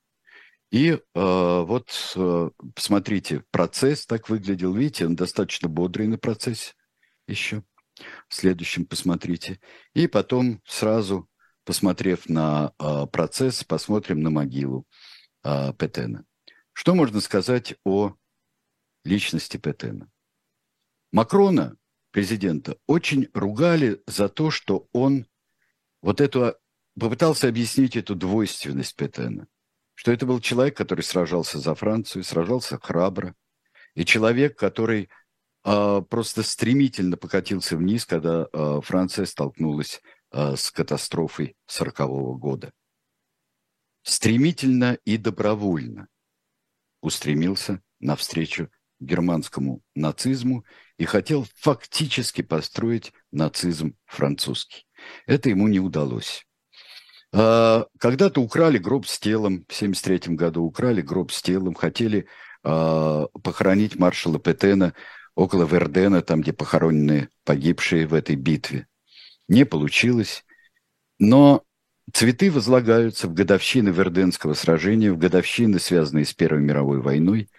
И 0.72 0.91
э, 0.91 1.00
вот, 1.16 1.89
э, 2.16 2.50
посмотрите, 2.76 3.43
процесс 3.50 4.06
так 4.06 4.30
выглядел. 4.30 4.74
Видите, 4.74 5.08
он 5.08 5.16
достаточно 5.16 5.68
бодрый 5.68 6.08
на 6.08 6.20
процессе 6.20 6.74
еще. 7.28 7.64
В 8.28 8.36
следующем 8.36 8.86
посмотрите. 8.86 9.60
И 9.93 10.08
потом 10.08 10.62
сразу, 10.66 11.28
посмотрев 11.66 12.30
на 12.30 12.74
э, 12.80 13.07
процесс, 13.11 13.63
посмотрим 13.63 14.22
на 14.22 14.30
могилу 14.30 14.86
э, 15.43 15.74
Петена. 15.74 16.26
Что 16.72 16.95
можно 16.95 17.20
сказать 17.20 17.76
о 17.84 18.13
личности 19.03 19.57
Петена? 19.57 20.09
Макрона, 21.11 21.78
президента, 22.11 22.78
очень 22.88 23.28
ругали 23.34 24.01
за 24.07 24.30
то, 24.30 24.51
что 24.51 24.88
он 24.93 25.26
вот 26.01 26.22
эту 26.22 26.55
попытался 26.97 27.49
объяснить 27.49 27.95
эту 27.97 28.16
двойственность 28.16 28.95
Петена 28.95 29.47
что 29.95 30.11
это 30.11 30.26
был 30.26 30.39
человек, 30.41 30.78
который 30.78 31.01
сражался 31.01 31.57
за 31.57 31.74
Францию, 31.74 32.24
сражался 32.24 32.78
храбро, 32.78 33.34
и 33.95 34.03
человек, 34.03 34.59
который 34.59 35.09
э, 35.63 36.01
просто 36.09 36.43
стремительно 36.43 37.16
покатился 37.16 37.78
вниз, 37.78 38.05
когда 38.05 38.47
э, 38.51 38.82
Франция 38.84 39.26
столкнулась 39.26 40.01
с 40.36 40.72
катастрофой 40.72 41.56
сорокового 41.66 42.38
года. 42.38 42.74
Стремительно 44.04 44.98
и 45.06 45.18
добровольно 45.18 46.08
устремился 47.02 47.82
навстречу 48.00 48.70
германскому 49.00 49.82
нацизму 49.94 50.66
и 50.98 51.06
хотел 51.06 51.46
фактически 51.56 52.42
построить 52.42 53.14
нацизм 53.32 53.96
французский. 54.06 54.86
Это 55.26 55.50
ему 55.50 55.68
не 55.68 55.80
удалось. 55.80 56.46
А, 57.34 57.86
когда-то 58.00 58.42
украли 58.42 58.78
гроб 58.78 59.06
с 59.06 59.20
телом, 59.20 59.66
в 59.68 59.76
1973 59.76 60.36
году 60.36 60.64
украли 60.64 61.02
гроб 61.02 61.32
с 61.32 61.42
телом, 61.42 61.74
хотели 61.74 62.28
а, 62.64 63.28
похоронить 63.44 63.96
маршала 63.96 64.40
Петена 64.40 64.94
около 65.36 65.66
Вердена, 65.66 66.22
там, 66.22 66.42
где 66.42 66.54
похоронены 66.54 67.30
погибшие 67.44 68.08
в 68.08 68.14
этой 68.14 68.36
битве. 68.36 68.88
Не 69.48 69.66
получилось. 69.66 70.46
Но 71.20 71.64
цветы 72.14 72.52
возлагаются 72.52 73.28
в 73.28 73.34
годовщины 73.34 73.89
Верденского 73.89 74.54
сражения, 74.54 75.12
в 75.12 75.18
годовщины, 75.18 75.80
связанные 75.80 76.26
с 76.26 76.34
Первой 76.34 76.62
мировой 76.62 77.02
войной. 77.02 77.50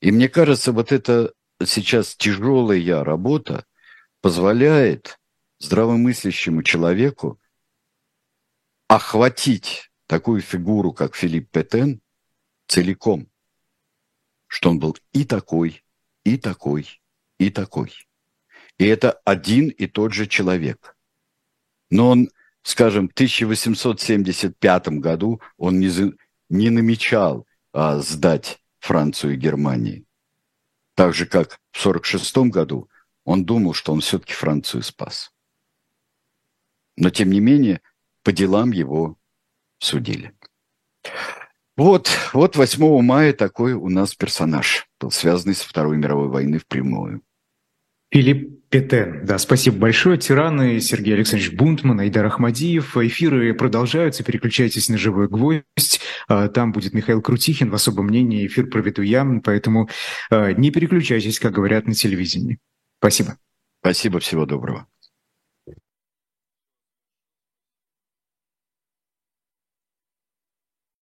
И 0.00 0.10
мне 0.12 0.28
кажется, 0.28 0.72
вот 0.72 0.92
эта 0.92 1.32
сейчас 1.64 2.14
тяжелая 2.16 3.04
работа 3.04 3.64
позволяет 4.20 5.18
здравомыслящему 5.58 6.62
человеку 6.62 7.40
охватить 8.88 9.90
такую 10.06 10.40
фигуру, 10.40 10.92
как 10.92 11.14
Филипп 11.14 11.50
Петен, 11.50 12.00
целиком, 12.66 13.28
что 14.46 14.70
он 14.70 14.78
был 14.78 14.96
и 15.12 15.24
такой, 15.24 15.84
и 16.24 16.38
такой, 16.38 17.00
и 17.38 17.50
такой. 17.50 17.92
И 18.78 18.86
это 18.86 19.12
один 19.24 19.68
и 19.68 19.86
тот 19.86 20.12
же 20.12 20.26
человек. 20.26 20.96
Но 21.90 22.10
он, 22.10 22.30
скажем, 22.62 23.08
в 23.08 23.12
1875 23.12 24.88
году 24.88 25.40
он 25.56 25.80
не, 25.80 25.90
не 26.48 26.70
намечал 26.70 27.46
а, 27.72 27.98
сдать 27.98 28.60
Францию 28.80 29.34
и 29.34 29.38
Германию. 29.38 30.04
Так 30.94 31.14
же, 31.14 31.26
как 31.26 31.60
в 31.70 31.86
1946 31.86 32.52
году 32.52 32.88
он 33.24 33.44
думал, 33.44 33.74
что 33.74 33.92
он 33.92 34.00
все-таки 34.00 34.32
Францию 34.32 34.82
спас. 34.82 35.32
Но, 36.96 37.10
тем 37.10 37.30
не 37.30 37.40
менее, 37.40 37.80
по 38.22 38.32
делам 38.32 38.72
его 38.72 39.16
судили. 39.78 40.34
Вот, 41.76 42.10
вот 42.32 42.56
8 42.56 43.02
мая 43.02 43.32
такой 43.32 43.74
у 43.74 43.88
нас 43.88 44.14
персонаж 44.14 44.88
был 44.98 45.12
связанный 45.12 45.54
со 45.54 45.68
Второй 45.68 45.96
мировой 45.96 46.28
войной 46.28 46.58
впрямую. 46.58 47.22
Филипп 48.10 48.57
Петен. 48.70 49.24
Да, 49.24 49.38
спасибо 49.38 49.78
большое. 49.78 50.18
Тираны 50.18 50.78
Сергей 50.80 51.14
Александрович 51.14 51.54
Бунтман, 51.54 52.00
Айдар 52.00 52.26
Ахмадиев. 52.26 52.96
Эфиры 52.98 53.54
продолжаются. 53.54 54.22
Переключайтесь 54.22 54.90
на 54.90 54.98
«Живой 54.98 55.28
гвоздь». 55.28 56.00
А, 56.28 56.48
там 56.48 56.72
будет 56.72 56.92
Михаил 56.92 57.22
Крутихин. 57.22 57.70
В 57.70 57.74
особом 57.74 58.06
мнении 58.06 58.46
эфир 58.46 58.66
проведу 58.66 59.00
я. 59.00 59.26
Поэтому 59.42 59.88
а, 60.30 60.52
не 60.52 60.70
переключайтесь, 60.70 61.40
как 61.40 61.52
говорят 61.52 61.86
на 61.86 61.94
телевидении. 61.94 62.58
Спасибо. 63.00 63.38
Спасибо. 63.80 64.20
Всего 64.20 64.44
доброго. 64.44 64.86